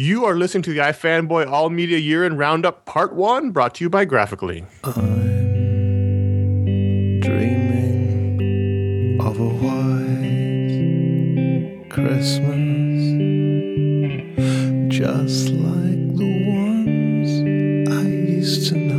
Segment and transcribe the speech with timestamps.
[0.00, 3.84] You are listening to the iFanboy All Media Year in Roundup Part 1, brought to
[3.84, 4.64] you by Graphicly.
[4.84, 4.94] I'm
[7.20, 8.40] dreaming
[9.20, 10.30] of a white
[11.90, 13.02] Christmas,
[14.86, 17.30] just like the ones
[17.90, 18.97] I used to know,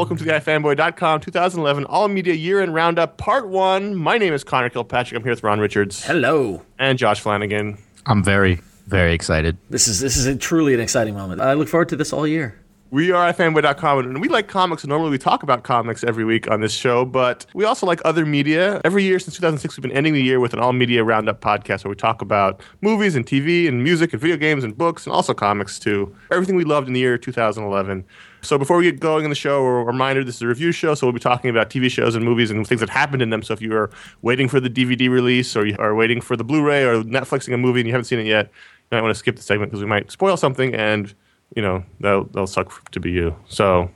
[0.00, 3.94] welcome to the iFanboy.com 2011 All Media Year in Roundup Part 1.
[3.94, 5.14] My name is Conor Kilpatrick.
[5.18, 6.62] I'm here with Ron Richards Hello.
[6.78, 7.76] and Josh Flanagan.
[8.06, 9.58] I'm very, very excited.
[9.68, 11.42] This is this is a truly an exciting moment.
[11.42, 12.58] I look forward to this all year.
[12.90, 14.84] We are iFanboy.com, and we like comics.
[14.84, 18.00] and Normally, we talk about comics every week on this show, but we also like
[18.06, 18.80] other media.
[18.84, 21.84] Every year since 2006, we've been ending the year with an all media roundup podcast
[21.84, 25.12] where we talk about movies and TV and music and video games and books and
[25.14, 26.16] also comics too.
[26.32, 28.06] Everything we loved in the year 2011.
[28.42, 30.94] So before we get going in the show, a reminder this is a review show,
[30.94, 33.42] so we'll be talking about TV shows and movies and things that happened in them.
[33.42, 33.90] So if you are
[34.22, 37.58] waiting for the DVD release or you are waiting for the Blu-ray or Netflixing a
[37.58, 39.82] movie and you haven't seen it yet, you might want to skip the segment because
[39.82, 41.14] we might spoil something and
[41.54, 43.34] you know that'll, that'll suck to be you.
[43.48, 43.90] So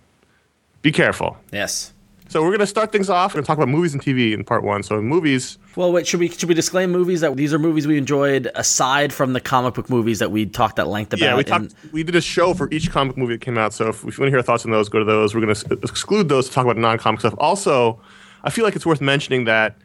[0.82, 1.36] be careful.
[1.52, 1.92] Yes.
[2.28, 3.32] So we're gonna start things off.
[3.32, 4.82] We're gonna talk about movies and TV in part one.
[4.82, 7.86] So in movies, Well, wait, should we should we disclaim movies that these are movies
[7.86, 11.24] we enjoyed aside from the comic book movies that we talked at length about?
[11.24, 11.74] yeah, we talked.
[11.92, 13.72] We did a show for each comic movie that came out.
[13.74, 15.34] So if, if you want to hear our thoughts on those, go to those.
[15.34, 17.34] We're gonna exclude those to talk about non-comic stuff.
[17.38, 18.00] Also,
[18.42, 19.76] I feel like it's worth mentioning that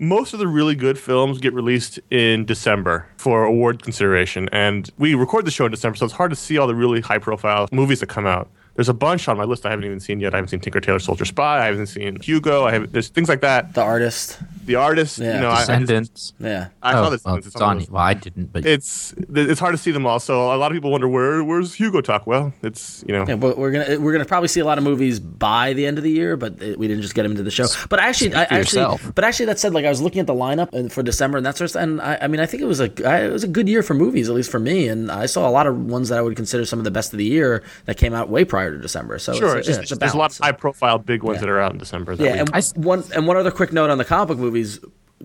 [0.00, 5.14] most of the really good films get released in December for award consideration, and we
[5.14, 7.98] record the show in December, so it's hard to see all the really high-profile movies
[8.00, 8.48] that come out.
[8.78, 10.34] There's a bunch on my list I haven't even seen yet.
[10.34, 11.62] I haven't seen Tinker Tailor Soldier Spy.
[11.62, 12.64] I haven't seen Hugo.
[12.64, 13.74] I have there's things like that.
[13.74, 14.38] the artist.
[14.66, 15.34] The artist, Yeah.
[15.34, 16.68] you know, I- I, just, Yeah.
[16.80, 17.24] I saw oh, this.
[17.24, 17.78] well, it's it's the on.
[17.78, 17.90] list.
[17.90, 20.20] Well, I didn't, but It's it's hard to see them all.
[20.20, 22.24] So a lot of people wonder where where's Hugo talk.
[22.28, 24.84] Well, it's you know Yeah, but we're gonna we're gonna probably see a lot of
[24.84, 27.42] movies by the end of the year, but it, we didn't just get them into
[27.42, 27.66] the show.
[27.88, 29.10] But actually, I, actually, yourself.
[29.12, 31.56] but actually, that said, like I was looking at the lineup for December and that
[31.56, 33.42] sort of stuff, and I, I mean, I think it was a I- it was
[33.42, 35.76] a good year for movies, at least for me, and I saw a lot of
[35.86, 38.28] ones that I would consider some of the best of the year that came out
[38.28, 39.18] way prior to December.
[39.18, 39.58] So sure.
[39.58, 41.40] it's, It's it's a there's a lot of high profile big ones Yeah.
[41.42, 42.14] that are out in December.
[42.14, 44.80] Yeah, and I one and one other quick note on the comic book movies.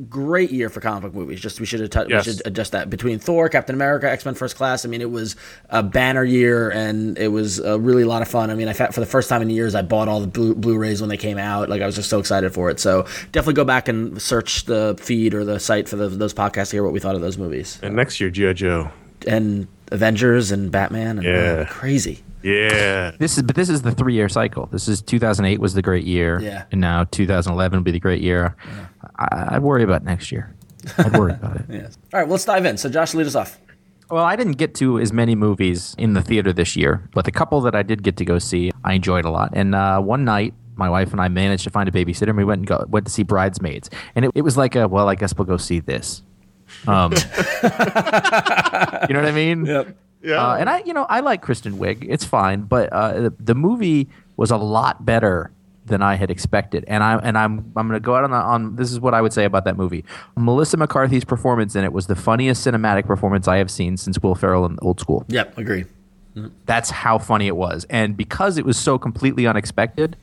[0.09, 1.39] Great year for comic book movies.
[1.39, 2.25] Just we should have Yes.
[2.25, 4.85] we should adjust that between Thor, Captain America, X Men First Class.
[4.85, 5.35] I mean, it was
[5.69, 8.49] a banner year, and it was a really a lot of fun.
[8.49, 10.99] I mean, I for the first time in years, I bought all the Blu- Blu-rays
[10.99, 11.69] when they came out.
[11.69, 12.79] Like I was just so excited for it.
[12.79, 16.71] So definitely go back and search the feed or the site for the, those podcasts
[16.71, 18.89] to hear what we thought of those movies and next year, GI Joe.
[19.27, 21.19] and Avengers and Batman.
[21.19, 21.65] And, Yeah.
[21.69, 22.23] crazy.
[22.43, 24.67] Yeah, this is but this is the three year cycle.
[24.71, 26.65] This is 2008 was the great year, Yeah.
[26.71, 28.55] and now 2011 will be the great year.
[29.17, 30.53] I, I'd worry about next year.
[30.97, 31.65] I'd worry about it.
[31.69, 31.97] Yes.
[32.13, 32.77] All right, well, let's dive in.
[32.77, 33.59] So Josh, lead us off.
[34.11, 37.31] Well, I didn't get to as many movies in the theater this year, but the
[37.31, 39.51] couple that I did get to go see, I enjoyed a lot.
[39.53, 42.43] And uh, one night, my wife and I managed to find a babysitter, and we
[42.43, 43.89] went and go, went to see Bridesmaids.
[44.15, 46.21] And it, it was like a well, I guess we'll go see this.
[46.87, 47.69] Um, you
[49.13, 49.65] know what I mean?
[49.65, 49.97] Yep.
[50.23, 50.35] Yeah.
[50.35, 52.05] Uh, and I, you know, I like Kristen Wiig.
[52.07, 55.51] It's fine, but uh, the, the movie was a lot better
[55.85, 56.85] than I had expected.
[56.87, 59.13] And I and I'm I'm going to go out on the, on this is what
[59.13, 60.05] I would say about that movie.
[60.37, 64.35] Melissa McCarthy's performance in it was the funniest cinematic performance I have seen since Will
[64.35, 65.25] Ferrell in Old School.
[65.27, 65.57] Yep.
[65.57, 65.85] Agree.
[66.65, 67.85] That's how funny it was.
[67.89, 70.15] And because it was so completely unexpected,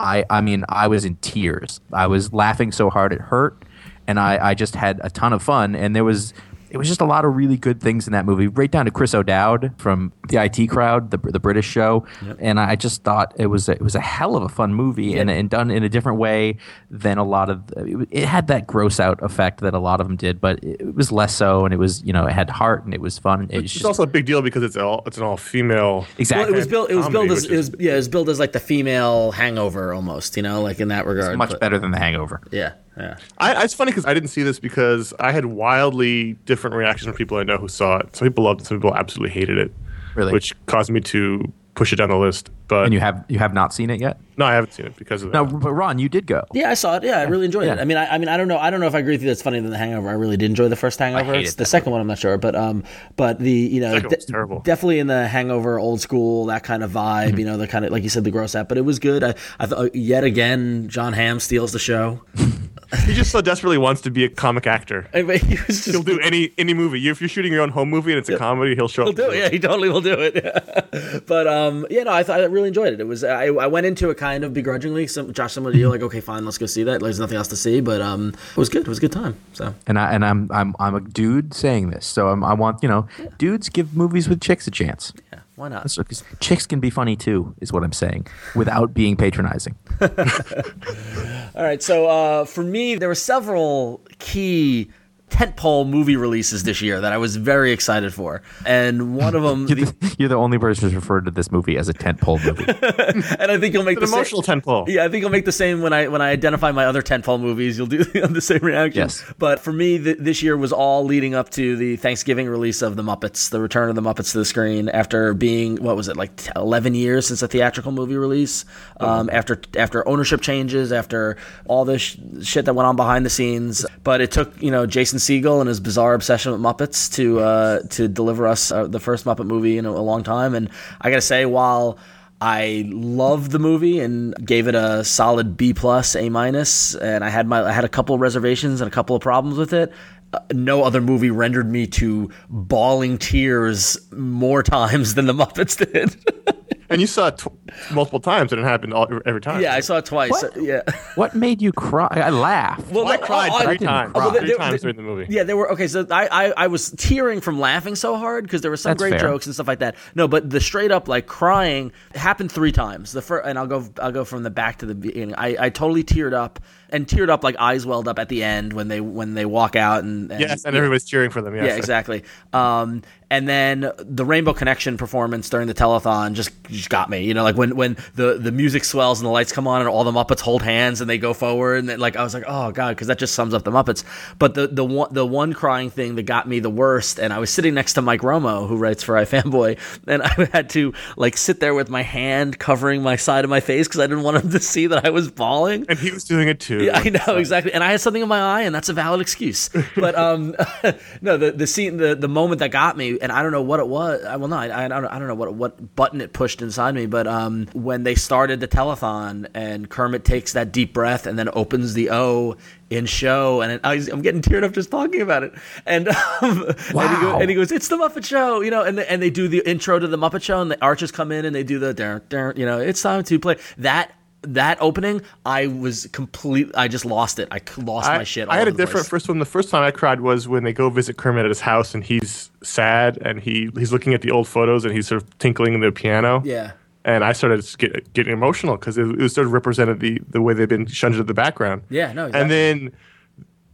[0.00, 1.80] I I mean, I was in tears.
[1.92, 3.62] I was laughing so hard it hurt,
[4.06, 5.74] and I I just had a ton of fun.
[5.74, 6.32] And there was
[6.74, 8.90] it was just a lot of really good things in that movie, right down to
[8.90, 12.04] Chris O'Dowd from the IT Crowd, the the British show.
[12.40, 15.16] And I just thought it was a, it was a hell of a fun movie,
[15.16, 16.56] and, and done in a different way
[16.90, 17.62] than a lot of.
[17.76, 20.80] It, it had that gross out effect that a lot of them did, but it,
[20.80, 23.18] it was less so, and it was you know it had heart and it was
[23.18, 23.42] fun.
[23.50, 26.06] It was it's just, also a big deal because it's all it's an all female.
[26.18, 26.90] exactly Well, it was built.
[26.90, 27.92] It was Comedy, built as which it is- was yeah.
[27.92, 30.36] It was built as like the female Hangover almost.
[30.36, 31.38] You know, like in that regard.
[31.38, 32.40] much but- better than The Hangover.
[32.50, 32.72] Yeah.
[32.98, 33.16] Yeah.
[33.38, 37.14] I, it's funny because I didn't see this because I had wildly different reactions from
[37.16, 38.14] people I know who saw it.
[38.16, 39.72] Some people loved it, some people absolutely hated it,
[40.14, 40.32] Really?
[40.32, 42.50] which caused me to push it down the list.
[42.68, 44.18] But And you have you have not seen it yet?
[44.38, 45.38] no, I haven't seen it because of that.
[45.38, 46.44] No, but Ron, you did go.
[46.54, 47.02] Yeah, I saw it.
[47.04, 47.78] Yeah, I really enjoyed it.
[47.78, 48.56] I mean, I, I mean, I don't know.
[48.58, 49.28] I don't know if I agree with you.
[49.28, 50.08] That's funnier than the Hangover.
[50.08, 51.24] I really did enjoy the first Hangover.
[51.24, 52.00] hated It's the that second one.
[52.00, 52.84] I'm not sure, but um,
[53.16, 54.60] but the you know, Second one's terrible.
[54.60, 57.28] definitely in the Hangover, old school, that kind of vibe.
[57.30, 57.38] Mm-hmm.
[57.38, 58.68] You know, the kind of like you said, the gross out.
[58.68, 59.22] But it was good.
[59.22, 62.22] I, I thought yet again, Jon Hamm steals the show.
[62.96, 65.06] he just so desperately wants to be a comic actor.
[65.14, 67.06] I mean, he was just He'll do any any movie.
[67.08, 69.16] If you're shooting your own home movie and it's a comedy, he'll show He'll up.
[69.16, 69.38] do it.
[69.38, 71.24] Yeah, he totally will do it.
[71.26, 73.00] but um, yeah, no, I thought I really enjoyed it.
[73.00, 75.06] It was I, I went into it kind of begrudgingly.
[75.06, 77.00] Some Josh, similar to you, like okay, fine, let's go see that.
[77.00, 78.82] There's nothing else to see, but um, it was good.
[78.82, 79.36] It was a good time.
[79.52, 82.82] So And I and I'm I'm I'm a dude saying this, so I'm, I want
[82.82, 83.06] you know,
[83.38, 85.12] dudes give movies with chicks a chance.
[85.32, 85.84] yeah, why not?
[85.84, 89.76] That's- 'cause chicks can be funny too, is what I'm saying, without being patronizing.
[90.00, 94.90] All right, so uh, for me, there were several key
[95.30, 99.66] tentpole movie releases this year that I was very excited for, and one of them,
[99.68, 102.64] You're the, you're the only person who's referred to this movie as a tentpole movie.
[103.40, 104.86] and I think you'll make It's the an emotional same, tentpole.
[104.88, 107.40] Yeah, I think you'll make the same when I when I identify my other tentpole
[107.40, 107.76] movies.
[107.76, 109.02] You'll do the same reaction.
[109.02, 109.24] Yes.
[109.38, 112.94] But for me, th- this year was all leading up to the Thanksgiving release of
[112.96, 116.16] the Muppets, the return of the Muppets to the screen after being what was it
[116.16, 118.64] like t- eleven years since a theatrical movie release.
[119.00, 123.30] Um, after after ownership changes, after all this sh- shit that went on behind the
[123.30, 127.40] scenes, but it took you know Jason Segel and his bizarre obsession with Muppets to
[127.40, 130.54] uh, to deliver us uh, the first Muppet movie in a, a long time.
[130.54, 131.98] And I gotta say, while
[132.40, 137.30] I loved the movie and gave it a solid B plus, A minus, and I
[137.30, 139.92] had my I had a couple of reservations and a couple of problems with it.
[140.32, 146.16] Uh, no other movie rendered me to bawling tears more times than the Muppets did.
[146.94, 149.60] and you saw it tw- multiple times, and it happened all, every time.
[149.60, 150.30] Yeah, I saw it twice.
[150.30, 150.56] What?
[150.62, 150.80] Yeah.
[151.16, 152.08] What made you cry?
[152.10, 152.90] I laughed.
[152.90, 154.12] Well, I no, cried oh, I- three didn't times.
[154.12, 154.20] cry.
[154.24, 155.26] Well, three there- times there- during the movie.
[155.28, 155.86] Yeah, there were okay.
[155.88, 159.02] So I, I I was tearing from laughing so hard because there were some That's
[159.02, 159.20] great fair.
[159.20, 159.96] jokes and stuff like that.
[160.14, 163.12] No, but the straight up like crying happened three times.
[163.12, 165.34] The first, and I'll go I'll go from the back to the beginning.
[165.36, 166.58] I, I totally teared up
[166.94, 169.74] and teared up like eyes welled up at the end when they when they walk
[169.74, 171.54] out and, and Yes, and everybody's cheering for them.
[171.56, 171.66] Yes.
[171.66, 172.22] yeah, exactly.
[172.52, 173.02] Um,
[173.34, 177.24] and then the Rainbow Connection performance during the telethon just, just got me.
[177.24, 179.88] You know, like when when the, the music swells and the lights come on and
[179.88, 182.44] all the Muppets hold hands and they go forward and then, like I was like,
[182.46, 184.04] oh god, because that just sums up the Muppets.
[184.38, 187.38] But the the one the one crying thing that got me the worst, and I
[187.40, 191.36] was sitting next to Mike Romo, who writes for iFanboy, and I had to like
[191.36, 194.44] sit there with my hand covering my side of my face because I didn't want
[194.44, 195.86] him to see that I was bawling.
[195.88, 196.83] And he was doing it too.
[196.86, 199.20] Yeah, I know exactly, and I had something in my eye, and that's a valid
[199.20, 199.70] excuse.
[199.94, 200.54] But um,
[201.20, 203.80] no, the the scene, the the moment that got me, and I don't know what
[203.80, 204.24] it was.
[204.24, 206.94] I, well, no, I, I don't I don't know what what button it pushed inside
[206.94, 211.38] me, but um, when they started the telethon, and Kermit takes that deep breath and
[211.38, 212.56] then opens the O
[212.90, 215.52] in show, and I, I'm getting teared up just talking about it,
[215.86, 216.08] and
[216.42, 217.38] um, and, he go, Wow.
[217.40, 219.98] and he goes, "It's the Muppet Show," you know, and and they do the intro
[219.98, 222.78] to the Muppet Show, and the archers come in and they do the, you know,
[222.78, 224.12] it's time to play that.
[224.46, 226.70] That opening, I was complete.
[226.74, 227.48] I just lost it.
[227.50, 228.48] I lost I, my shit.
[228.48, 229.08] I had a different place.
[229.08, 229.38] first one.
[229.38, 232.04] The first time I cried was when they go visit Kermit at his house and
[232.04, 235.80] he's sad and he he's looking at the old photos and he's sort of tinkling
[235.80, 236.42] the piano.
[236.44, 236.72] Yeah.
[237.06, 240.40] And I started get, getting emotional because it, it was sort of represented the, the
[240.40, 241.82] way they've been shunned to the background.
[241.90, 242.40] Yeah, no, exactly.
[242.40, 242.92] And then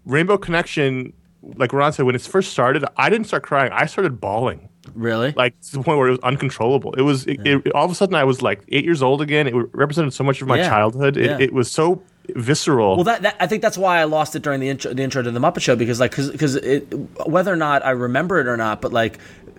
[0.04, 1.12] Rainbow Connection,
[1.42, 3.70] like Ron said, when it first started, I didn't start crying.
[3.72, 4.68] I started bawling.
[4.94, 5.32] Really?
[5.36, 6.94] Like to the point where it was uncontrollable.
[6.94, 9.46] It was it, it, all of a sudden I was like eight years old again.
[9.46, 10.68] It represented so much of my Yeah.
[10.68, 11.16] childhood.
[11.16, 11.38] It, Yeah.
[11.40, 12.02] it was so
[12.34, 12.94] visceral.
[12.96, 15.22] Well, that, that I think that's why I lost it during the intro, the intro
[15.22, 16.82] to the Muppet Show because like because it
[17.26, 19.18] whether or not I remember it or not, but like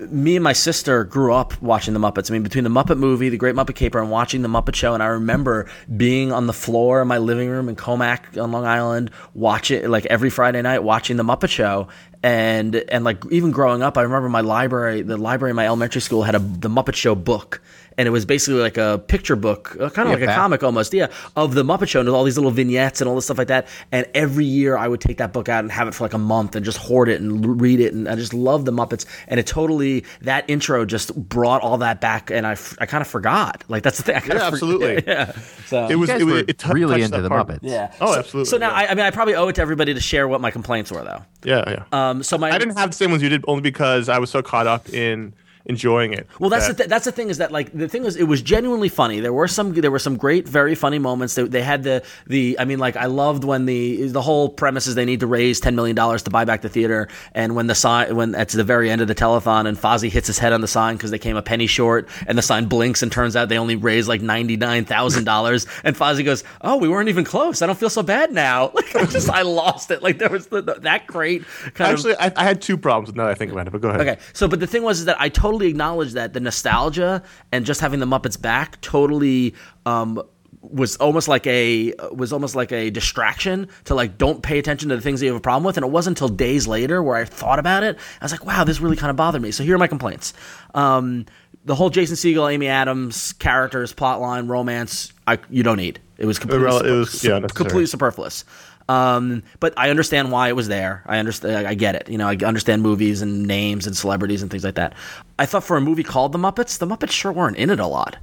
[0.09, 2.29] me and my sister grew up watching the Muppets.
[2.29, 4.93] I mean, between the Muppet movie, the Great Muppet Caper, and watching the Muppet Show,
[4.93, 8.65] and I remember being on the floor in my living room in Commack on Long
[8.65, 11.87] Island, watching like every Friday night watching the Muppet Show.
[12.23, 16.01] And and like even growing up, I remember my library, the library in my elementary
[16.01, 17.61] school had a the Muppet Show book,
[18.01, 20.91] and it was basically like a picture book, uh, kind of like a comic almost,
[20.91, 23.49] yeah, of the Muppet Show and all these little vignettes and all this stuff like
[23.49, 23.67] that.
[23.91, 26.17] And every year I would take that book out and have it for like a
[26.17, 27.93] month and just hoard it and read it.
[27.93, 29.05] And I just love the Muppets.
[29.27, 32.31] And it totally, that intro just brought all that back.
[32.31, 33.63] And I, I kind of forgot.
[33.67, 34.15] Like that's the thing.
[34.15, 35.03] I kinda Yeah, for- absolutely.
[35.05, 35.31] yeah.
[35.67, 35.87] So.
[35.87, 37.47] it was guys it was were it t- really into the part.
[37.47, 37.59] Muppets.
[37.61, 37.93] yeah.
[38.01, 38.75] Oh, So- absolutely, So now, yeah.
[38.77, 41.03] I, I mean, I probably owe it to everybody to share what my complaints were,
[41.03, 41.21] though.
[41.43, 41.83] Yeah, yeah.
[42.09, 44.29] Um, so my I didn't have the same ones you did only because I was
[44.31, 45.33] so caught up in
[45.65, 46.27] enjoying it.
[46.39, 48.23] Well, that's that- the th- that's the thing is that like the thing is it
[48.23, 49.19] was genuinely funny.
[49.19, 51.35] There were some there were some great, very funny moments.
[51.35, 54.87] They, they had the the I mean like I loved when the the whole premise
[54.87, 57.67] is they need to raise ten million dollars to buy back the theater, and when
[57.67, 60.53] the sign when at the very end of the telethon and Fozzie hits his head
[60.53, 63.35] on the sign because they came a penny short, and the sign blinks and turns
[63.35, 67.09] out they only raised like ninety nine thousand dollars, and Fozzie goes, "Oh, we weren't
[67.09, 67.61] even close.
[67.61, 70.01] I don't feel so bad now." Like I just I lost it.
[70.01, 71.43] Like there was the, the- that great
[71.75, 73.81] kind of Actually, I, I had two problems now that I think about it, but
[73.81, 74.01] go ahead.
[74.01, 77.65] Okay, so but the thing was is that I totally acknowledge that the nostalgia and
[77.65, 79.53] just having the Muppets back totally
[79.85, 80.21] um,
[80.61, 84.95] was almost like a was almost like a distraction to like don't pay attention to
[84.95, 85.75] the things that you have a problem with.
[85.77, 87.97] And it wasn't until days later where I thought about it.
[88.21, 89.51] I was like, wow, this really kind of bothered me.
[89.51, 90.33] So here are my complaints.
[90.75, 91.25] Um,
[91.65, 95.99] the whole Jason Segel, Amy Adams characters, plotline, romance, I, you don't need.
[96.17, 98.45] It was completely, it was- super- yeah, completely superfluous.
[98.91, 101.03] Um, but I understand why it was there.
[101.05, 101.65] I understand.
[101.65, 102.09] I get it.
[102.09, 104.93] You know, I understand movies and names and celebrities and things like that.
[105.39, 107.87] I thought for a movie called The Muppets, the Muppets sure weren't in it a
[107.87, 108.17] lot.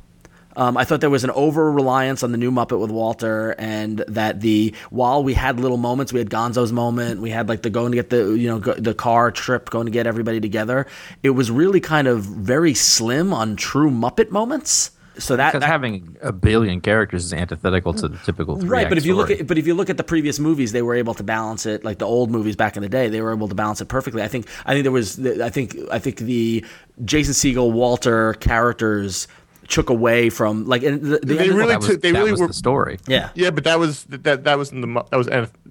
[0.56, 3.98] Um, I thought there was an over reliance on the new Muppet with Walter, and
[4.08, 7.70] that the while we had little moments, we had Gonzo's moment, we had like the
[7.70, 10.86] going to get the you know go, the car trip, going to get everybody together.
[11.22, 14.90] It was really kind of very slim on true Muppet moments.
[15.18, 18.88] So that, Because that having a billion characters is antithetical to the typical three right
[18.88, 20.94] but if you look at but if you look at the previous movies they were
[20.94, 23.48] able to balance it like the old movies back in the day they were able
[23.48, 24.22] to balance it perfectly.
[24.22, 26.64] I think i think there was i think i think the
[27.04, 29.28] jason Segel walter characters
[29.68, 32.40] took away from like and the, the They really was, took- they that really was
[32.40, 32.98] were- the story.
[33.06, 33.30] yeah.
[33.34, 35.28] Yeah, but that was that that was in the mu- that was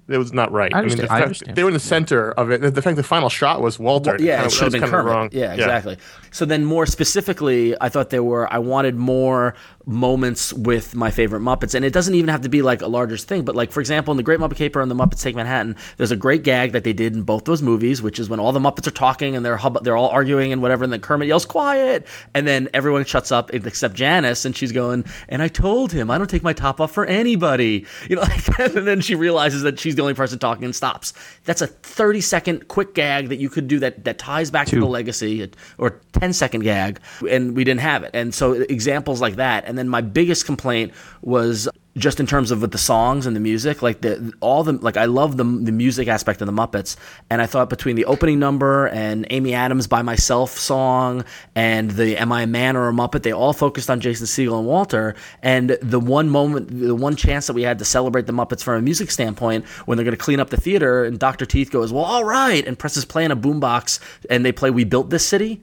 [0.08, 0.72] that was not right.
[0.74, 1.56] I mean, understand- the I fact- understand.
[1.56, 2.74] they were in the center of it.
[2.74, 4.16] The fact the final shot was Walter.
[4.18, 5.12] yeah, Kinda- it should have been was kinda Kermit.
[5.14, 5.28] wrong.
[5.32, 5.96] Yeah, exactly.
[6.30, 8.52] So then, more specifically, I thought there were.
[8.52, 9.54] I wanted more
[9.88, 13.16] moments with my favorite Muppets, and it doesn't even have to be like a larger
[13.16, 13.44] thing.
[13.44, 16.10] But like for example, in the Great Muppet Caper and the Muppets Take Manhattan, there's
[16.10, 18.60] a great gag that they did in both those movies, which is when all the
[18.60, 21.46] Muppets are talking and they're hub- they're all arguing and whatever, and then Kermit yells
[21.46, 26.10] "Quiet," and then everyone shuts up except Janice, and she's going, "And I told him
[26.10, 28.22] I don't take my top off for anybody," you know,
[28.58, 31.14] like, and then she realizes that she's the only person talking and stops.
[31.44, 34.78] That's a 30 second quick gag that you could do that that ties back to
[34.78, 38.10] the legacy, or 10 second gag, and we didn't have it.
[38.12, 39.64] And so examples like that.
[39.66, 40.92] And then my biggest complaint
[41.22, 41.68] was
[41.98, 44.96] just in terms of with the songs and the music, like the all the like
[44.96, 46.96] I love the the music aspect of the Muppets,
[47.28, 52.16] and I thought between the opening number and Amy Adams by myself song and the
[52.16, 55.14] Am I a Man or a Muppet, they all focused on Jason Segel and Walter.
[55.42, 58.76] And the one moment, the one chance that we had to celebrate the Muppets from
[58.76, 61.46] a music standpoint, when they're going to clean up the theater, and Dr.
[61.46, 63.98] Teeth goes, "Well, all right," and presses play on a boombox,
[64.30, 65.62] and they play "We Built This City."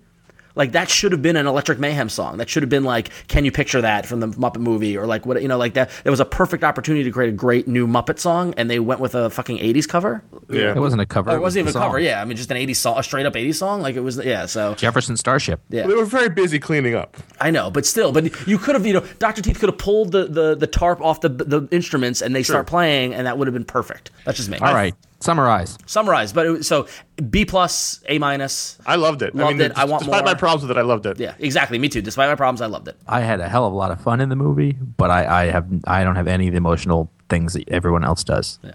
[0.55, 2.38] Like that should have been an Electric Mayhem song.
[2.38, 5.25] That should have been like, "Can you picture that?" from the Muppet movie, or like
[5.25, 5.89] what you know, like that.
[6.03, 9.01] There was a perfect opportunity to create a great new Muppet song, and they went
[9.01, 10.24] with a fucking '80s cover.
[10.50, 10.71] Yeah.
[10.75, 11.29] It wasn't a cover.
[11.31, 12.00] Or it it was wasn't even the a cover.
[12.00, 13.81] Yeah, I mean, just an '80s song, a straight up '80s song.
[13.81, 14.45] Like it was, yeah.
[14.45, 15.59] So Jefferson Starship.
[15.69, 17.17] yeah, They were very busy cleaning up.
[17.39, 19.41] I know, but still, but you could have, you know, Dr.
[19.41, 22.67] Teeth could have pulled the, the, the tarp off the the instruments, and they start
[22.67, 24.12] playing, and that would have been perfect.
[24.24, 24.57] That's just me.
[24.59, 24.95] All right.
[25.25, 25.77] Summarize.
[25.88, 26.34] summarize.
[26.34, 26.88] But it, so
[27.29, 28.77] B plus, A minus.
[28.86, 29.34] I loved it.
[29.36, 29.77] I Loved mean, it.
[29.77, 30.34] I want despite more.
[30.34, 31.20] my problems with it, I loved it.
[31.20, 31.79] Yeah, exactly.
[31.79, 32.01] Me too.
[32.01, 32.96] Despite my problems, I loved it.
[33.08, 35.46] I had a hell of a lot of fun in the movie, but I, I
[35.46, 38.60] have I don't have any of the emotional things that everyone else does.
[38.63, 38.74] Yeah.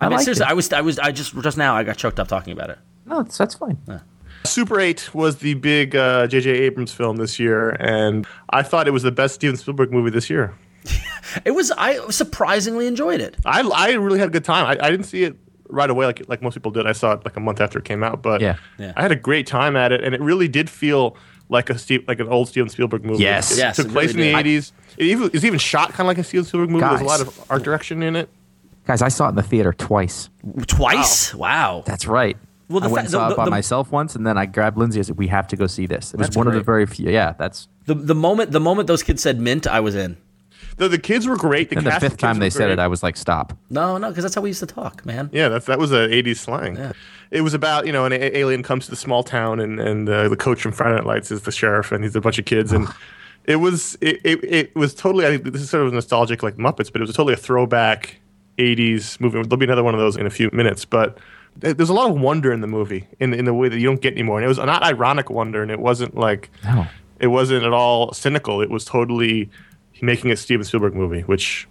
[0.00, 0.50] I, mean, seriously, it.
[0.50, 2.78] I was, I was, I just, just now, I got choked up talking about it.
[3.06, 3.78] No, that's, that's fine.
[4.44, 6.50] Super 8 was the big uh, J.J.
[6.50, 10.28] Abrams film this year, and I thought it was the best Steven Spielberg movie this
[10.28, 10.54] year.
[11.44, 13.36] It was, I surprisingly enjoyed it.
[13.44, 14.66] I, I really had a good time.
[14.66, 15.36] I, I didn't see it
[15.68, 16.86] right away like like most people did.
[16.86, 18.56] I saw it like a month after it came out, but Yeah.
[18.78, 18.92] Yeah.
[18.96, 21.16] I had a great time at it, and it really did feel
[21.48, 23.22] like a Steve, like an old Steven Spielberg movie.
[23.22, 23.52] Yes.
[23.52, 24.72] it Yes, took it place really in the '80s.
[24.96, 26.86] It even, it's even shot kind of like a Steven Spielberg movie.
[26.86, 28.28] There's a lot of art direction in it.
[28.86, 30.28] Guys, I saw it in the theater twice.
[30.66, 31.34] Twice?
[31.34, 31.82] Wow.
[31.86, 32.36] That's right.
[32.68, 34.38] Well, the I went fa- and saw the- it by the- myself once, and then
[34.38, 34.98] I grabbed Lindsay.
[34.98, 36.86] I said, "We have to go see this." It was That's one of the very
[36.86, 37.10] few.
[37.10, 37.68] Yeah, that's.
[37.86, 40.16] The, the moment, the moment those kids said mint, I was in.
[40.76, 41.70] The, the kids were great.
[41.70, 42.72] The, And the fifth time they said great.
[42.74, 45.30] it, I was like, "Stop." No, no, because that's how we used to talk, man.
[45.32, 46.76] Yeah, that's that was a '80s slang.
[46.76, 46.92] Yeah.
[47.30, 50.08] It was about you know an a- alien comes to the small town and and
[50.08, 52.44] uh, the coach from Friday Night Lights is the sheriff and he's a bunch of
[52.44, 52.88] kids and
[53.44, 56.56] it was it, it, it was totally I think this is sort of nostalgic like
[56.56, 58.20] Muppets but it was totally a throwback
[58.58, 59.40] '80s movie.
[59.42, 61.18] There'll be another one of those in a few minutes, but
[61.56, 64.00] there's a lot of wonder in the movie in in the way that you don't
[64.00, 64.38] get anymore.
[64.38, 66.86] And it was not ironic wonder and it wasn't like No.
[67.20, 68.60] it wasn't at all cynical.
[68.60, 69.50] It was totally
[70.04, 71.66] making a Steven Spielberg movie, which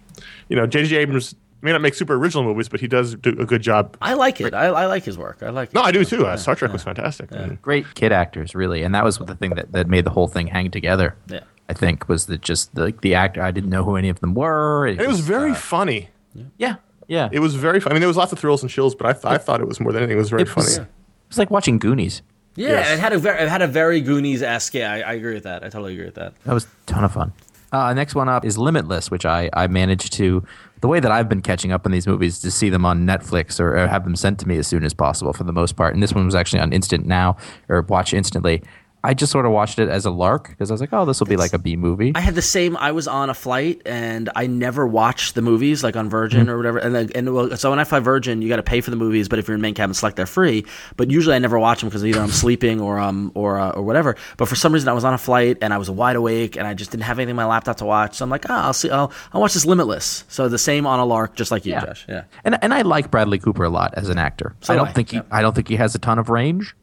[0.48, 0.96] you know J.J.
[0.96, 4.12] Abrams may not make super original movies, but he does do a good job I
[4.14, 4.52] like it.
[4.52, 5.38] I, I like his work.
[5.42, 5.74] I like it.
[5.74, 6.26] no, I do too.
[6.26, 7.30] Uh, Star Trek was fantastic.
[7.32, 10.28] And Great kid actors, really, and that was the thing that, that made the whole
[10.28, 11.16] thing hang together.
[11.28, 11.40] Yeah.
[11.68, 13.40] I think was that just the the actor.
[13.42, 14.86] I didn't know who any of them were.
[14.86, 16.10] it was very uh, funny.
[16.58, 16.76] yeah,
[17.08, 17.30] yeah.
[17.32, 17.80] It was very.
[17.80, 17.92] Fun.
[17.92, 19.66] I mean, there was lots of thrills and chills, but I, th- I thought it
[19.66, 20.18] was more than anything.
[20.18, 20.66] It was very It funny.
[20.66, 20.86] was, it
[21.30, 22.20] was like watching Goonies.
[22.56, 22.90] Yeah, Yes.
[22.90, 24.74] it had a very, it had a very Goonies esque.
[24.74, 25.64] Yeah, I, I agree with that.
[25.64, 26.34] I totally agree with that.
[26.44, 27.32] That was a ton of fun.
[27.74, 30.44] Uh, next one up is Limitless, which I, I managed to.
[30.80, 33.58] The way that I've been catching up on these movies to see them on Netflix
[33.58, 35.92] or, or have them sent to me as soon as possible for the most part.
[35.92, 37.36] And this one was actually on Instant Now
[37.68, 38.62] or Watch Instantly.
[39.04, 41.20] I just sort of watched it as a lark because I was like, oh, this
[41.20, 42.12] will be like a B movie.
[42.14, 42.76] I had the same.
[42.78, 46.50] I was on a flight and I never watched the movies like on Virgin Mm-hmm.
[46.50, 46.78] or whatever.
[46.78, 48.96] And then, and well, so when I fly Virgin, you got to pay for the
[48.96, 50.64] movies, but if you're in main cabin select, they're free.
[50.96, 53.82] But usually I never watch them because either I'm sleeping or um or uh, or
[53.82, 54.16] whatever.
[54.38, 56.66] But for some reason I was on a flight and I was wide awake and
[56.66, 58.16] I just didn't have anything on my laptop to watch.
[58.16, 58.90] So I'm like, ah, I'll see.
[58.90, 60.24] I'll I'll watch this Limitless.
[60.28, 61.84] So the same on a lark, just like you, Yeah.
[61.84, 62.06] Josh.
[62.08, 62.24] Yeah.
[62.44, 64.56] And and I like Bradley Cooper a lot as an actor.
[64.62, 64.92] So I do don't I.
[64.92, 65.20] think he.
[65.30, 66.74] I don't think he has a ton of range.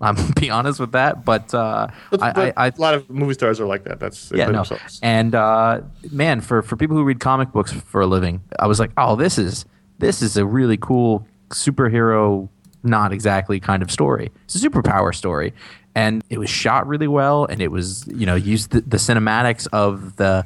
[0.00, 3.08] I'm be honest with that, but uh, But, I, but I, I a lot of
[3.08, 4.00] movie stars are like that.
[4.00, 4.52] That's yeah, no.
[4.52, 5.00] themselves.
[5.02, 5.80] And uh,
[6.10, 9.16] man, for for people who read comic books for a living, I was like, oh,
[9.16, 9.64] this is
[9.98, 12.48] this is a really cool superhero,
[12.82, 14.30] not exactly kind of story.
[14.44, 15.54] It's a superpower story,
[15.94, 19.66] and it was shot really well, and it was you know used the, the cinematics
[19.72, 20.44] of the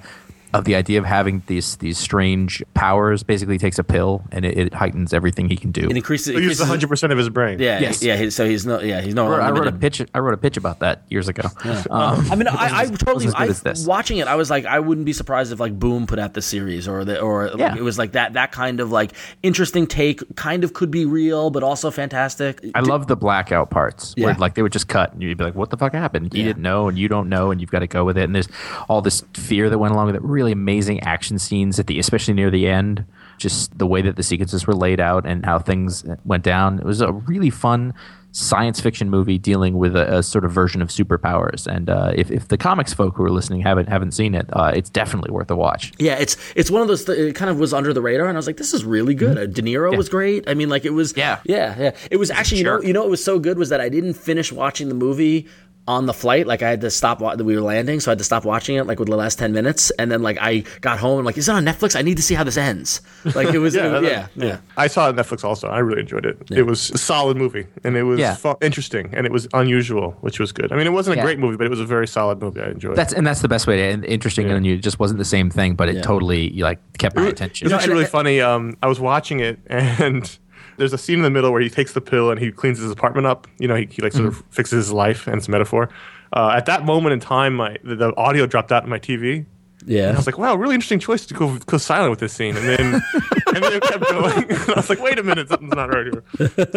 [0.54, 3.22] of the idea of having these these strange powers.
[3.22, 5.82] Basically, takes a pill and it, it heightens everything he can do.
[5.88, 6.28] It increases.
[6.28, 7.58] He uses increases 100 percent of his brain.
[7.58, 7.78] Yeah.
[7.80, 8.02] Yes.
[8.02, 8.16] Yeah.
[8.16, 8.84] he- So he's not.
[8.84, 9.00] Yeah.
[9.00, 9.26] He's no.
[9.26, 10.02] I wrote, I wrote a pitch.
[10.14, 11.42] I wrote a pitch about that years ago.
[11.90, 13.26] Um, I mean, I, I totally.
[13.26, 13.86] as good I, as this.
[13.86, 16.42] watching it, I was like, I wouldn't be surprised if like Boom put out the
[16.42, 17.76] series or the or like, Yeah.
[17.76, 20.22] it was like that that kind of like interesting take.
[20.36, 22.64] Kind of could be real, but also fantastic.
[22.74, 24.36] I love the blackout parts where Yeah.
[24.38, 26.48] like they would just cut and you'd be like, "What the fuck happened?" You Yeah.
[26.48, 28.24] didn't know, and you don't know, and you've got to go with it.
[28.24, 28.48] And there's
[28.88, 30.22] all this fear that went along with it.
[30.38, 33.04] Really amazing action scenes at the, especially near the end.
[33.38, 36.78] just the way that the sequences were laid out and how things went down.
[36.78, 37.92] It was a really fun
[38.30, 41.66] science fiction movie dealing with a, a sort of version of superpowers.
[41.66, 44.70] And uh, if, if the comics folk who are listening haven't haven't seen it, uh,
[44.74, 45.92] it's definitely worth a watch.
[45.98, 47.04] Yeah, it's it's one of those.
[47.04, 49.14] Th- it kind of was under the radar, and I was like, "This is really
[49.14, 50.48] good." Uh, De Niro was great.
[50.48, 51.16] I mean, like it was.
[51.16, 51.40] Yeah.
[51.44, 51.90] yeah, yeah.
[52.10, 54.14] It was actually, you know, you know, it was so good was that I didn't
[54.14, 55.48] finish watching the movie
[55.88, 56.46] on the flight.
[56.46, 57.20] Like I had to stop.
[57.20, 59.38] Wa- we were landing, so I had to stop watching it like with the last
[59.38, 61.96] ten minutes, and then like I got home and like, "Is it on Netflix?
[61.96, 63.00] I need to see how this ends."
[63.34, 63.74] Like it was.
[63.80, 64.58] yeah, yeah, yeah.
[64.76, 65.66] I saw it on Netflix also.
[65.68, 66.38] I really enjoyed it.
[66.50, 68.34] It was a solid movie, and it was Yeah.
[68.36, 70.70] fu- interesting, and it was unusual, which was good.
[70.72, 71.24] I mean, it wasn't a Yeah.
[71.24, 72.60] great movie, but it was a very solid movie.
[72.60, 72.94] I enjoyed.
[72.94, 75.24] That's and that's the best way to and interesting and you it just wasn't the
[75.24, 77.38] same thing, but it totally like kept my attention.
[77.38, 77.64] It attention.
[77.66, 78.40] was actually really funny.
[78.40, 80.38] Um, I was watching it, and
[80.78, 82.90] there's a scene in the middle where he takes the pill and he cleans his
[82.90, 83.46] apartment up.
[83.58, 84.40] You know, he, he like sort Mm-hmm.
[84.40, 85.90] of fixes his life, and it's a metaphor.
[86.32, 89.44] Uh, at that moment in time, my the, the audio dropped out in my TV.
[89.86, 90.08] Yeah.
[90.08, 92.56] And I was like, "Wow, really interesting choice to go go silent with this scene."
[92.56, 92.94] And then,
[93.54, 94.52] and then it kept going.
[94.68, 96.22] I was like, "Wait a minute, something's not right here.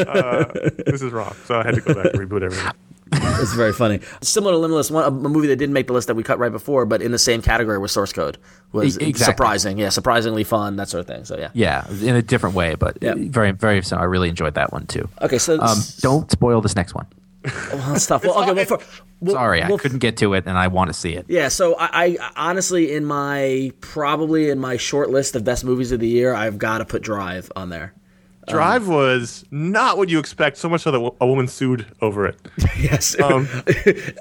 [0.07, 0.45] Uh,
[0.85, 2.71] this is wrong." So I had to go back and reboot everything.
[3.13, 3.99] It's very funny.
[4.21, 6.51] Similar to Limitless, one a movie that didn't make the list that we cut right
[6.51, 8.37] before, but in the same category was Source Code.
[8.71, 9.23] Was exactly.
[9.33, 11.25] surprising, yeah, surprisingly fun, that sort of thing.
[11.25, 11.49] So yeah.
[11.53, 13.15] yeah, in a different way, but Yeah.
[13.17, 13.81] very very.
[13.81, 15.09] So I really enjoyed that one too.
[15.21, 17.05] Okay, so Um, don't spoil this next one.
[17.73, 18.23] well, that's tough.
[18.23, 18.79] Well, okay, well, for,
[19.19, 21.25] well, Sorry, I couldn't get to it, and I want to see it.
[21.27, 25.91] Yeah, so I, I honestly, in my probably in my short list of best movies
[25.91, 27.93] of the year, I've got to put Drive on there.
[28.47, 30.57] Drive was not what you expect.
[30.57, 32.35] So much so that a woman sued over it.
[32.77, 33.47] Yes, Um,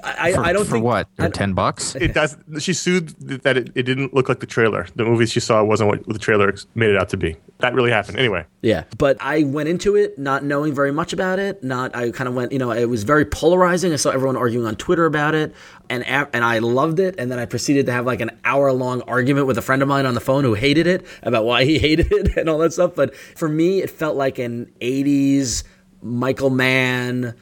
[0.03, 1.07] I, For, I don't for think what?
[1.19, 1.95] I- ten bucks?
[1.95, 2.37] It does.
[2.59, 3.09] She sued
[3.43, 4.87] that it, it didn't look like the trailer.
[4.95, 7.35] The movie she saw wasn't what the trailer made it out to be.
[7.61, 8.17] That really happened.
[8.17, 11.63] Anyway, Yeah, but I went into it not knowing very much about it.
[11.63, 13.93] Not I kind of went, you know, it was very polarizing.
[13.93, 15.53] I saw everyone arguing on Twitter about it,
[15.89, 17.15] and and I loved it.
[17.17, 19.87] And then I proceeded to have like an hour long argument with a friend of
[19.87, 22.73] mine on the phone who hated it about why he hated it and all that
[22.73, 22.95] stuff.
[22.95, 25.63] But for me, it felt like an '80s
[26.01, 27.35] Michael Mann.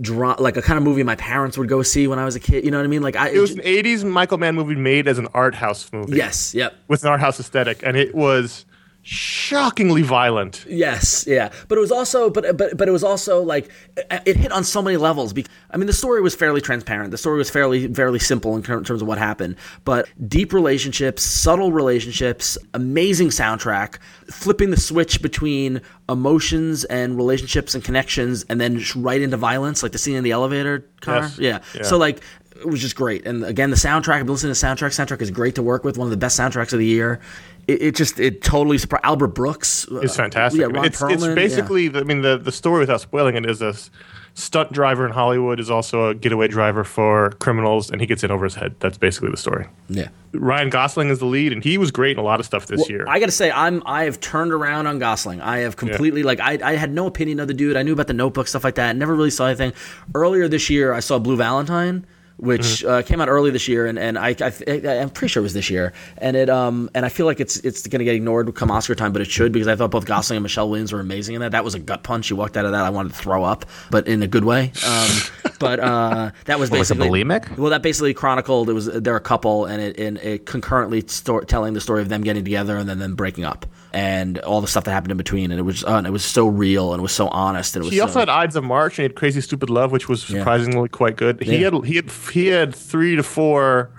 [0.00, 2.40] Dra- like a kind of movie my parents would go see when I was a
[2.40, 2.64] kid.
[2.64, 3.02] You know what I mean?
[3.02, 6.16] Like I, it was an '80s Michael Mann movie made as an art house movie.
[6.16, 6.74] yes, yep.
[6.86, 8.64] with an art house aesthetic, and it was
[9.02, 10.64] shockingly violent.
[10.68, 14.36] Yes, yeah, but it was also, but but but it was also like it it
[14.36, 15.32] hit on so many levels.
[15.32, 17.10] Bec- I mean, the story was fairly transparent.
[17.10, 21.72] The story was fairly fairly simple in terms of what happened, but deep relationships, subtle
[21.72, 23.98] relationships, amazing soundtrack,
[24.30, 29.82] flipping the switch between emotions and relationships and connections, and then just right into violence,
[29.82, 31.22] like the scene in the elevator car.
[31.22, 31.38] Yes.
[31.38, 31.58] Yeah.
[31.74, 31.82] Yeah.
[31.82, 32.22] so like.
[32.54, 34.20] It was just great, and again, the soundtrack.
[34.20, 34.90] I've been listening to soundtrack.
[34.90, 35.98] Soundtrack is great to work with.
[35.98, 37.18] One of the best soundtracks of the year.
[37.68, 39.04] It, it just it totally surprised.
[39.04, 40.60] Albert Brooks It's uh, fantastic.
[40.60, 41.34] Yeah, Ron it's it's Perlman, yeah.
[41.34, 41.94] basically.
[41.94, 43.74] I mean, the the story without spoiling it is a
[44.34, 48.30] stunt driver in Hollywood is also a getaway driver for criminals, and he gets in
[48.30, 48.74] over his head.
[48.80, 49.66] That's basically the story.
[49.88, 50.08] Yeah.
[50.32, 52.88] Ryan Gosling is the lead, and he was great in a lot of stuff this
[52.88, 53.04] year.
[53.06, 55.40] I got to say, I'm I have turned around on Gosling.
[55.40, 57.76] I have completely like I, I had no opinion of the dude.
[57.76, 58.96] I knew about the Notebook stuff like that.
[58.96, 59.72] Never really saw anything.
[60.14, 62.06] Earlier this year, I saw Blue Valentine,
[62.38, 62.88] which Mm-hmm.
[62.90, 65.54] uh, came out early this year, and and I, I I'm pretty sure it was
[65.54, 65.92] this year.
[66.18, 68.94] And it um and I feel like it's it's going to get ignored come Oscar
[68.94, 71.40] time, but it should because I thought both Gosling and Michelle Williams were amazing in
[71.42, 71.52] that.
[71.52, 72.30] That was a gut punch.
[72.30, 74.72] You walked out of that, I wanted to throw up, but in a good way.
[74.86, 75.08] Um,
[75.58, 77.56] but uh, that was was it basically bulimic?
[77.58, 81.40] well, that basically chronicled it was they're a couple, and it and it concurrently sto-
[81.40, 84.66] telling the story of them getting together and then them breaking up, and all the
[84.66, 87.00] stuff that happened in between, and it was uh, and it was so real and
[87.00, 88.96] it was so honest, and it was he so, also had Ides of March, and
[88.98, 91.40] he had Crazy Stupid Love, which was surprisingly quite good.
[91.42, 91.70] He Yeah.
[91.70, 93.90] had he had he had three to four.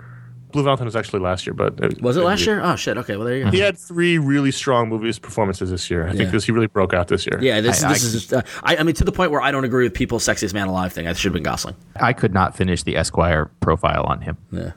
[0.52, 2.60] Blue Valentine was actually last year, but was it last year?
[2.62, 2.96] Oh shit!
[2.96, 3.50] Okay, well there you go.
[3.50, 6.04] He had three really strong movies performances this year.
[6.04, 6.24] I think Yeah.
[6.26, 7.40] because he really broke out this year.
[7.42, 9.42] Yeah, this I- this I- is just, uh, I, I mean to the point where
[9.42, 11.08] I don't agree with people's sexiest man alive thing.
[11.08, 11.74] I should have been Gosling.
[11.96, 14.70] I could not finish the Esquire profile on him, Yeah,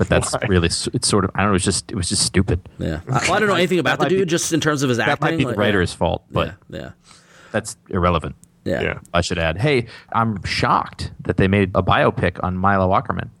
[0.00, 0.40] but that's Why?
[0.48, 1.50] really it's sort of I don't know.
[1.50, 2.66] It was just it was just stupid.
[2.78, 3.00] yeah.
[3.06, 4.88] I, well, I don't know anything about the might be- dude, just in terms of
[4.88, 5.24] his That acting.
[5.32, 6.90] might be the like, writer's fault, yeah, but yeah,
[7.52, 8.34] that's irrelevant.
[8.64, 8.80] Yeah.
[8.82, 8.98] Yeah.
[9.14, 9.58] I should add.
[9.58, 13.30] Hey, I'm shocked that they made a biopic on Milo Ackerman.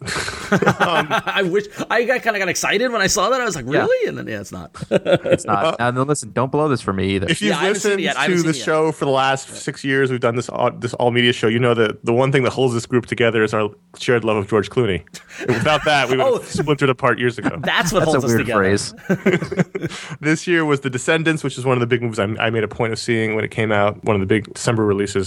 [0.50, 3.40] Um, I wish I got kind of got excited when I saw that.
[3.40, 3.82] I was like, Yeah.
[3.82, 4.08] really?
[4.08, 4.74] And then yeah, it's not.
[4.90, 5.64] It's not.
[5.64, 7.28] Uh, and then, listen, don't blow this for me either.
[7.28, 8.16] If you've Yeah, I haven't seen it listened yet.
[8.16, 8.64] I haven't to seen the it yet.
[8.64, 11.46] show for the last six years, we've done this all, this all media show.
[11.46, 14.38] You know that the one thing that holds this group together is our shared love
[14.38, 15.04] of George Clooney.
[15.40, 16.32] And without that, we would oh.
[16.38, 16.44] have Oh.
[16.46, 17.56] splintered apart years ago.
[17.62, 18.58] That's what That's a holds us weird together.
[18.60, 18.94] phrase.
[20.20, 22.64] this year was The Descendants, which is one of the big movies I, I made
[22.64, 25.19] a point of seeing when it came out, one of the big December releases,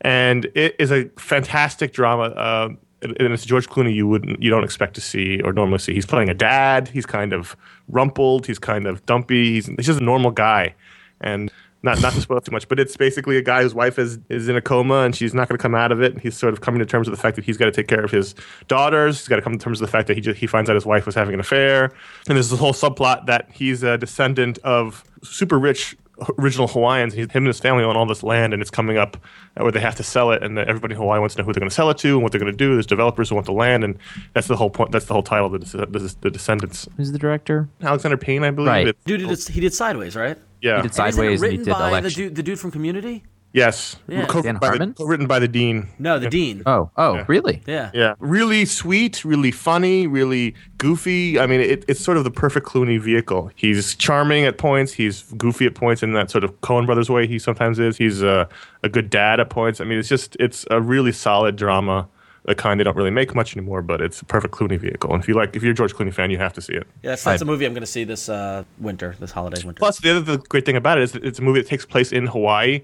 [0.00, 2.24] and it is a fantastic drama.
[2.24, 2.68] Uh,
[3.02, 5.94] and it's George Clooney you wouldn't you don't expect to see or normally see.
[5.94, 6.88] He's playing a dad.
[6.88, 7.56] He's kind of
[7.88, 8.46] rumpled.
[8.46, 9.54] He's kind of dumpy.
[9.54, 10.74] He's, he's just a normal guy,
[11.20, 11.50] and
[11.82, 14.48] not not to spoil too much, but it's basically a guy whose wife is is
[14.48, 16.18] in a coma and she's not going to come out of it.
[16.20, 18.04] He's sort of coming to terms with the fact that he's got to take care
[18.04, 18.34] of his
[18.68, 19.18] daughters.
[19.18, 20.74] He's got to come to terms with the fact that he just, he finds out
[20.74, 21.84] his wife was having an affair,
[22.28, 25.96] and there's this whole subplot that he's a descendant of super rich
[26.38, 27.14] original Hawaiians.
[27.14, 29.16] He, him and his family own all this land, and it's coming up
[29.56, 31.60] where they have to sell it, and everybody in Hawaii wants to know who they're
[31.60, 32.74] going to sell it to and what they're going to do.
[32.74, 33.98] There's developers who want the land, and
[34.32, 34.92] that's the whole point.
[34.92, 36.88] That's the whole title of the, the, the Descendants.
[36.96, 37.68] Who's the director?
[37.82, 38.68] Alexander Payne, I believe.
[38.68, 38.88] Right.
[38.88, 40.38] It's- Dude, he did, he did Sideways, right?
[40.60, 40.76] yeah.
[40.82, 42.58] He did And isn't it Sideways and he written did by the dude, the dude
[42.60, 43.24] from Community?
[43.54, 43.96] Yes.
[44.08, 44.24] Yeah.
[44.26, 44.94] Co- Dan by the- Harmon?
[44.98, 45.88] written by the dean.
[45.98, 46.62] No, the Dean.
[46.64, 47.24] Oh, oh, Yeah.
[47.28, 47.62] really?
[47.66, 47.90] Yeah.
[47.92, 51.38] Yeah, really sweet, really funny, really goofy.
[51.38, 53.50] I mean, it, it's sort of the perfect Clooney vehicle.
[53.54, 54.92] He's charming at points.
[54.94, 57.96] He's goofy at points in that sort of Coen Brothers way he sometimes is.
[57.98, 58.48] He's a,
[58.82, 59.80] a good dad at points.
[59.80, 62.08] I mean, it's just it's a really solid drama,
[62.46, 63.82] the kind they don't really make much anymore.
[63.82, 65.12] But it's a perfect Clooney vehicle.
[65.12, 66.86] And if you like, if you're a George Clooney fan, you have to see it.
[67.02, 69.78] Yeah, that's, that's a movie I'm going to see this uh, winter, this holiday winter.
[69.78, 71.84] Plus, the other the great thing about it is that it's a movie that takes
[71.84, 72.80] place in Hawaii.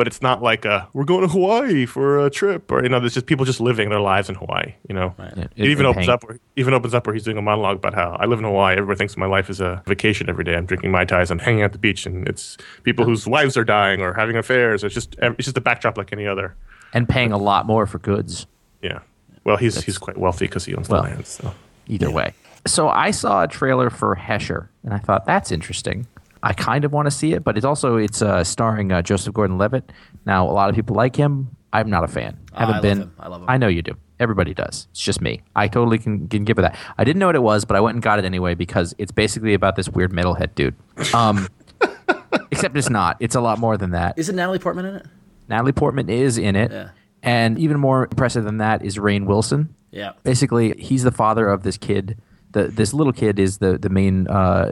[0.00, 3.00] But it's not like a, we're going to Hawaii for a trip, or you know,
[3.00, 4.72] there's just people just living their lives in Hawaii.
[4.88, 5.30] You know, Right.
[5.36, 6.26] Yeah, it, even and opens Hank- up.
[6.26, 8.78] Where, even opens up where he's doing a monologue about how I live in Hawaii.
[8.78, 10.54] Everybody thinks my life is a vacation every day.
[10.54, 11.30] I'm drinking mai tais.
[11.30, 14.36] I'm hanging out at the beach, and it's people whose wives are dying or having
[14.36, 14.84] affairs.
[14.84, 16.56] It's just it's just a backdrop like any other.
[16.94, 18.46] And paying a lot more for goods.
[18.80, 19.00] Yeah.
[19.44, 21.26] Well, he's he's quite wealthy because he owns Well, the land.
[21.26, 21.52] So.
[21.88, 22.32] Either way.
[22.66, 26.06] So I saw a trailer for Hesher, and I thought that's interesting.
[26.42, 29.34] I kind of want to see it, but it's also it's uh, starring uh, Joseph
[29.34, 29.92] Gordon-Levitt.
[30.26, 31.56] Now a lot of people like him.
[31.72, 32.36] I'm not a fan.
[32.54, 32.98] Oh, Haven't I love been.
[33.02, 33.14] him.
[33.20, 33.60] I love him.
[33.60, 33.92] know you do.
[34.18, 34.88] Everybody does.
[34.90, 35.42] It's just me.
[35.54, 36.76] I totally can, can give it that.
[36.98, 39.12] I didn't know what it was, but I went and got it anyway because it's
[39.12, 40.74] basically about this weird metalhead dude.
[41.14, 41.48] Um,
[42.50, 43.16] except it's not.
[43.20, 44.18] It's a lot more than that.
[44.18, 45.06] Isn't Natalie Portman in it?
[45.48, 46.90] Natalie Portman is in it, Yeah.
[47.22, 50.12] and even more impressive than that is Rainn Wilson Yeah.
[50.22, 52.16] basically he's the father of this kid
[52.52, 54.70] the this little kid is the the main uh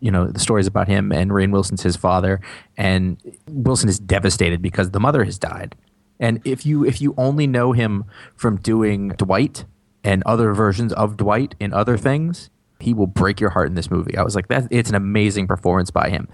[0.00, 2.40] you know the story is about him and Rainn Wilson's his father.
[2.76, 5.74] And Wilson is devastated because the mother has died.
[6.18, 8.04] And if you if you only know him
[8.36, 9.64] from doing Dwight
[10.02, 13.90] and other versions of Dwight in other things he will break your heart in this
[13.90, 14.16] movie.
[14.16, 16.28] I was like that it's an amazing performance by him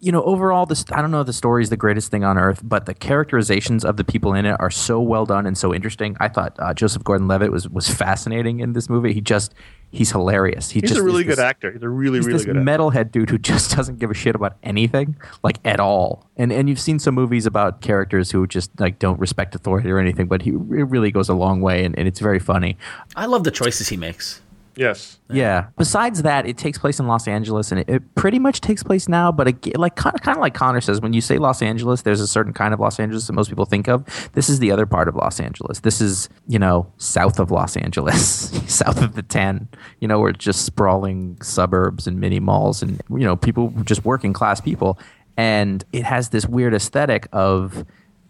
[0.00, 2.38] you know, overall, this I don't know if the story is the greatest thing on
[2.38, 5.74] earth, but the characterizations of the people in it are so well done and so
[5.74, 6.16] interesting.
[6.20, 9.12] I thought uh, Joseph Gordon-Levitt was was fascinating in this movie.
[9.12, 9.54] He just
[9.90, 10.70] he's hilarious.
[10.70, 11.70] He He's just a really is good this, actor.
[11.70, 12.70] He's a really He's really this good actor.
[12.70, 16.26] metalhead dude who just doesn't give a shit about anything, like at all.
[16.36, 19.98] And and you've seen some movies about characters who just like don't respect authority or
[19.98, 22.78] anything, but he it really goes a long way, and, and it's very funny.
[23.16, 24.40] I love the choices he makes.
[24.80, 25.20] Yes.
[25.28, 25.66] Yeah.
[25.76, 29.10] Besides that, it takes place in Los Angeles, and it, it pretty much takes place
[29.10, 29.30] now.
[29.30, 32.22] But like kind of, kind of like Conor says, when you say Los Angeles, there's
[32.22, 34.06] a certain kind of Los Angeles that most people think of.
[34.32, 35.80] This is the other part of Los Angeles.
[35.80, 38.22] This is you know south of Los Angeles,
[38.74, 39.68] south of the ten.
[40.00, 44.06] You know, where it's just sprawling suburbs and mini malls, and you know people just
[44.06, 44.98] working class people,
[45.36, 47.84] and it has this weird aesthetic of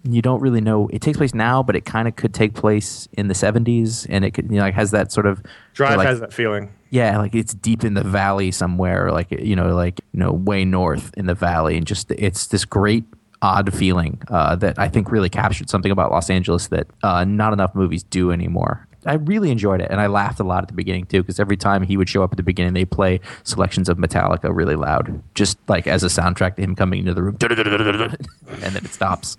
[0.04, 3.06] you don't really know it takes place now but it kind of could take place
[3.12, 5.42] in the 70s and it could you know like has that sort of
[5.74, 6.72] Drive like, has that feeling.
[6.90, 10.64] yeah, like it's deep in the valley somewhere, like you know, like you know, way
[10.64, 13.04] north in the valley, and just it's this great
[13.40, 17.52] odd feeling uh, that I think really captured something about Los Angeles that uh, not
[17.52, 18.86] enough movies do anymore.
[19.06, 21.56] I really enjoyed it, and I laughed a lot at the beginning too, because every
[21.56, 25.22] time he would show up at the beginning, they play selections of Metallica really loud,
[25.34, 29.38] just like as a soundtrack to him coming into the room, and then it stops.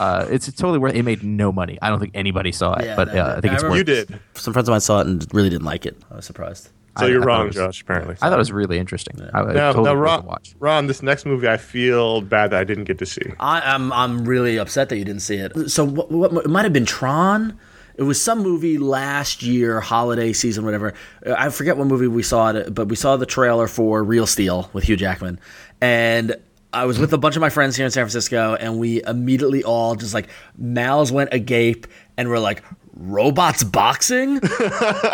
[0.00, 0.94] Uh, it's totally worth.
[0.94, 1.78] It it made no money.
[1.82, 3.68] I don't think anybody saw it, Yeah, but that- uh, I think I it's remember-
[3.70, 3.78] worth.
[3.78, 4.20] You did.
[4.34, 5.96] Some friends of mine saw it and really didn't like it.
[6.10, 6.70] I was surprised.
[6.98, 7.80] So I- you're I thought wrong, was- Josh.
[7.82, 8.14] Apparently.
[8.20, 9.20] I thought it was really interesting.
[9.32, 10.54] I, I Now, totally now worth Ron, watch.
[10.58, 13.22] Ron, this next movie, I feel bad that I didn't get to see.
[13.38, 15.70] I, I'm I'm really upset that you didn't see it.
[15.70, 17.56] So what, what it might have been Tron.
[17.96, 20.94] It was some movie last year, holiday season, whatever.
[21.26, 24.24] Uh, I forget what movie we saw it, but we saw the trailer for Real
[24.24, 25.40] Steel with Hugh Jackman,
[25.80, 26.36] and
[26.72, 29.64] I was with a bunch of my friends here in San Francisco, and we immediately
[29.64, 32.62] all just like mouths went agape, and we're like,
[32.98, 34.40] robots boxing?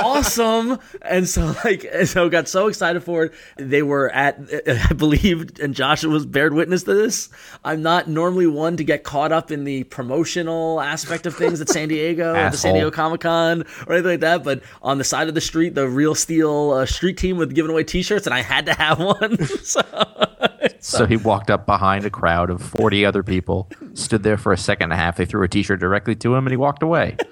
[0.05, 0.79] Awesome!
[1.03, 3.33] And so like and so got so excited for it.
[3.57, 4.39] They were at
[4.91, 7.29] i believe and Joshua was bared witness to this.
[7.65, 11.69] I'm not normally one to get caught up in the promotional aspect of things at
[11.69, 15.35] san diego the san diego comic-con or anything like that but on the side of
[15.35, 18.67] the street the real steel uh, street team was giving away t-shirts and i had
[18.67, 19.81] to have one so
[20.85, 24.59] So he walked up behind a crowd of 40 other people, stood there for a
[24.59, 25.17] second and a half.
[25.17, 27.17] They threw a t shirt directly to him and he walked away.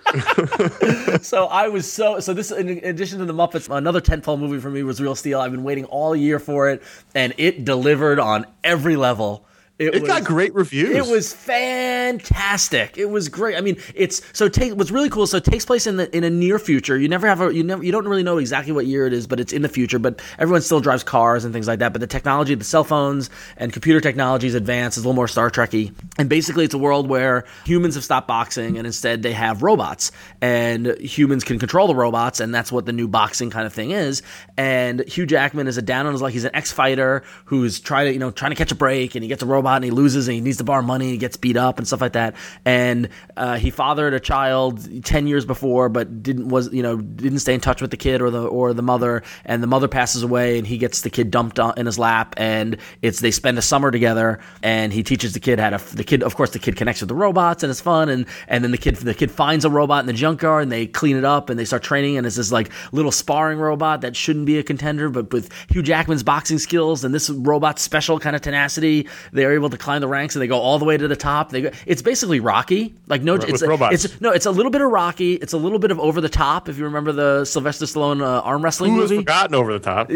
[1.22, 4.70] So I was so so this in addition to the Muppets, another tentpole movie for
[4.70, 5.40] me was Real Steel.
[5.40, 6.82] I've been waiting all year for it,
[7.14, 9.44] and it delivered on every level.
[9.82, 10.94] It was, got great reviews.
[10.94, 12.96] It was fantastic.
[12.96, 13.56] It was great.
[13.56, 15.26] I mean, it's so take what's really cool.
[15.26, 16.98] So it takes place in the in a near future.
[16.98, 19.26] You never have a you never you don't really know exactly what year it is,
[19.26, 19.98] but it's in the future.
[19.98, 21.92] But everyone still drives cars and things like that.
[21.92, 24.98] But the technology, the cell phones and computer technologies advanced.
[24.98, 25.94] Is a little more Star Trekky.
[26.18, 30.12] And basically, it's a world where humans have stopped boxing and instead they have robots,
[30.40, 33.90] and humans can control the robots, and that's what the new boxing kind of thing
[33.90, 34.22] is.
[34.56, 36.32] And Hugh Jackman is a down on his luck.
[36.32, 39.24] He's an ex fighter who's trying to you know trying to catch a break, and
[39.24, 41.06] he gets a robot and he loses and he needs to borrow money.
[41.06, 42.34] and He gets beat up and stuff like that.
[42.64, 47.40] And uh, he fathered a child ten years before, but didn't was you know didn't
[47.40, 49.22] stay in touch with the kid or the or the mother.
[49.44, 52.34] And the mother passes away, and he gets the kid dumped in his lap.
[52.36, 55.96] And it's they spend a summer together, and he teaches the kid how to.
[55.96, 58.08] The kid, of course, the kid connects with the robots, and it's fun.
[58.08, 60.86] And and then the kid the kid finds a robot in the junkyard, and they
[60.86, 62.16] clean it up, and they start training.
[62.16, 65.82] And it's this like little sparring robot that shouldn't be a contender, but with Hugh
[65.82, 69.08] Jackman's boxing skills and this robot's special kind of tenacity,
[69.52, 71.50] they're able to climb the ranks and they go all the way to the top.
[71.50, 74.06] They go, it's basically Rocky, like no, it's robots.
[74.06, 75.34] it's no, it's a little bit of Rocky.
[75.34, 76.70] It's a little bit of over the top.
[76.70, 80.10] If you remember the Sylvester Stallone uh, arm wrestling Who has forgotten over the top?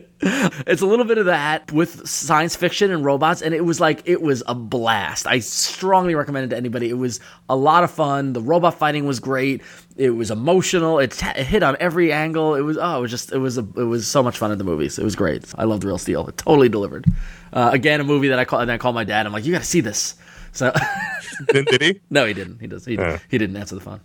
[0.20, 4.02] it's a little bit of that with science fiction and robots, and it was like
[4.06, 5.26] it was a blast.
[5.26, 6.88] I strongly recommend it to anybody.
[6.88, 8.32] It was a lot of fun.
[8.32, 9.62] The robot fighting was great.
[9.96, 10.98] It was emotional.
[10.98, 12.54] It, t- it hit on every angle.
[12.54, 14.58] It was oh, it was just it was a, it was so much fun at
[14.58, 14.98] the movies.
[14.98, 15.52] It was great.
[15.58, 16.26] I loved Real Steel.
[16.28, 17.04] It totally delivered.
[17.52, 19.26] Uh, again, a movie that I call and I called my dad.
[19.26, 20.14] I'm like, you got to see this.
[20.52, 20.72] So
[21.52, 22.00] did, did he?
[22.10, 22.60] no, he didn't.
[22.60, 22.84] He does.
[22.86, 23.18] He, Yeah.
[23.28, 24.00] he didn't answer the phone.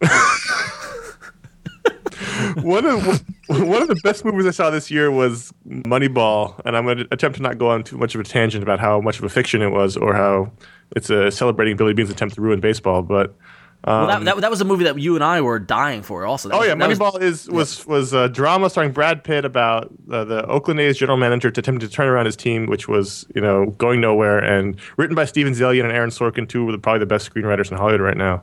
[2.62, 3.24] one of
[3.64, 7.08] one of the best movies I saw this year was Moneyball, and I'm going to
[7.10, 9.28] attempt to not go on too much of a tangent about how much of a
[9.28, 10.50] fiction it was or how
[10.94, 13.02] it's a celebrating Billy Beane's attempt to ruin baseball.
[13.02, 13.36] But
[13.84, 16.24] Well, that, that, that was a movie that you and I were dying for.
[16.26, 19.92] Also, That oh was- yeah, Moneyball is was was a drama starring Brad Pitt about
[20.10, 23.40] uh, the Oakland A's general manager attempting to turn around his team, which was you
[23.40, 27.00] know going nowhere, and written by Steven Zaillian and Aaron Sorkin, two of the, probably
[27.00, 28.42] the best screenwriters in Hollywood right now.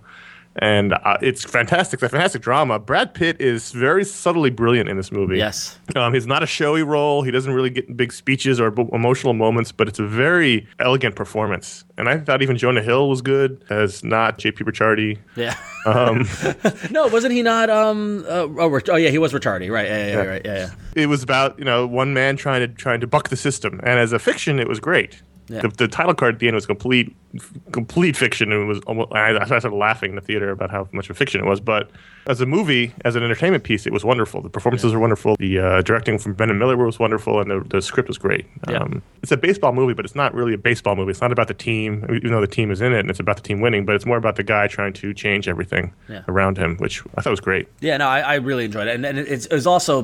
[0.57, 1.97] And uh, it's fantastic.
[1.97, 2.77] It's a fantastic drama.
[2.77, 5.37] Brad Pitt is very subtly brilliant in this movie.
[5.37, 5.79] Yes.
[5.95, 7.23] Um, he's not a showy role.
[7.23, 11.15] He doesn't really get big speeches or b- emotional moments, but it's a very elegant
[11.15, 11.83] performance.
[11.97, 14.63] And I thought even Jonah Hill was good as not J.P.
[14.63, 15.17] Ricciardi.
[15.35, 15.57] Yeah.
[15.85, 16.27] Um,
[16.91, 17.69] no, wasn't he not?
[17.69, 18.23] Um.
[18.27, 19.71] Uh, oh, oh, yeah, he was retarded.
[19.71, 19.87] Right.
[19.87, 19.97] Yeah.
[19.97, 20.13] Yeah.
[20.13, 20.23] yeah.
[20.23, 20.41] Right.
[20.45, 20.55] Yeah.
[20.55, 20.69] Yeah.
[20.95, 23.99] it was about you know one man trying to trying to buck the system, and
[23.99, 25.21] as a fiction, it was great.
[25.47, 25.61] Yeah.
[25.61, 27.15] The, the title card at the end was complete,
[27.71, 28.51] complete fiction.
[28.51, 29.11] and It was almost.
[29.11, 31.59] I, I started laughing in the theater about how much of a fiction it was.
[31.59, 31.89] But
[32.27, 34.41] as a movie, as an entertainment piece, it was wonderful.
[34.41, 35.35] The performances were wonderful.
[35.39, 38.45] The uh, directing from Bennett Miller was wonderful, and the, the script was great.
[38.69, 38.77] Yeah.
[38.77, 41.11] Um, it's a baseball movie, but it's not really a baseball movie.
[41.11, 43.35] It's not about the team, even though the team is in it, and it's about
[43.35, 43.85] the team winning.
[43.85, 46.23] But it's more about the guy trying to change everything Yeah.
[46.27, 47.67] around him, which I thought was great.
[47.81, 50.03] Yeah, no, I, I really enjoyed it, and, and it's, it was also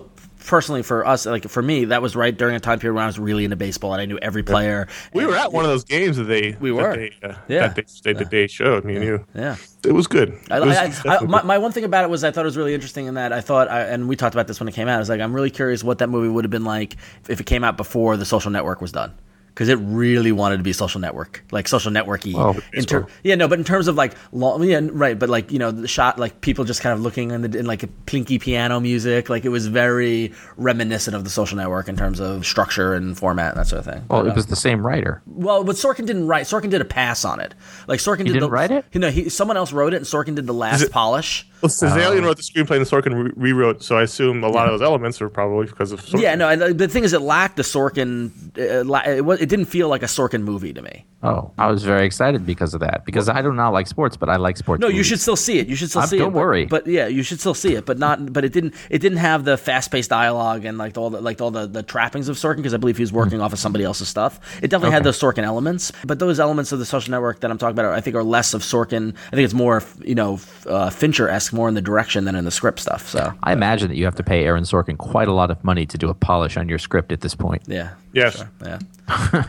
[0.49, 3.07] personally for us, like for me, that was right during a time period when I
[3.07, 4.87] was really into baseball and I knew every player.
[5.13, 6.95] We And- were at one of those games that they We that were.
[6.95, 7.67] they, uh, Yeah.
[7.67, 9.25] that they, that they showed me and you.
[9.35, 9.57] Yeah.
[9.85, 10.35] It was good.
[10.49, 12.45] I, It was I, I, my, my one thing about it was I thought it
[12.45, 14.73] was really interesting in that I thought, I, and we talked about this when it
[14.73, 14.95] came out.
[14.95, 16.97] I was like, I'm really curious what that movie would have been like
[17.29, 19.13] if it came out before the Social Network was done.
[19.59, 22.33] Because it really wanted to be social network, like social networky.
[22.33, 25.51] Oh, in ter- yeah, no, but in terms of like, long, yeah, right, but like
[25.51, 27.87] you know, the shot, like people just kind of looking in, the, in like a
[28.05, 32.45] plinky piano music, like it was very reminiscent of the social network in terms of
[32.45, 34.05] structure and format and that sort of thing.
[34.09, 35.21] Well, But, it uh, was the same writer.
[35.25, 36.45] well, but Sorkin didn't write.
[36.45, 37.53] Sorkin did a pass on it.
[37.85, 38.85] Like Sorkin did didn't the, write it?
[38.93, 41.48] You know, he someone else wrote it, and Sorkin did the last polish.
[41.61, 44.79] Well, Zaillian wrote the screenplay and Sorkin re- rewrote, so I assume a lot of
[44.79, 46.21] those elements are probably because of Sorkin.
[46.21, 46.47] Yeah, no.
[46.47, 48.31] and The thing is, it lacked the Sorkin.
[48.57, 51.05] Uh, la- it, it didn't feel like a Sorkin movie to me.
[51.21, 53.03] Oh, I was very excited because of that.
[53.05, 54.79] Because I do not like sports, but I like sports.
[54.79, 55.67] No, you should still see it.
[55.67, 56.19] You should still Uh, see it.
[56.19, 56.65] don't worry.
[56.65, 57.85] But, yeah, you should still see it.
[57.85, 58.31] But not.
[58.31, 58.73] But it didn't.
[58.89, 61.83] It didn't have the fast paced dialogue and like all the like all the, the
[61.83, 64.39] trappings of Sorkin because I believe he was working off of somebody else's stuff.
[64.63, 67.57] It definitely had those Sorkin elements, but those elements of the Social Network that I'm
[67.57, 69.13] talking about, I think, are less of Sorkin.
[69.27, 72.45] I think it's more you know uh, Fincher esque, more in the direction than in
[72.45, 73.09] the script stuff.
[73.09, 75.85] So I imagine that you have to pay Aaron Sorkin quite a lot of money
[75.85, 77.63] to do a polish on your script at this point.
[77.67, 78.41] yeah, Yes.
[78.65, 78.79] yeah.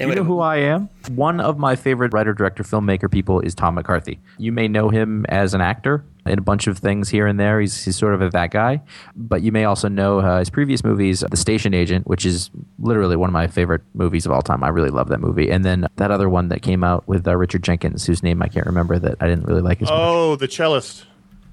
[0.00, 0.88] You know who I am?
[1.08, 4.20] One of my favorite writer, director, filmmaker people is Tom McCarthy.
[4.38, 7.60] You may know him as an actor in a bunch of things here and there.
[7.60, 8.80] He's, he's sort of a, that guy.
[9.16, 13.16] But you may also know uh, his previous movies, The Station Agent, which is literally
[13.16, 14.62] one of my favorite movies of all time.
[14.62, 15.50] I really love that movie.
[15.50, 18.46] And then that other one that came out with uh, Richard Jenkins, whose name I
[18.46, 19.98] can't remember, that I didn't really like as much.
[19.98, 21.06] Oh, the cellist.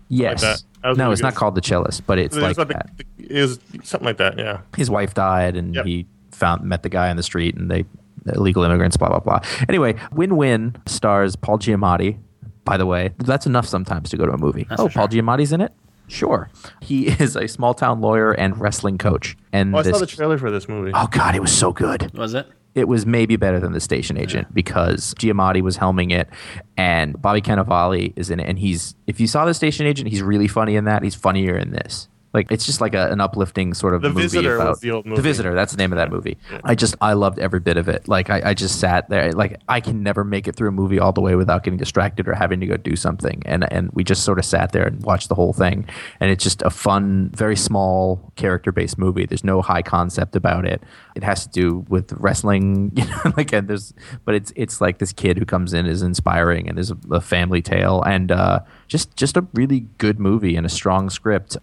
[0.07, 0.41] Yes.
[0.41, 0.61] that.
[0.83, 2.91] That no, really it's not called The Cellist, but it's It like was, that.
[3.17, 4.37] the, it was something like that.
[4.37, 4.59] Yeah.
[4.77, 5.85] his wife died and Yep.
[5.87, 7.85] he found met the guy on the street and they
[8.33, 9.39] illegal immigrants blah blah blah.
[9.69, 12.17] Anyway win win stars paul giamatti.
[12.63, 14.67] By the way that's enough sometimes to go to a movie.
[14.77, 15.71] Oh paul giamatti's in it?
[16.07, 16.49] Sure.
[16.81, 19.35] He is a small town lawyer and wrestling coach.
[19.53, 20.91] And Oh, I this saw the trailer for this movie.
[20.93, 22.11] oh god it was so good.
[22.17, 22.47] Was it?
[22.73, 26.27] it was maybe better than the station agent because Giamatti was helming it
[26.75, 28.49] and Bobby Cannavale is in it.
[28.49, 31.01] And he's if you saw the station agent he's really funny in that.
[31.03, 34.23] He's funnier in this like it's just like a, an uplifting sort of The movie
[34.23, 35.21] Visitor about was the old movie.
[35.21, 36.37] visitor that's the name of that movie.
[36.65, 38.07] I just I loved every bit of it.
[38.07, 40.99] Like I, I just sat there like I can never make it through a movie
[40.99, 43.41] all the way without getting distracted or having to go do something.
[43.45, 45.87] And and we just sort of sat there and watched the whole thing.
[46.19, 49.25] And it's just a fun very small character based movie.
[49.25, 50.83] There's no high concept about it.
[51.15, 53.93] It has to do with wrestling you know like and there's
[54.25, 57.21] but it's it's like this kid who comes in is inspiring and is a, a
[57.21, 58.01] family tale.
[58.03, 61.55] And uh just just a really good movie and a strong script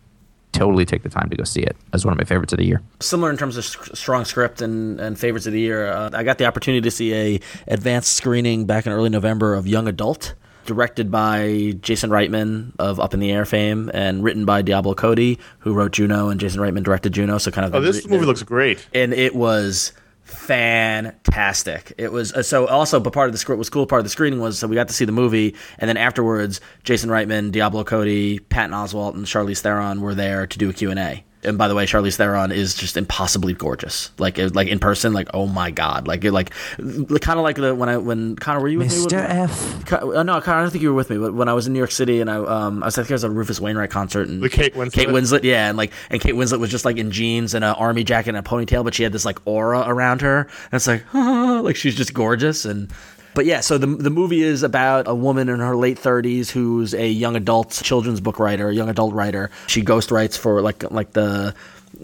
[0.52, 2.66] totally take the time to go see it as one of my favorites of the
[2.66, 5.88] year similar in terms of s- strong script and, and favorites of the year.
[5.88, 9.66] Uh, I got the opportunity to see a advanced screening back in early November of
[9.66, 10.34] Young Adult,
[10.66, 15.38] directed by Jason Reitman of Up in the Air fame, and written by Diablo Cody,
[15.60, 17.38] who wrote Juno, and Jason Reitman directed Juno.
[17.38, 18.86] So kind of Oh, this movie looks great.
[18.94, 19.92] and it was
[20.32, 21.92] fantastic.
[21.98, 23.86] It was uh, so also, but part of the was cool.
[23.86, 26.60] Part of the screening was so we got to see the movie, and then afterwards,
[26.84, 30.90] Jason Reitman, Diablo Cody, Patton Oswalt, and Charlize Theron were there to do a Q
[30.90, 31.24] and A.
[31.44, 34.10] And by the way, Charlize Theron is just impossibly gorgeous.
[34.18, 37.56] Like, it- like in person, like oh my god, like it, like kind of like
[37.56, 39.04] the when I when Conor, were you with me?
[39.06, 39.18] Mr.
[39.18, 41.18] F Con- uh, no, Conor, I don't think you were with me.
[41.18, 43.10] But when I was in New York City and I, um, I was I think
[43.10, 44.92] I was at a Rufus Wainwright concert and The Kate Winslet?
[44.92, 47.74] Kate Winslet, yeah, and like, and Kate Winslet was just like in jeans and an
[47.74, 50.86] army jacket and a ponytail, but she had this like aura around her, and it's
[50.86, 52.90] like, like she's just gorgeous and.
[53.34, 56.94] But yeah, so the the movie is about a woman in her late 30s who's
[56.94, 59.50] a young adult children's book writer, a young adult writer.
[59.66, 61.54] She ghost writes for like like the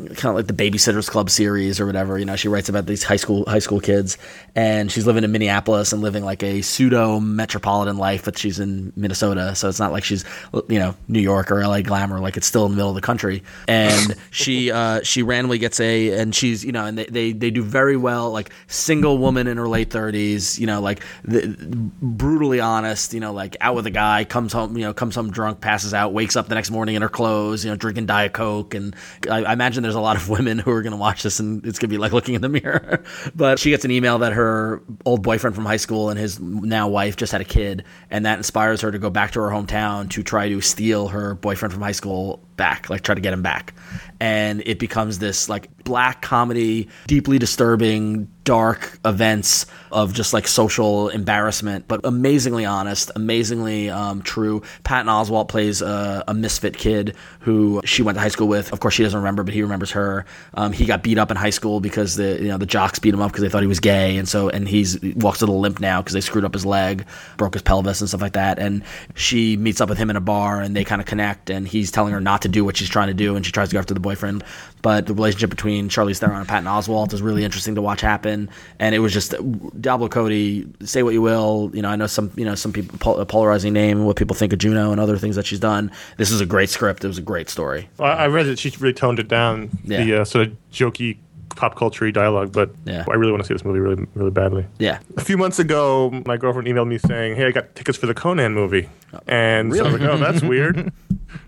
[0.07, 2.19] kind of like the Babysitters Club series or whatever.
[2.19, 4.17] You know, she writes about these high school high school kids,
[4.55, 8.93] and she's living in Minneapolis and living like a pseudo metropolitan life, but she's in
[8.97, 10.25] Minnesota, so it's not like she's
[10.69, 12.21] you know New York or LA glamour.
[12.21, 15.81] Like it's still in the middle of the country, and she uh, she randomly gets
[15.81, 19.47] a and she's you know and they, they they do very well like single woman
[19.47, 21.57] in her late thirties, you know like the,
[22.03, 25.31] brutally honest, you know like out with a guy, comes home you know comes home
[25.31, 28.33] drunk, passes out, wakes up the next morning in her clothes, you know drinking diet
[28.33, 28.95] coke, and
[29.29, 31.65] I, I imagine there's a lot of women who are going to watch this and
[31.65, 33.03] it's going to be like looking in the mirror.
[33.35, 36.89] but she gets an email that her old boyfriend from high school and his now
[36.89, 40.11] wife just had a kid, and that inspires her to go back to her hometown
[40.11, 43.41] to try to steal her boyfriend from high school back, like try to get him
[43.41, 43.73] back.
[44.21, 51.11] And it becomes this like black comedy, deeply disturbing, dark events of just like social
[51.11, 54.63] embarrassment, but amazingly honest, amazingly um, true.
[54.85, 58.73] Patton Oswalt plays a, a misfit kid who she went to high school with.
[58.73, 60.25] Of course, she doesn't remember, but he remembers her.
[60.55, 63.13] Um, he got beat up in high school because the you know the jocks beat
[63.13, 65.51] him up because they thought he was gay, and so and he's he walks with
[65.51, 67.05] a limp now because they screwed up his leg,
[67.37, 68.59] broke his pelvis and stuff like that.
[68.59, 68.83] And
[69.15, 71.91] she meets up with him in a bar, and they kind of connect, and he's
[71.91, 73.79] telling her not to do what she's trying to do, and she tries to go
[73.79, 74.43] after the boyfriend.
[74.81, 78.49] But the relationship between Charlize Theron and Patton Oswalt is really interesting to watch happen,
[78.79, 79.35] and it was just
[79.81, 80.67] Diablo Cody.
[80.85, 81.89] Say what you will, you know.
[81.89, 84.93] I know some, you know, some people pol- polarizing name, what people think of Juno
[84.93, 85.91] and other things that she's done.
[86.17, 87.05] This is a great script.
[87.05, 87.89] It was a great story.
[87.99, 90.17] Well, I I read that she really toned it down, the Yeah.
[90.21, 91.17] uh, sort of jokey
[91.57, 93.05] pop culture dialogue, but Yeah.
[93.11, 94.65] I really want to see this movie really, really badly.
[94.79, 98.07] Yeah, A few months ago, my girlfriend emailed me saying, "Hey, I got tickets for
[98.07, 98.89] the Conan movie,"
[99.27, 100.93] and so I was like, "Oh, that's weird."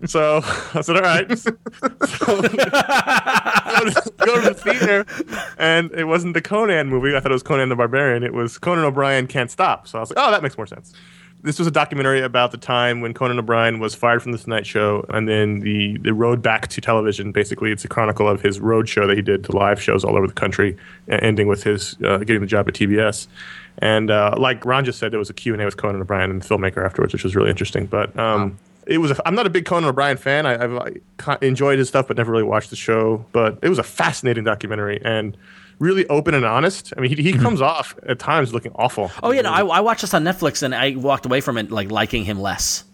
[0.07, 0.41] So
[0.74, 5.07] I said, "All right." so, go, to, go to the theater,
[5.59, 7.16] and it wasn't the Conan movie.
[7.16, 8.22] I thought it was Conan the Barbarian.
[8.22, 9.89] It was Conan O'Brien Can't Stop.
[9.89, 10.93] So I was like, "Oh, that makes more sense."
[11.43, 14.66] This was a documentary about the time when Conan O'Brien was fired from the Tonight
[14.66, 17.33] Show, and then the the road back to television.
[17.33, 20.16] Basically, it's a chronicle of his road show that he did to live shows all
[20.16, 20.76] over the country,
[21.09, 23.26] ending with his uh, getting the job at TBS.
[23.78, 26.31] And uh, like Ron just said, there was a Q and A with Conan O'Brien
[26.31, 27.87] and the filmmaker afterwards, which was really interesting.
[27.87, 28.59] But um,
[28.91, 29.12] it was.
[29.12, 30.47] A, I'm not a big Conan O'Brien fan.
[30.47, 33.24] I, I've I enjoyed his stuff, but never really watched the show.
[33.32, 35.36] But it was a fascinating documentary and
[35.78, 36.93] really open and honest.
[36.97, 39.09] I mean, he, he comes off at times looking awful.
[39.09, 39.20] Mm-hmm.
[39.26, 41.70] Oh yeah, no, I, I watched this on Netflix and I walked away from it
[41.70, 42.84] like liking him less.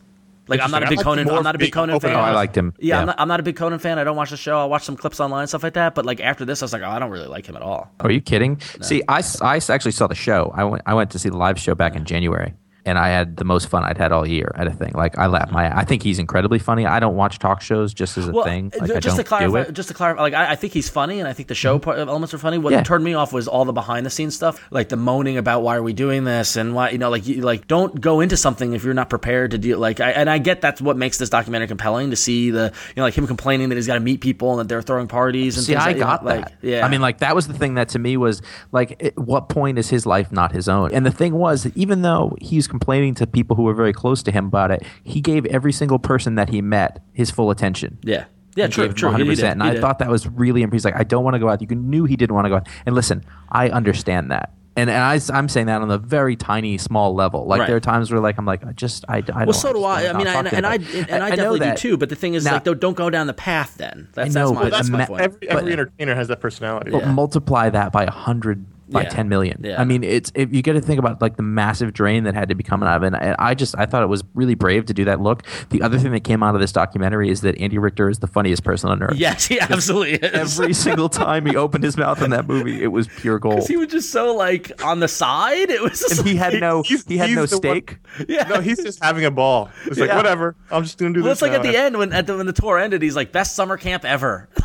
[0.49, 1.27] Like I'm not a big Conan.
[1.27, 2.15] like I'm not a big Conan fan.
[2.15, 2.73] Oh, I liked him.
[2.79, 3.01] Yeah, Yeah.
[3.01, 3.99] I'm, not, I'm not a big Conan fan.
[3.99, 4.61] I don't watch the show.
[4.61, 5.95] I watch some clips online and stuff like that.
[5.95, 7.91] But like after this, I was like, oh, I don't really like him at all.
[8.01, 8.61] Are you kidding?
[8.81, 10.53] See, I, I actually saw the show.
[10.55, 12.55] I went I went to see the live show back in January,
[12.87, 14.93] and I had the most fun I'd had all year at a thing.
[14.95, 15.77] Like I laughed my.
[15.77, 16.87] I think he's incredibly funny.
[16.87, 18.73] I don't watch talk shows just as a thing.
[18.81, 19.73] Like, just to clarify, it.
[19.73, 21.85] just to clarify, like I, I think he's funny, and I think the show mm-hmm.
[21.85, 22.59] part, elements are funny.
[22.59, 22.85] What Yeah.
[22.85, 25.77] turned me off was all the behind the scenes stuff, like the moaning about why
[25.77, 28.73] are we doing this and why you know, like you, like don't go into something
[28.73, 29.79] if you're not prepared to deal.
[29.81, 32.95] Like, I, and I get that's what makes this documentary compelling to see the you
[32.97, 35.57] know like him complaining that he's got to meet people and that they're throwing parties
[35.57, 36.55] and See, things I like, you know, got like, that.
[36.63, 39.49] Yeah, I mean, like that was the thing that to me was like, at what
[39.49, 40.93] point is his life not his own?
[40.93, 44.23] And the thing was, that even though he's complaining to people who were very close
[44.25, 47.99] to him about it, he gave every single person that he met his full attention.
[48.03, 48.25] yeah,
[48.55, 49.13] yeah, He true, gave true.
[49.13, 49.37] He 100%.
[49.37, 49.81] did, and I did.
[49.81, 50.77] thought that was really impressive.
[50.77, 51.61] He's Like, I don't want to go out.
[51.63, 52.69] You knew he didn't want to go out.
[52.87, 54.53] And listen, I understand that.
[54.79, 57.47] And, and I, am saying that on a very tiny, small level.
[57.47, 57.67] Like Right.
[57.67, 59.47] there are times where, like, I'm like, I just, I, I don't.
[59.47, 60.07] Well, so do I.
[60.09, 61.97] I mean, know I, what I'm and I and I know definitely do too.
[61.97, 63.77] But the thing is, Now- like, don't, don't go down the path.
[63.79, 65.21] Then that's I know, that's my, but that's my ima- point.
[65.23, 66.91] Every, every But- entertainer has that personality.
[66.91, 67.13] But Yeah.
[67.13, 69.09] multiply that by a hundred by Yeah.
[69.09, 69.61] 10 million.
[69.65, 69.81] Yeah.
[69.81, 72.49] I mean, it's if you get to think about like the massive drain that had
[72.51, 73.19] to be coming out of it.
[73.21, 75.43] And I just I thought it was really brave to do that look.
[75.71, 78.27] The other thing that came out of this documentary is that Andy Richter is the
[78.27, 79.17] funniest person on earth.
[79.17, 80.59] Yes, he absolutely is.
[80.61, 83.67] Every single time he opened his mouth in that movie, it was pure gold.
[83.69, 85.71] he was just so like on the side.
[85.71, 87.99] It was just And he had no he had no the one- stake.
[88.29, 88.45] yeah.
[88.49, 89.69] No, he's just having a ball.
[89.87, 90.17] It's like Yeah.
[90.17, 90.55] whatever.
[90.71, 91.39] I'm just gonna do well, this.
[91.39, 93.55] it's like at the end when at the, when the tour ended, he's like best
[93.57, 94.49] summer camp ever.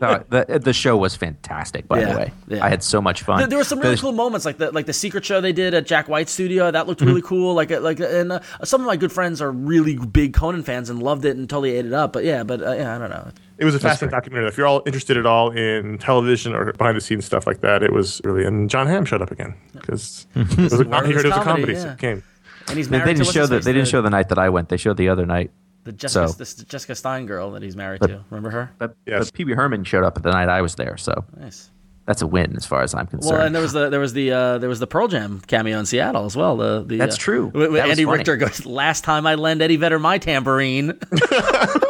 [0.00, 2.32] No, the, the show was fantastic, by Yeah, the way.
[2.48, 2.64] yeah.
[2.64, 3.38] I had so much fun.
[3.38, 5.74] There, there were some really cool moments, like the like the secret show they did
[5.74, 6.70] at Jack White's studio.
[6.70, 7.54] That looked really cool.
[7.54, 11.02] Like like and uh, some of my good friends are really big Conan fans and
[11.02, 12.12] loved it and totally ate it up.
[12.12, 13.30] But yeah, but uh, yeah, I don't know.
[13.58, 14.48] It was a fascinating documentary.
[14.48, 17.82] If you're all interested at all in television or behind the scenes stuff like that,
[17.82, 18.44] it was really.
[18.44, 21.42] And Jon Hamm showed up again because it was a, he heard it was a
[21.42, 21.82] comedy, comedy, yeah.
[21.82, 22.22] so it came.
[22.68, 24.28] And he's They, didn't to show what's the his they didn't the- show the night
[24.28, 24.68] that I went.
[24.68, 25.50] They showed the other night.
[25.84, 28.24] the Jessica so- this Jessica Stein girl that he's married to.
[28.30, 28.70] Remember her?
[28.78, 29.26] But, Yes.
[29.26, 31.70] but Pee Wee Herman showed up at the night I was there, so Nice.
[32.10, 33.36] That's a win as far as I'm concerned.
[33.36, 35.78] Well, and there was the there was the uh, there was the Pearl Jam cameo
[35.78, 36.56] in Seattle as well.
[36.56, 37.46] The, the That's uh, true.
[37.46, 38.04] with That Andy.
[38.04, 40.98] Richter goes, "Last time I lend Eddie Vedder my tambourine."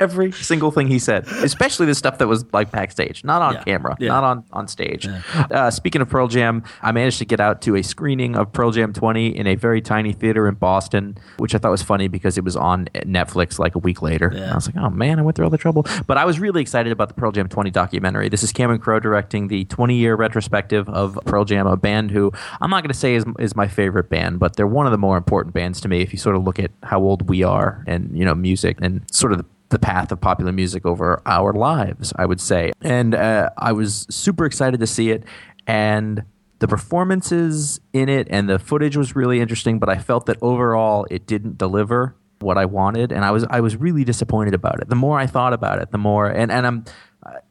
[0.00, 3.62] Every single thing he said, especially the stuff that was like backstage, not on Yeah.
[3.64, 4.08] camera, Yeah.
[4.08, 5.08] not on on stage.
[5.50, 8.70] Uh, speaking of Pearl Jam, I managed to get out to a screening of Pearl
[8.70, 12.38] Jam 20 in a very tiny theater in Boston, which I thought was funny because
[12.38, 14.32] it was on Netflix like a week later.
[14.34, 14.52] Yeah.
[14.52, 15.86] I was like, oh man, I went through all the trouble.
[16.06, 18.28] But I was really excited about the Pearl Jam 20 documentary.
[18.28, 22.32] This is Cameron Crowe directing the 20 year retrospective of Pearl Jam, a band who
[22.60, 24.98] I'm not going to say is, is my favorite band, but they're one of the
[24.98, 27.84] more important bands to me if you sort of look at how old we are
[27.86, 31.52] and, you know, music and sort of the the path of popular music over our
[31.52, 32.72] lives, I would say.
[32.82, 35.24] And uh, I was super excited to see it.
[35.66, 36.22] And
[36.58, 41.06] the performances in it and the footage was really interesting, but I felt that overall
[41.10, 44.88] it didn't deliver what I wanted, and I was I was really disappointed about it.
[44.88, 46.84] The more I thought about it, the more and and I'm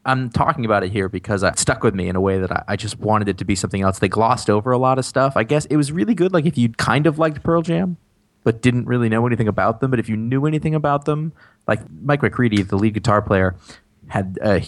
[0.05, 2.63] I'm talking about it here because it stuck with me in a way that I,
[2.69, 3.99] I just wanted it to be something else.
[3.99, 5.35] They glossed over a lot of stuff.
[5.35, 6.33] I guess it was really good.
[6.33, 7.97] Like if you kind of liked Pearl Jam,
[8.43, 9.91] but didn't really know anything about them.
[9.91, 11.33] But if you knew anything about them,
[11.67, 13.55] like Mike McCready, the lead guitar player,
[14.07, 14.59] had uh,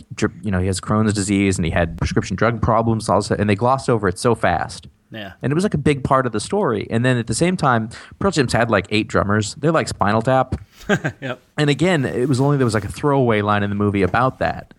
[0.41, 3.55] you know he has Crohn's disease and he had prescription drug problems also, and they
[3.55, 4.87] glossed over it so fast.
[5.11, 5.33] Yeah.
[5.41, 6.87] And it was like a big part of the story.
[6.89, 7.89] And then at the same time,
[8.19, 9.55] Pearl Jam's had like eight drummers.
[9.55, 10.55] They're like Spinal Tap.
[11.19, 11.41] Yep.
[11.57, 14.39] And again, it was only there was like a throwaway line in the movie about
[14.39, 14.73] that.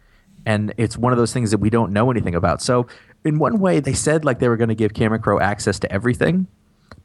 [0.46, 2.62] And it's one of those things that we don't know anything about.
[2.62, 2.86] So
[3.26, 5.92] in one way, they said like they were going to give Cameron Crowe access to
[5.92, 6.46] everything,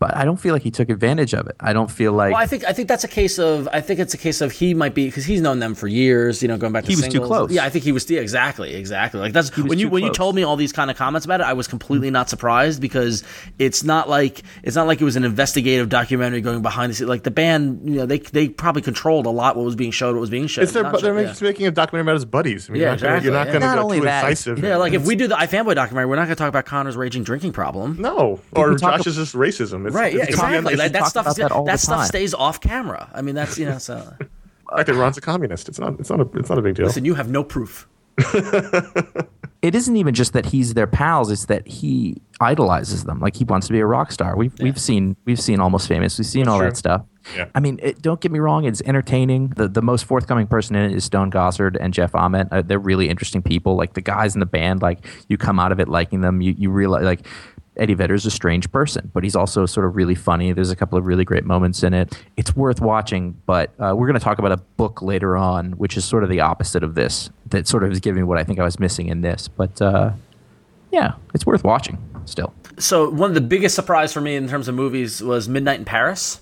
[0.08, 1.56] but I don't feel like he took advantage of it.
[1.60, 4.00] I don't feel like Well, I think I think that's a case of I think
[4.00, 6.42] it's a case of he might be because he's known them for years.
[6.42, 7.52] You know, going back to He was too close.
[7.52, 8.10] Yeah, I think he was.
[8.10, 9.20] Yeah, exactly, exactly.
[9.22, 11.26] Like that's was when you too when you told me all these kind of comments
[11.26, 13.24] about it, I was completely not surprised because
[13.60, 17.10] it's not like it's not like it was an investigative documentary going behind the scenes.
[17.10, 20.16] Like the band, you know, they they probably controlled a lot what was being showed,
[20.16, 20.64] what was being shown.
[20.64, 21.50] It's their, they're shown- making, yeah.
[21.50, 22.70] making a documentary about his buddies.
[22.70, 23.52] I mean, Yeah, you're not gonna- exactly, You're not yeah.
[23.54, 24.60] going to Not go that, incisive.
[24.60, 26.98] Yeah, like if we do the iFanboy documentary, we're not going to talk about Conor's
[26.98, 27.96] raging drinking problem.
[28.00, 29.86] no, or can talk Josh's just racism.
[29.86, 30.14] It's, Right?
[30.14, 30.74] Yeah, it's gonna be on- exactly.
[30.74, 33.10] it's That, that stuff, that that stuff stays off camera.
[33.14, 33.78] I mean, that's you know.
[33.78, 34.16] So
[34.76, 35.70] fact that Ron's a communist.
[35.70, 36.00] It's not.
[36.00, 36.30] It's not a.
[36.38, 36.86] It's not a big deal.
[36.86, 37.88] listen, you have no proof.
[39.64, 43.20] it isn't even just that he's their pals; it's that he idolizes them.
[43.20, 44.36] Like he wants to be a rock star.
[44.36, 46.18] We've we've seen we've seen Almost Famous.
[46.18, 46.68] We've seen all true.
[46.68, 47.06] that stuff.
[47.36, 47.48] Yeah.
[47.56, 49.50] I mean, it, don't get me wrong; it's entertaining.
[49.50, 52.50] The the most forthcoming person in it is Stone Gossard and Jeff Ament.
[52.52, 53.76] Uh, they're really interesting people.
[53.76, 56.42] Like the guys in the band, like you come out of it liking them.
[56.42, 57.26] You you realize like.
[57.78, 60.52] Eddie Vedder is a strange person, but he's also sort of really funny.
[60.54, 62.18] There's a couple of really great moments in it.
[62.38, 65.98] It's worth watching, but uh, we're going to talk about a book later on, which
[65.98, 68.60] is sort of the opposite of this, that sort of is giving what I think
[68.60, 69.48] I was missing in this.
[69.48, 70.12] But uh,
[70.92, 72.54] yeah, it's worth watching still.
[72.78, 75.86] So one of the biggest surprise for me in terms of movies was Midnight in
[75.86, 76.42] Paris.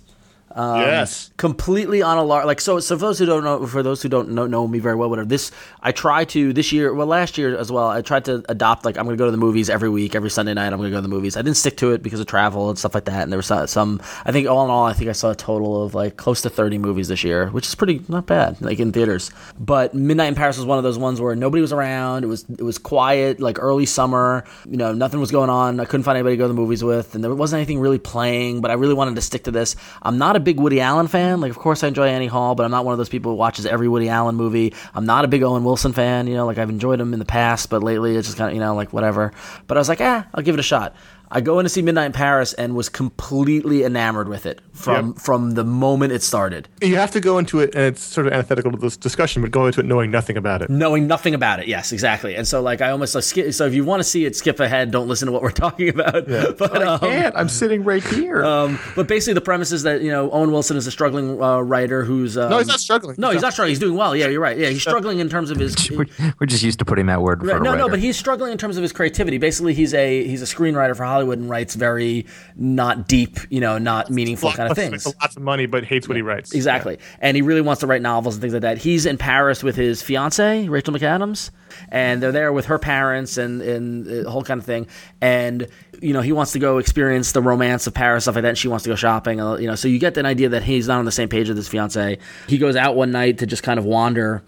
[0.56, 1.32] Um, yes.
[1.38, 4.10] completely on a large like so so for those who don't know for those who
[4.10, 7.38] don't know, know me very well whatever this i try to this year well last
[7.38, 9.90] year as well i tried to adopt like i'm gonna go to the movies every
[9.90, 11.38] week every sunday night i'm gonna go to the movies.
[11.38, 13.46] I didn't stick to it because of travel and stuff like that and there was
[13.46, 16.18] some, some i think all in all i think i saw a total of like
[16.18, 19.32] close to 30 movies this year which is pretty not bad like in theaters.
[19.60, 22.46] But midnight in paris was one of those ones where nobody was around it was
[22.50, 26.18] it was quiet like early summer you know nothing was going on i couldn't find
[26.18, 28.74] anybody to go to the movies with and there wasn't anything really playing but i
[28.74, 29.76] really wanted to stick to this.
[30.02, 31.42] I'm not a big woody allen fan.
[31.42, 33.38] Like of course i enjoy annie hall but i'm not one of those people who
[33.38, 34.74] watches every woody allen movie.
[34.94, 37.26] I'm not a big owen wilson fan you know like i've enjoyed him in the
[37.26, 39.32] past but lately it's just kind of you know like whatever.
[39.68, 40.96] But i was like ah i'll give it a shot
[41.32, 45.08] I go in to see Midnight in Paris and was completely enamored with it from
[45.10, 45.20] Yep.
[45.20, 48.34] from the moment it started, You have to go into it, and it's sort of
[48.34, 50.70] antithetical to this discussion, but go into it knowing nothing about it.
[50.70, 51.68] knowing nothing about it.
[51.68, 52.36] Yes, exactly.
[52.36, 53.54] And so like I almost like skip.
[53.54, 54.92] So if you want to see it, skip ahead.
[54.92, 56.28] Don't listen to what we're talking about.
[56.58, 58.44] But I um, Man, I'm sitting right here.
[58.44, 61.60] um, but basically, the premise is that you know Owen Wilson is a struggling uh,
[61.62, 63.16] writer who's um, No, he's not struggling.
[63.18, 63.72] No, he's not struggling.
[63.72, 64.16] He's doing well.
[64.16, 64.58] Yeah, you're right.
[64.58, 65.90] Yeah, he's struggling in terms of his.
[65.98, 66.06] we're,
[66.40, 68.52] we're just used to putting that word for Right, a no, no, but he's struggling
[68.52, 69.38] in terms of his creativity.
[69.38, 73.78] Basically, he's a he's a screenwriter for Hollywood and writes very not deep, you know,
[73.78, 75.06] not meaningful kind of things.
[75.06, 76.54] makes lots of money, but hates what he writes.
[76.54, 76.98] Exactly.
[77.20, 78.80] And he really wants to write novels and things like that.
[78.80, 81.52] He's in Paris with his fiance, Rachel McAdams,
[81.90, 84.88] and they're there with her parents and, and the whole kind of thing.
[85.22, 85.68] And,
[86.02, 88.58] you know, he wants to go experience the romance of Paris, stuff like that, and
[88.58, 89.40] she wants to go shopping.
[89.40, 91.48] uh, You know, so you get an idea that he's not on the same page
[91.48, 92.18] with his fiance.
[92.48, 94.44] He goes out one night to just kind of wander.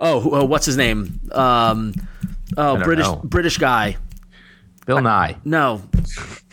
[0.00, 1.20] Oh, uh, what's his name?
[1.30, 1.94] Um,
[2.56, 3.20] oh, British know.
[3.24, 3.96] British guy.
[4.88, 5.82] Bill Nye, No,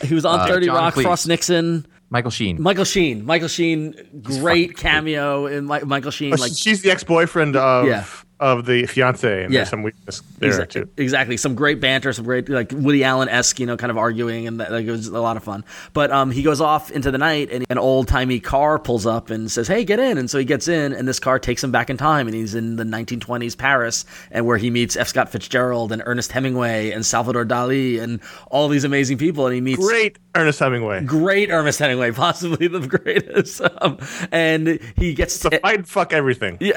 [0.04, 0.94] he was on uh, Thirty John Rock.
[0.94, 1.02] Cleese.
[1.02, 1.86] Frost Nixon.
[2.10, 2.62] Michael Sheen.
[2.62, 3.24] Michael Sheen.
[3.24, 3.94] Michael Sheen.
[4.22, 6.34] Great cameo in Michael Sheen.
[6.34, 8.04] Oh, Like she's the ex-boyfriend of Yeah.
[8.38, 9.60] Of the fiance, and Yeah.
[9.60, 10.88] there's some weakness there Exa- too.
[10.98, 11.36] Exactly.
[11.38, 14.60] Some great banter, some great like Woody Allen esque, you know, kind of arguing, and
[14.60, 15.64] that, like it was a lot of fun.
[15.94, 19.30] But um, he goes off into the night, and an old timey car pulls up
[19.30, 21.70] and says, "Hey, get in!" And so he gets in, and this car takes him
[21.70, 25.08] back in time, and he's in the 1920s Paris, and where he meets F.
[25.08, 28.20] Scott Fitzgerald and Ernest Hemingway and Salvador Dali and
[28.50, 31.02] all these amazing people, and he meets Great Ernest Hemingway.
[31.04, 33.62] great Ernest Hemingway, possibly the greatest.
[33.80, 33.98] Um,
[34.30, 36.58] and he gets to fight fuck everything.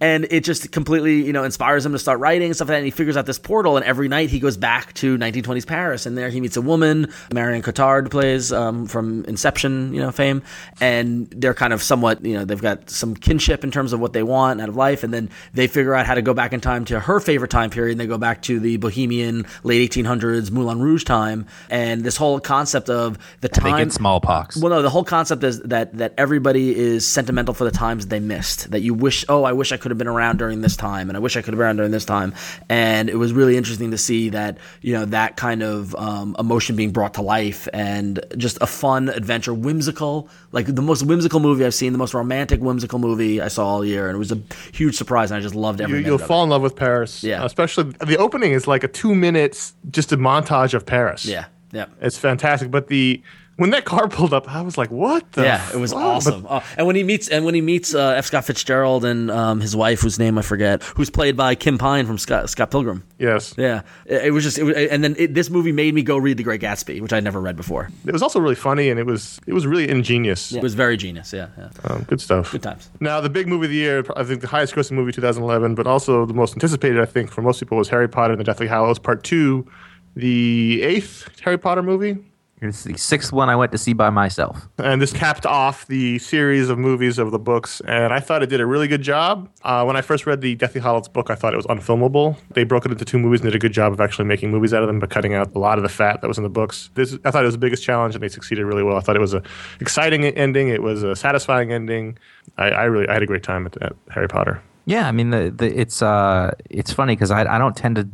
[0.00, 2.78] and it just completely you know inspires him to start writing and stuff like that
[2.78, 6.06] and he figures out this portal and every night he goes back to 1920s paris
[6.06, 10.42] and there he meets a woman marion cotillard plays um, from inception you know fame
[10.80, 14.12] and they're kind of somewhat you know they've got some kinship in terms of what
[14.12, 16.60] they want out of life and then they figure out how to go back in
[16.60, 20.50] time to her favorite time period and they go back to the bohemian late 1800s
[20.50, 24.56] moulin rouge time and this whole concept of the They time get smallpox.
[24.56, 28.20] well, no, the whole concept is that that everybody is sentimental for the times they
[28.20, 28.70] missed.
[28.70, 31.16] That you wish, oh, I wish I could have been around during this time, and
[31.16, 32.34] I wish I could have been around during this time.
[32.68, 36.76] And it was really interesting to see that you know that kind of um, emotion
[36.76, 41.64] being brought to life, and just a fun adventure, whimsical, like the most whimsical movie
[41.64, 44.40] I've seen, the most romantic whimsical movie I saw all year, and it was a
[44.72, 46.26] huge surprise, and I just loved every You, you'll of it.
[46.26, 47.22] fall in love with Paris.
[47.22, 47.44] Yeah.
[47.44, 51.24] Especially the opening is like a two minutes, just a montage of Paris.
[51.24, 51.86] Yeah, yeah.
[52.00, 52.70] It's fantastic.
[52.70, 53.22] But the
[53.56, 56.02] when that car pulled up, I was like, "What the?" yeah, it was fuck?
[56.02, 56.46] awesome.
[56.48, 58.26] Oh, and when he meets and when he meets uh, F.
[58.26, 62.06] Scott Fitzgerald and um, his wife, whose name I forget, who's played by Kim Pine
[62.06, 63.02] from Scott, Scott Pilgrim.
[63.18, 66.02] Yes, Yeah, it, it was just, it was, and then it, this movie made me
[66.02, 67.88] go read The Great Gatsby, which I'd never read before.
[68.06, 70.52] it was also really funny, and it was it was really ingenious.
[70.52, 71.32] It was very genius.
[71.32, 71.70] Yeah, yeah.
[71.84, 72.52] Um, good stuff.
[72.52, 72.90] good times.
[73.00, 75.86] Now, the big movie of the year, I think the highest grossing movie 2011, but
[75.86, 78.66] also the most anticipated, I think, for most people was Harry Potter and the Deathly
[78.66, 79.66] Hallows Part 2,
[80.14, 82.18] the eighth Harry Potter movie.
[82.62, 84.66] It's the sixth one I went to see by myself.
[84.78, 88.46] And this capped off the series of movies of the books, and I thought it
[88.46, 89.50] did a really good job.
[89.62, 92.36] Uh, when I first read the Deathly Hallows book, I thought it was unfilmable.
[92.50, 94.72] They broke it into two movies and did a good job of actually making movies
[94.72, 96.50] out of them, but cutting out a lot of the fat that was in the
[96.50, 96.88] books.
[96.94, 98.96] This, I thought it was the biggest challenge, and they succeeded really well.
[98.96, 99.42] I thought it was a
[99.80, 100.68] exciting ending.
[100.68, 102.16] It was a satisfying ending.
[102.56, 104.62] I, I really I had a great time at, at Harry Potter.
[104.86, 108.08] Yeah, I mean, the, the it's uh, it's funny because I I don't tend to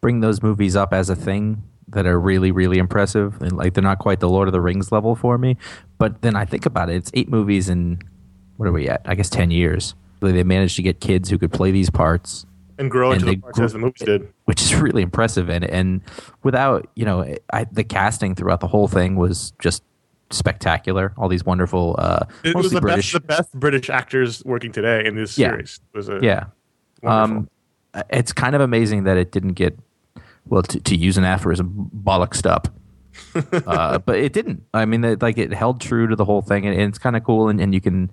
[0.00, 3.82] bring those movies up as a thing that are really really impressive and like they're
[3.82, 5.56] not quite the Lord of the Rings level for me.
[5.98, 8.00] But then I think about it, it's eight movies in
[8.56, 9.02] what are we at?
[9.04, 9.94] I guess ten years.
[10.20, 12.46] They managed to get kids who could play these parts
[12.78, 14.32] And grow into the parts grew- as the movies did.
[14.46, 15.50] which is really impressive.
[15.50, 16.00] And and
[16.42, 19.82] without you know, I, the casting throughout the whole thing was just
[20.30, 21.12] spectacular.
[21.16, 23.12] All these wonderful, uh, It was the British.
[23.12, 25.50] best, the best British actors working today in this Yeah.
[25.50, 25.80] series.
[25.92, 26.44] It was a yeah,
[27.02, 27.36] wonderful.
[27.36, 27.48] um,
[28.10, 29.78] it's kind of amazing that it didn't get
[30.46, 32.68] well to, to use an aphorism bollocksed up.
[33.66, 34.64] uh, but it didn't.
[34.72, 37.16] I mean, it, like it held true to the whole thing, and, and it's kind
[37.16, 37.48] of cool.
[37.48, 38.10] And, and you can,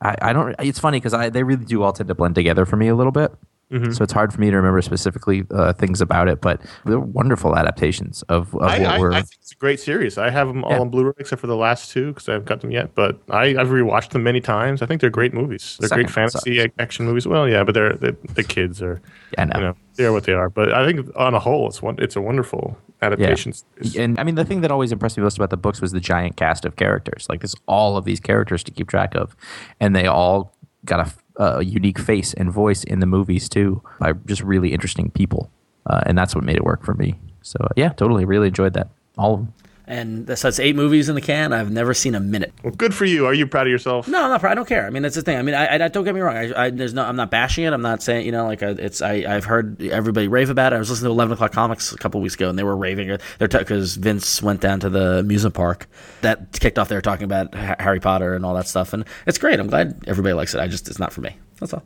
[0.00, 0.54] I, I don't.
[0.60, 2.94] It's funny because I they really do all tend to blend together for me a
[2.94, 3.32] little bit.
[3.70, 3.92] Mm-hmm.
[3.92, 7.54] So it's hard for me to remember specifically uh, things about it, but they're wonderful
[7.54, 9.12] adaptations of, of I, what I, we're.
[9.12, 10.16] I think it's a great series.
[10.16, 10.80] I have them all Yeah.
[10.80, 12.94] on Blu-ray except for the last two because I haven't got them yet.
[12.94, 14.80] But I, I've rewatched them many times.
[14.80, 15.76] I think they're great movies.
[15.80, 17.26] They're great fantasy ac- action movies.
[17.26, 19.02] Well, yeah, but they're, they the kids are,
[19.36, 19.52] I know.
[19.58, 20.48] you know, they're what they are.
[20.48, 21.96] But I think on a whole, it's one.
[21.98, 23.52] It's a wonderful adaptation.
[23.76, 25.92] It's- And I mean, the thing that always impressed me most about the books was
[25.92, 27.26] the giant cast of characters.
[27.28, 29.36] Like, there's all of these characters to keep track of,
[29.78, 30.54] and they all
[30.86, 35.10] got a, a unique face and voice in the movies too by just really interesting
[35.10, 35.50] people,
[35.86, 37.14] uh, and that's what made it work for me.
[37.42, 38.88] So yeah, totally, really enjoyed that.
[39.16, 39.54] All of them.
[39.88, 41.52] And that's, that's eight movies in the can.
[41.52, 42.52] I've never seen a minute.
[42.62, 43.24] Well, good for you.
[43.26, 44.06] Are you proud of yourself?
[44.06, 44.40] No, I'm not.
[44.40, 44.52] proud.
[44.52, 44.86] I don't care.
[44.86, 45.38] I mean, that's the thing.
[45.38, 46.36] I mean, I, I don't get me wrong.
[46.36, 47.04] I, I there's no.
[47.04, 47.72] I'm not bashing it.
[47.72, 49.00] I'm not saying you know like I, it's.
[49.00, 50.76] I I've heard everybody rave about it.
[50.76, 53.18] I was listening to Eleven O'clock Comics a couple weeks ago, and they were raving.
[53.38, 55.88] They're because Vince went down to the amusement park
[56.20, 56.88] that kicked off.
[56.88, 59.58] They were talking about Ha- Harry Potter and all that stuff, and it's great.
[59.58, 60.60] I'm glad everybody likes it.
[60.60, 61.36] I just it's not for me.
[61.60, 61.82] That's all.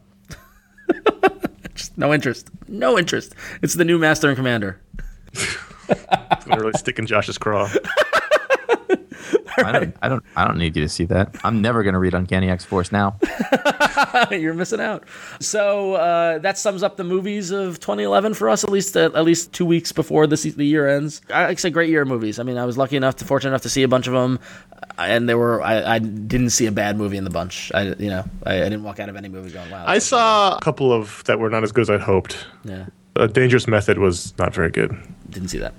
[1.74, 2.50] just no interest.
[2.66, 3.34] No interest.
[3.62, 4.80] It's the new Master and Commander.
[6.46, 7.70] It's gonna really stick in Josh's craw.
[9.58, 11.36] I don't, I don't, I don't need you to see that.
[11.44, 13.16] I'm never going to read Uncanny X Force now.
[14.30, 15.04] You're missing out.
[15.40, 19.24] So uh, that sums up the movies of 2011 for us, at least uh, at
[19.24, 21.20] least two weeks before the, the year ends.
[21.28, 22.38] I like I said, great year of movies.
[22.38, 24.38] I mean, I was lucky enough, to fortunate enough to see a bunch of them,
[24.98, 27.70] and there were I, I didn't see a bad movie in the bunch.
[27.74, 29.82] I you know I, I didn't walk out of any movie going wow.
[29.82, 32.46] I that's- saw a couple of that were not as good as I'd hoped.
[32.64, 32.86] yeah
[33.16, 34.96] A Dangerous Method was not very good.
[35.28, 35.74] didn't see that.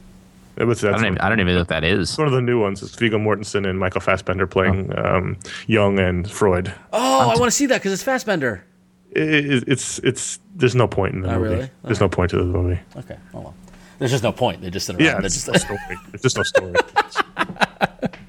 [0.56, 2.16] It was I don't even, I don't even know what that is.
[2.18, 2.84] one of the new ones.
[2.84, 5.38] It's Viggo Mortensen and Michael Fassbender playing um,
[5.68, 6.74] Jung and Freud.
[6.92, 8.64] Oh, I want to see that because it's Fassbender.
[9.12, 11.56] It, it, it's it's there's no point in the Oh, movie.
[11.56, 11.70] really?
[11.84, 12.80] There's no point to the movie.
[12.96, 13.56] Okay, oh well.
[14.00, 14.62] There's just no point.
[14.62, 15.06] They just sit around.
[15.06, 15.98] Yeah, They're it's just, no story.
[16.14, 16.74] It's just no story.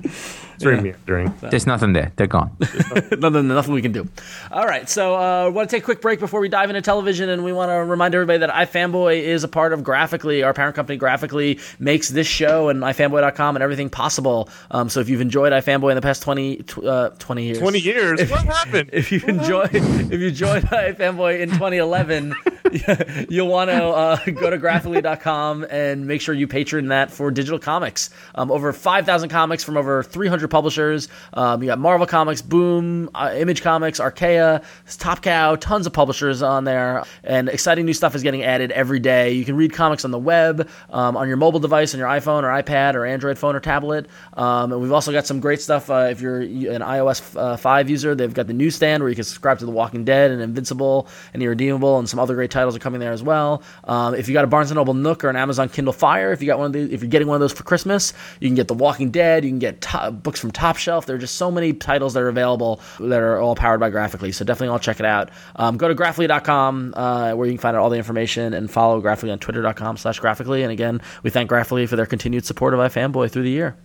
[0.54, 1.34] it's very meandering.
[1.40, 2.12] There's nothing there.
[2.16, 2.56] They're gone.
[3.18, 4.08] nothing, nothing we can do.
[4.50, 7.28] All right, so uh, want to take a quick break before we dive into television,
[7.28, 10.44] and we want to remind everybody that iFanboy is a part of Graphicly.
[10.44, 14.48] Our parent company, Graphicly, makes this show and iFanboy.com and everything possible.
[14.70, 17.78] Um, so if you've enjoyed iFanboy in the past 20, tw- uh, 20 years, Twenty
[17.80, 18.30] years.
[18.30, 18.90] What happened?
[18.92, 22.34] if you enjoy if you joined iFanboy in 2011,
[23.28, 27.58] you'll want to uh, go to graphicly.com and make sure you patron that for digital
[27.58, 28.10] comics.
[28.34, 31.08] Um, over 5,000 comics from over 300 publishers.
[31.32, 34.62] Um, you got Marvel Comics, Boom, uh, Image Comics, Archaia,
[34.98, 39.00] Top Cow, tons of publishers on there, and exciting new stuff is getting added every
[39.00, 39.32] day.
[39.32, 42.42] You can read comics on the web, um, on your mobile device, on your iPhone
[42.42, 44.06] or iPad or Android phone or tablet.
[44.34, 47.90] Um, and we've also got some great stuff uh, if you're an iOS uh, 5
[47.90, 48.14] user.
[48.14, 51.42] They've got the newsstand where you can subscribe to The Walking Dead and Invincible and
[51.42, 53.62] Irredeemable, and some other great titles are coming there as well.
[53.84, 56.40] Um, if you got a Barnes and Noble Nook or an Amazon Kindle Fire, if
[56.40, 58.54] you got one of these, if you're getting one of those for Christmas, you can
[58.54, 59.44] get The Walking Dead.
[59.44, 61.06] You can get to- books from Top Shelf.
[61.06, 64.34] There are just so many titles that are available that are all powered by Graphicly.
[64.34, 65.30] So definitely all check it out.
[65.56, 69.00] Um, go to graphicly.com uh, where you can find out all the information and follow
[69.02, 70.62] Graphicly on twitter.com slash graphicly.
[70.62, 73.76] And again, we thank Graphicly for their continued support of iFanboy through the year.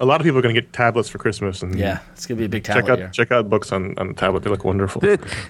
[0.00, 2.36] A lot of people are going to get tablets for Christmas, and Yeah, it's going
[2.36, 3.08] to be a big check tablet out year.
[3.10, 4.42] check out books on on the tablet.
[4.42, 5.00] They look wonderful.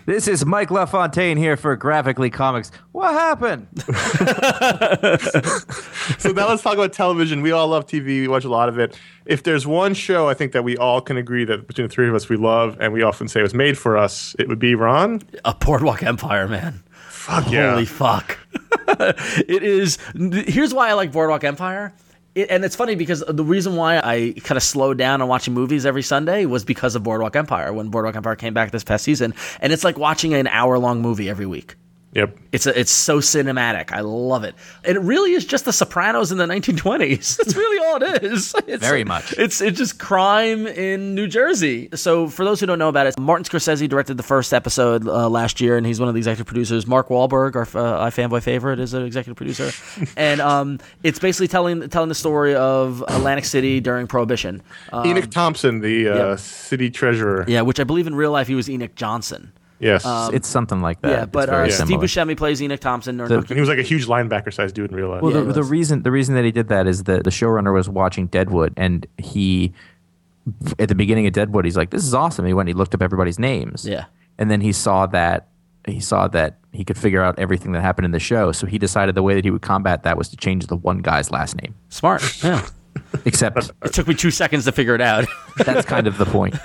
[0.07, 2.71] This is Mike LaFontaine here for Graphicly Comics.
[2.93, 3.67] What happened?
[6.19, 7.41] so now let's talk about television.
[7.41, 8.05] We all love TV.
[8.05, 8.99] We watch a lot of it.
[9.25, 12.09] If there's one show I think that we all can agree that between the three
[12.09, 14.75] of us we love and we often say was made for us, it would be
[14.75, 15.23] Ron.
[15.45, 16.83] A Boardwalk Empire, man.
[17.09, 17.71] Fuck yeah.
[17.71, 18.39] Holy fuck.
[18.89, 19.97] it is.
[20.15, 21.95] Here's why I like Boardwalk Empire.
[22.35, 25.55] It, and it's funny because the reason why I kind of slowed down on watching
[25.55, 29.05] movies every Sunday was because of Boardwalk Empire when Boardwalk Empire came back this past
[29.05, 29.35] season.
[29.61, 31.77] And it's like watching an hour long movie every week.
[32.15, 32.39] Yep.
[32.53, 33.91] It's a, it's so cinematic.
[33.91, 34.55] I love it.
[34.85, 37.37] And it really is just The Sopranos in the 1920s.
[37.37, 38.55] That's really all it is.
[38.67, 39.35] It's, Very much.
[39.37, 41.91] It's it's just crime in New Jersey.
[41.95, 45.29] So for those who don't know about it, Martin Scorsese directed the first episode uh,
[45.29, 46.87] last year, and he's one of the executive producers.
[46.87, 49.71] Mark Wahlberg, our uh, iFanboy favorite, is an executive producer,
[50.17, 54.63] and um, it's basically telling telling the story of Atlantic City during Prohibition.
[54.93, 56.37] Uh, Enoch Thompson, the uh, yeah.
[56.37, 57.45] city treasurer.
[57.47, 59.53] yeah, which I believe in real life he was Enoch Johnson.
[59.81, 60.05] Yes.
[60.33, 61.11] it's something like that.
[61.11, 61.99] yeah, but uh, Steve.
[61.99, 63.17] Buscemi plays Enoch Thompson.
[63.17, 65.23] The- and he was like a huge linebacker sized dude in real life.
[65.23, 67.73] Well, Yeah, the, the reason the reason that he did that is that the showrunner
[67.75, 69.73] was watching Deadwood, and he
[70.79, 72.95] at the beginning of Deadwood, he's like, "This is awesome." He went, and he looked
[72.95, 74.05] up everybody's names, Yeah.
[74.39, 75.49] and then he saw that
[75.87, 78.53] he saw that he could figure out everything that happened in the show.
[78.53, 80.99] So he decided the way that he would combat that was to change the one
[80.99, 81.75] guy's last name.
[81.91, 82.43] Smart.
[82.45, 82.67] Yeah.
[83.25, 85.27] Except it took me two seconds to figure it out.
[85.57, 86.57] that's kind of the point.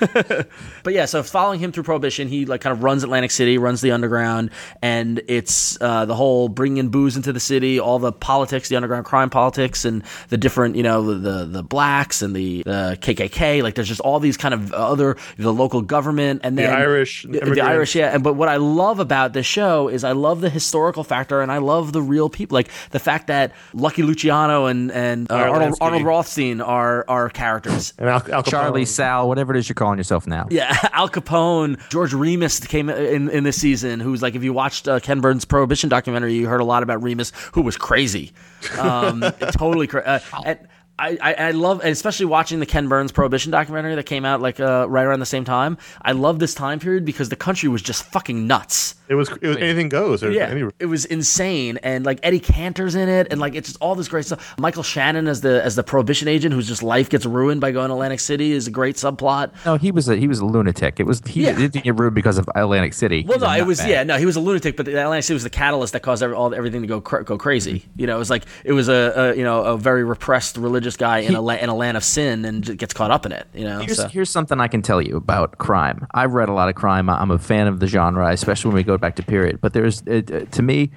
[0.82, 3.80] But yeah, so following him through Prohibition, he like kind of runs Atlantic City, runs
[3.80, 4.50] the underground,
[4.80, 8.76] and it's uh, the whole bringing in booze into the city, all the politics, the
[8.76, 12.98] underground crime politics, and the different, you know, the the, the blacks and the, the
[13.00, 13.62] KKK.
[13.62, 17.24] Like, there's just all these kind of other the local government and then the Irish,
[17.24, 17.60] the, the.
[17.60, 18.14] Irish, yeah.
[18.14, 21.52] And but what I love about this show is I love the historical factor, and
[21.52, 25.76] I love the real people, like the fact that Lucky Luciano and and uh, Arnold,
[25.80, 27.92] Arnold Rothstein are are characters.
[27.98, 30.46] And Al, Al Charlie, Sal, whatever it is you're calling yourself now.
[30.50, 34.00] Yeah, Al Capone, George Remus came in in this season.
[34.00, 37.02] Who's like, if you watched uh, Ken Burns' Prohibition documentary, you heard a lot about
[37.02, 38.32] Remus, who was crazy,
[38.78, 39.20] um,
[39.52, 40.06] totally crazy.
[40.06, 40.58] Uh, and
[41.00, 44.60] I, I, I love, especially watching the Ken Burns Prohibition documentary that came out like
[44.60, 45.78] uh, right around the same time.
[46.02, 48.96] I love this time period because the country was just fucking nuts.
[49.08, 50.20] It was it was anything goes.
[50.20, 53.68] There Yeah, any- it was insane, and like Eddie Cantor's in it, and like it's
[53.70, 54.54] just all this great stuff.
[54.56, 57.88] Michael Shannon as the as the prohibition agent whose just life gets ruined by going
[57.88, 59.50] to Atlantic City is a great subplot.
[59.66, 61.00] No, he was a he was a lunatic.
[61.00, 61.54] It was he Yeah.
[61.56, 63.24] didn't get ruined because of Atlantic City.
[63.26, 63.88] Well, He's no, it was nutbag.
[63.88, 66.22] yeah, no, he was a lunatic, but the Atlantic City was the catalyst that caused
[66.22, 67.84] every, all everything to go cr- go crazy.
[67.96, 70.89] You know, it was like it was a, a you know a very repressed religious
[70.96, 73.46] guy in a la- in a land of sin and gets caught up in it.
[73.54, 74.08] You know, Here's, so.
[74.08, 76.06] here's something I can tell you about crime.
[76.12, 77.08] I've read a lot of crime.
[77.08, 79.60] I'm a fan of the genre, especially when we go back to period.
[79.60, 80.90] But there's, uh, to me,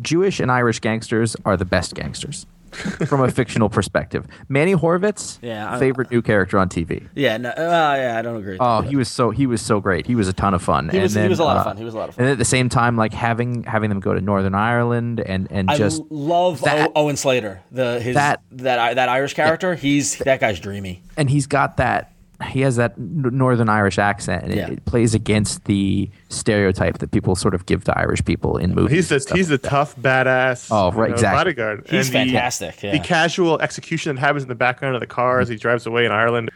[0.00, 4.26] Jewish and Irish gangsters are the best gangsters from a fictional perspective.
[4.48, 7.06] Manny Horvitz, Yeah, favorite new character on TV.
[7.14, 8.52] yeah, no, uh, yeah, I don't agree.
[8.52, 8.88] With Oh, that.
[8.88, 10.06] he was so he was so great.
[10.06, 10.88] He was a ton of fun.
[10.88, 11.76] He and was- he was a lot of uh, fun.
[11.76, 12.24] He was a lot of fun.
[12.24, 15.70] And at the same time, like having having them go to Northern Ireland and and
[15.70, 19.74] I just love that- Owen Slater, the his That- that that, that Irish character.
[19.74, 21.02] He's that guy's dreamy.
[21.16, 22.12] and he's got that
[22.48, 24.70] he has that northern irish accent and it, Yeah.
[24.70, 29.08] it plays against the stereotype that people sort of give to irish people in movies
[29.08, 29.68] He's and the he's the like that.
[29.70, 30.68] tough badass.
[30.70, 31.38] Oh, you right, know, exactly.
[31.38, 31.86] Bodyguard.
[31.88, 32.92] He's And the- fantastic, yeah.
[32.92, 36.04] The casual execution that happens in the background of the car as he drives away
[36.04, 36.50] in Ireland.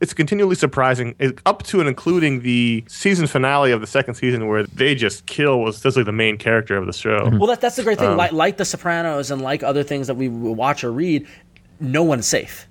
[0.00, 4.46] It's continually surprising, it- up to and including the season finale of the second season,
[4.46, 7.30] where they just kill was essentially the main character of the show.
[7.32, 8.08] Well, that, that's the great thing.
[8.10, 11.26] Um, like, like The Sopranos and like other things that we watch or read,
[11.80, 12.68] no one's safe.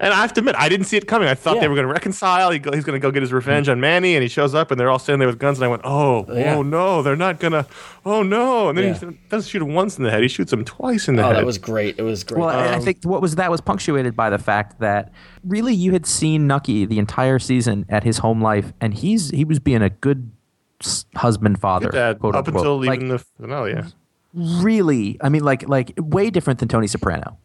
[0.00, 1.28] And I have to admit, I didn't see it coming.
[1.28, 1.62] I thought Yeah.
[1.62, 2.50] they were going to reconcile.
[2.50, 4.70] He go, he's going to go get his revenge on Manny, and he shows up,
[4.70, 5.58] and they're all standing there with guns.
[5.58, 6.56] And I went, "Oh, oh Yeah.
[6.56, 7.66] oh no, they're not gonna.
[8.04, 9.10] Oh no!" And then Yeah.
[9.10, 11.26] he doesn't shoot him once in the head; he shoots him twice in the oh,
[11.26, 11.30] head.
[11.32, 11.42] Oh, head.
[11.42, 11.98] that was great.
[11.98, 12.40] It was great.
[12.40, 15.12] well I- I um, think what was that was punctuated by the fact that
[15.46, 19.44] really you had seen Nucky the entire season at his home life and he's he
[19.44, 20.30] was being a good
[21.14, 22.62] husband father Dad, quote up unquote.
[22.62, 23.72] until Like, even the finale.
[23.74, 24.62] Oh, yeah.
[24.62, 27.38] really i mean like like way different than tony soprano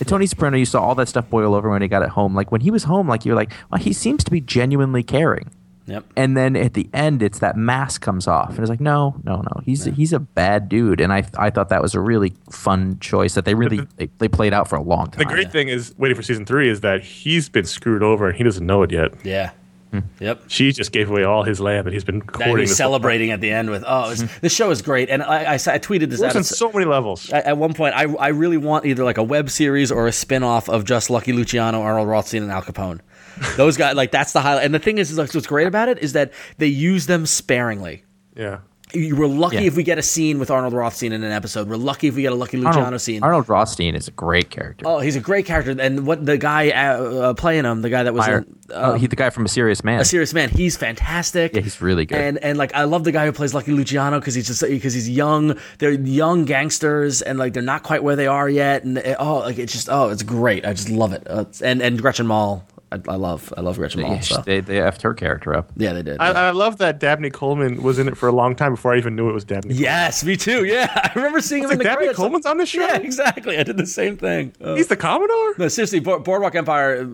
[0.00, 2.34] And tony soprano you saw all that stuff boil over when he got at home
[2.34, 5.50] like when he was home like you're like well he seems to be genuinely caring
[5.86, 6.04] yep.
[6.16, 9.36] and then at the end it's that mask comes off and it's like no no
[9.36, 12.98] no he's he's a bad dude and i i thought that was a really fun
[13.00, 15.68] choice that they really they, they played out for a long time The great thing
[15.68, 18.82] is waiting for season three is that he's been screwed over and he doesn't know
[18.82, 19.12] it yet.
[19.24, 19.50] Yeah.
[19.90, 20.00] Hmm.
[20.20, 20.44] Yep.
[20.46, 23.50] She just gave away all his lab, and he's been That he's celebrating at the
[23.50, 25.10] end with, oh, it's, this show is great.
[25.10, 26.36] And I, I, I tweeted this out.
[26.36, 27.30] on so many levels.
[27.30, 30.12] at, at one point, I, I really want either like a web series or a
[30.12, 33.00] spin off of just Lucky Luciano, Arnold Rothstein, and Al Capone.
[33.56, 34.64] Those guys, like, that's the highlight.
[34.64, 37.26] And the thing is, is like, what's great about it is that they use them
[37.26, 38.04] sparingly.
[38.36, 38.58] Yeah.
[38.92, 39.62] You- We're lucky Yeah.
[39.62, 41.68] if we get a scene with Arnold Rothstein in an episode.
[41.68, 43.22] We're lucky if we get a Lucky Luciano Arnold, scene.
[43.22, 44.86] Arnold Rothstein is a great character.
[44.86, 48.02] Oh, he's a great character, and what the guy uh, uh, playing him, the guy
[48.02, 48.38] that was Meyer.
[48.38, 50.00] in, oh, uh, he the guy from A Serious Man.
[50.00, 51.54] a serious man, he's fantastic.
[51.54, 52.18] Yeah, he's really good.
[52.18, 54.94] And and like I love the guy who plays Lucky Luciano because he's just because
[54.94, 55.56] he's young.
[55.78, 58.84] They're young gangsters, and like they're not quite where they are yet.
[58.84, 60.64] And it, oh, like it's just oh, it's great.
[60.66, 61.22] I just love it.
[61.28, 64.20] Uh, and and Gretchen Mol, I, I love I love Gretchen Mol.
[64.20, 64.42] So.
[64.42, 65.70] they they effed her character up.
[65.76, 66.18] Yeah, they did.
[66.20, 66.40] I, yeah.
[66.48, 69.14] I love that Dabney Coleman was in it for a long time before I even
[69.14, 69.74] knew it was Dabney.
[69.74, 70.64] Yes, me too.
[70.64, 72.16] Yeah, I remember seeing him Like in the Dabney credits.
[72.16, 72.80] Coleman's on this show.
[72.80, 73.58] Yeah, exactly.
[73.58, 74.52] I did the same thing.
[74.60, 75.54] Uh, He's the Commodore.
[75.58, 77.08] No, seriously, Board- Boardwalk Empire,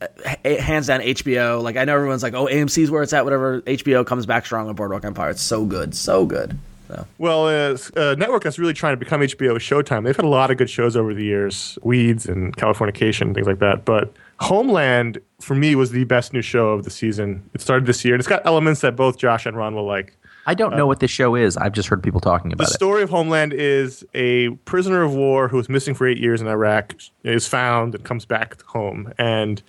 [0.00, 1.62] uh, hands down HBO.
[1.62, 3.24] Like I know everyone's like, oh, AMC's where it's at.
[3.24, 3.60] Whatever.
[3.62, 5.30] HBO comes back strong on Boardwalk Empire.
[5.30, 6.58] It's so good, so good.
[6.88, 10.04] So Well, uh, a network that's really trying to become HBO Showtime.
[10.04, 13.46] They've had a lot of good shows over the years, Weeds and Californication, and things
[13.46, 13.84] like that.
[13.84, 14.12] But
[14.42, 17.48] Homeland, for me, was the best new show of the season.
[17.54, 20.16] It started this year, and it's got elements that both Josh and Ron will like.
[20.46, 21.56] I don't know uh, what this show is.
[21.56, 22.68] I've just heard people talking about it.
[22.68, 26.40] The story of Homeland is a prisoner of war who was missing for eight years
[26.40, 29.62] in Iraq is found and comes back home, and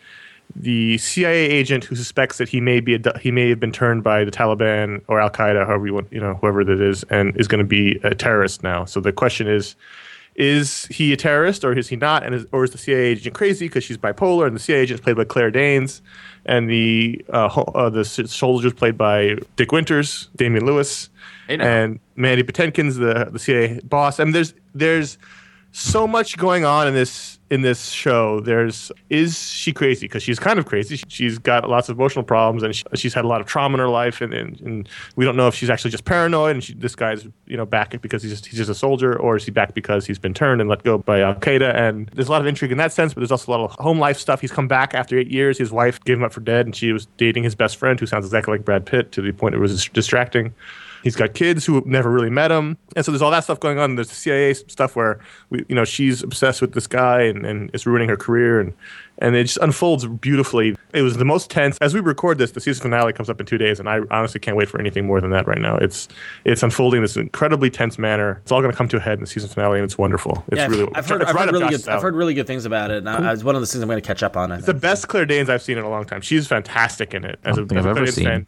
[0.56, 4.04] the CIA agent who suspects that he may be a, he may have been turned
[4.04, 7.36] by the Taliban or Al Qaeda, however you want, you know, whoever that is, and
[7.38, 8.86] is going to be a terrorist now.
[8.86, 9.76] So the question is.
[10.36, 12.24] Is he a terrorist or is he not?
[12.24, 14.48] And is, or is the CIA agent crazy because she's bipolar?
[14.48, 16.02] And the CIA agent is played by Claire Danes,
[16.46, 21.10] and the uh, ho- uh, the soldiers played by Dick Winters, Damian Lewis,
[21.62, 24.18] and Mandy Patinkin's the the CIA boss.
[24.18, 25.18] And there's there's
[25.74, 28.40] so much going on in this in this show.
[28.40, 31.02] There's is she crazy because she's kind of crazy.
[31.08, 33.80] She's got lots of emotional problems and she, she's had a lot of trauma in
[33.80, 36.76] her life, and, and, and we don't know if she's actually just paranoid and she,
[36.76, 39.52] this guy's you know back because he's just he's just a soldier, or is he
[39.52, 41.74] back because he's been turned and let go by Al Qaeda?
[41.74, 43.72] And there's a lot of intrigue in that sense, but there's also a lot of
[43.84, 44.42] home life stuff.
[44.42, 45.58] He's come back after eight years.
[45.58, 48.06] His wife gave him up for dead, and she was dating his best friend, who
[48.06, 50.54] sounds exactly like Brad Pitt, to the point it was distracting.
[51.04, 53.78] He's got kids who never really met him, and so there's all that stuff going
[53.78, 53.96] on.
[53.96, 57.70] There's the CIA stuff where we, you know, she's obsessed with this guy and, and
[57.74, 58.74] it's ruining her career, and
[59.20, 60.76] and it just unfolds beautifully.
[60.94, 61.78] It was the most tense.
[61.80, 64.40] As we record this, the season finale comes up in two days, and I honestly
[64.40, 65.78] can't wait for anything more than that right now.
[65.78, 66.08] It's
[66.46, 68.40] it's unfolding in this incredibly tense manner.
[68.44, 70.44] It's all going to come to a head in the season finale, and it's wonderful.
[70.52, 72.34] It's Yeah, really I've heard, it's I've, right heard up really good, I've heard really
[72.34, 72.98] good things about it.
[73.00, 74.52] And I, it's one of those things I'm going to catch up on.
[74.52, 74.82] I the think.
[74.82, 76.22] best Claire Danes I've seen in a long time.
[76.22, 77.40] She's fantastic in it.
[77.44, 78.46] As don't a, think as a I've ever Claire Danes seen.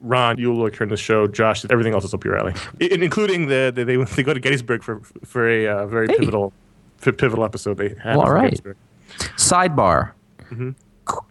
[0.00, 1.26] Ron, you'll like her in the show.
[1.26, 4.40] Josh, everything else is up your alley, I- including the, the they they go to
[4.40, 6.18] Gettysburg for for a uh, very Hey.
[6.18, 6.52] pivotal
[6.98, 7.78] fi- pivotal episode.
[7.78, 8.44] They have Well, all in right.
[8.50, 8.76] Gettysburg.
[9.36, 10.12] Sidebar.
[10.50, 10.70] Mm-hmm.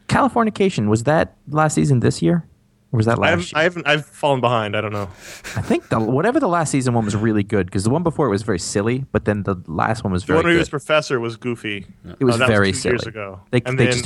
[0.08, 2.46] Californication was that last season this year,
[2.92, 3.30] or was that I last?
[3.30, 3.60] haven't, year?
[3.60, 4.76] I haven't I've fallen behind.
[4.78, 5.10] I don't know.
[5.56, 8.28] I think the whatever the last season one was really good because the one before
[8.28, 10.60] it was very silly, but then the last one was The very one where he
[10.60, 11.86] was professor was goofy.
[12.20, 12.94] it was that very two silly.
[12.94, 13.40] years ago.
[13.52, 14.04] They and they then just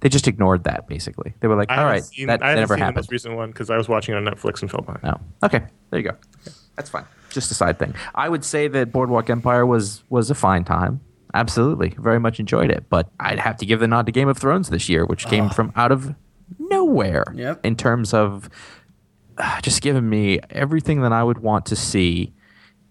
[0.00, 1.34] they just ignored that basically.
[1.40, 2.96] They were like, I all haven't right, seen, that, I that never seen the happened.
[3.04, 5.02] most recent one because I was watching it on Netflix and fell behind.
[5.02, 5.20] No.
[5.42, 5.62] Okay.
[5.90, 6.16] There you go.
[6.76, 7.04] That's fine.
[7.30, 7.94] Just a side thing.
[8.14, 11.00] I would say that Boardwalk Empire was was a fine time.
[11.34, 11.88] Absolutely.
[11.98, 12.84] Very much enjoyed it.
[12.88, 15.50] But I'd have to give the nod to Game of Thrones this year, which came
[15.50, 16.14] from out of
[16.58, 17.64] nowhere Yep.
[17.66, 18.48] in terms of
[19.38, 22.32] uh, just giving me everything that I would want to see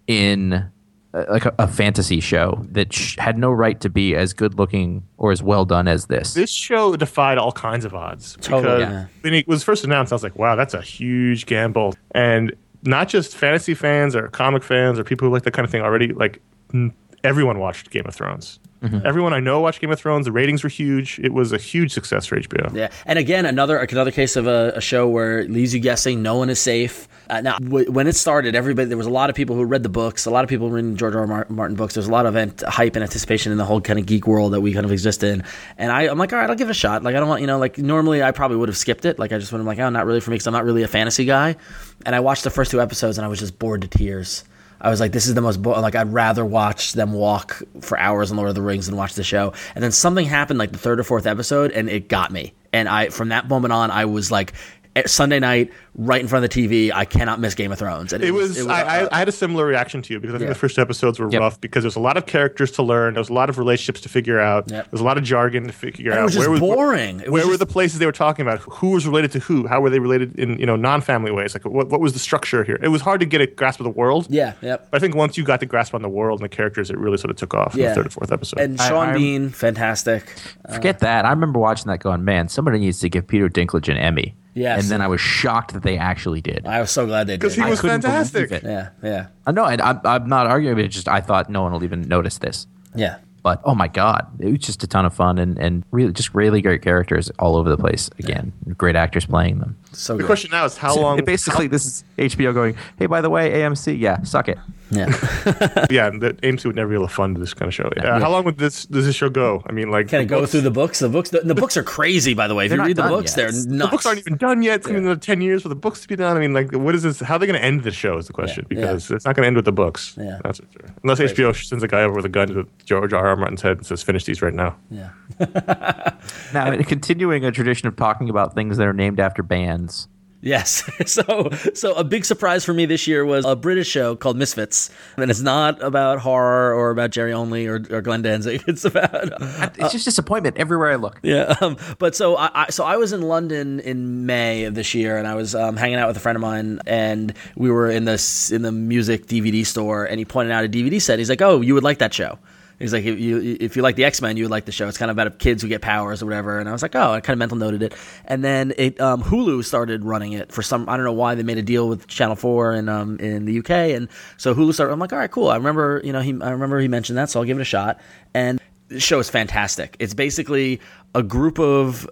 [0.06, 0.70] in
[1.14, 4.58] Uh, like a, a fantasy show that sh- had no right to be as good
[4.58, 6.34] looking or as well done as this.
[6.34, 8.36] This show defied all kinds of odds.
[8.40, 9.06] Totally, because yeah.
[9.20, 11.94] When it was first announced, I was like, wow, that's a huge gamble.
[12.10, 12.52] And
[12.82, 15.82] not just fantasy fans or comic fans or people who like that kind of thing
[15.82, 16.42] already, like
[16.74, 16.92] n-
[17.24, 18.58] everyone watched Game of Thrones.
[18.82, 19.06] Mm-hmm.
[19.06, 20.26] Everyone I know watched Game of Thrones.
[20.26, 21.18] The ratings were huge.
[21.18, 22.74] It was a huge success for HBO.
[22.74, 26.22] Yeah, and again, another another case of a, a show where it leaves you guessing.
[26.22, 27.08] No one is safe.
[27.30, 29.82] Uh, now, w- when it started, everybody there was a lot of people who read
[29.82, 30.26] the books.
[30.26, 31.32] A lot of people reading George R.
[31.32, 31.46] R.
[31.48, 31.94] Martin books.
[31.94, 34.52] There's a lot of ant- hype and anticipation in the whole kind of geek world
[34.52, 35.42] that we kind of exist in.
[35.78, 37.02] And I, I'm like, all right, I'll give it a shot.
[37.02, 39.18] Like, I don't want, you know, like normally I probably would have skipped it.
[39.18, 40.82] Like, I just would have like, oh, not really for me because I'm not really
[40.82, 41.56] a fantasy guy.
[42.04, 44.44] And I watched the first two episodes and I was just bored to tears.
[44.84, 45.80] I was like, this is the most bo-.
[45.80, 49.14] like I'd rather watch them walk for hours on Lord of the Rings than watch
[49.14, 49.54] the show.
[49.74, 52.52] And then something happened like the third or fourth episode, and it got me.
[52.70, 54.52] And I from that moment on, I was like,
[54.96, 58.12] eh, Sunday night, right in front of the TV, I cannot miss Game of Thrones.
[58.12, 58.58] And It was.
[58.58, 60.52] it I, uh, I, I had a similar reaction to you because I think Yeah.
[60.54, 61.40] the first episodes were Yep.
[61.40, 63.14] rough because there's a lot of characters to learn.
[63.14, 64.70] There was a lot of relationships to figure out.
[64.70, 64.88] Yep.
[64.90, 66.24] There's a lot of jargon to figure And it out.
[66.26, 67.20] was just was- boring.
[67.20, 68.60] It was where were the places they were talking about?
[68.60, 69.66] Who was related to who?
[69.66, 71.54] How were they related in you know non-family ways?
[71.54, 72.78] Like what, what was the structure here?
[72.82, 74.26] It was hard to get a grasp of the world.
[74.30, 74.88] yeah, yep.
[74.90, 76.98] But I think once you got the grasp on the world and the characters, it
[76.98, 78.60] really sort of took off in the third or fourth episode.
[78.60, 80.24] And I- Sean I- Bean, fantastic.
[80.72, 81.24] Forget that.
[81.24, 84.34] I remember watching that going, man, somebody needs to give Peter Dinklage an Emmy.
[84.54, 84.82] Yes.
[84.82, 86.64] And then I was shocked that they actually did.
[86.66, 87.40] I was so glad they did.
[87.40, 88.52] because he was couldn't fantastic.
[88.52, 88.62] it.
[88.62, 91.50] yeah, yeah, uh, I know, and I'm, I'm not arguing, but it's just I thought
[91.50, 92.66] no one will even notice this.
[92.94, 93.18] yeah.
[93.42, 96.34] But oh my god, it was just a ton of fun and, and really just
[96.34, 98.08] really great characters all over the place.
[98.18, 99.76] Again, great actors playing them.
[99.92, 100.26] So The good.
[100.26, 101.18] question now is how long?
[101.18, 104.56] It basically, this is HBO going, hey, by the way, AMC, yeah, suck it.
[104.94, 105.06] Yeah.
[105.90, 107.90] yeah, the AMC would never be able to fund this kind of show.
[107.96, 109.62] Uh, How long would this does this show go?
[109.66, 110.98] I mean, like Can it go books- through the books?
[111.00, 112.66] The books, the, the books are crazy, by the way.
[112.66, 113.36] If They're you read the books, yet.
[113.36, 113.86] they're The nuts.
[113.86, 114.76] The books aren't even done yet.
[114.76, 116.36] It's going to be another ten years for the books to be done.
[116.36, 117.20] I mean, like, what is this?
[117.20, 118.16] How are they going to end the show?
[118.18, 118.76] Is the question Yeah.
[118.76, 120.14] because it's not going to end with the books.
[120.18, 120.38] Yeah.
[120.44, 120.94] that's for sure.
[121.02, 123.26] Unless HBO sends a guy over with a gun to George R.
[123.26, 123.36] R.
[123.36, 125.10] Martin's head and says, "Finish these right now." Yeah.
[126.52, 130.08] Now, in continuing a tradition of talking about things that are named after bands.
[130.44, 130.82] Yes.
[131.06, 134.90] So, so a big surprise for me this year was a British show called Misfits,
[135.16, 138.62] and it's not about horror or about Jerry Only or, or Glenn Danzig.
[138.68, 139.32] It's about
[139.78, 141.20] It's just disappointment everywhere I look.
[141.22, 141.54] yeah.
[141.60, 145.16] Um, but so I, I so I was in London in May of this year,
[145.16, 148.04] and I was um, hanging out with a friend of mine, and we were in
[148.04, 151.18] this in the music DVD store, and he pointed out a DVD set.
[151.18, 152.38] He's like, "Oh, you would like that show."
[152.78, 154.88] He's like, if you if you like the X Men, you would like the show.
[154.88, 156.58] It's kind of about kids who get powers or whatever.
[156.58, 157.94] And I was like, oh, I kind of mental noted it.
[158.24, 160.88] And then it um, Hulu started running it for some.
[160.88, 163.58] I don't know why they made a deal with Channel Four in um, in the
[163.58, 164.92] UK, and so Hulu started.
[164.92, 165.48] I'm like, all right, cool.
[165.48, 167.64] I remember, you know, he I remember he mentioned that, so I'll give it a
[167.64, 168.00] shot.
[168.34, 168.60] And
[168.98, 169.96] show is fantastic.
[169.98, 170.80] It's basically
[171.14, 172.08] a group of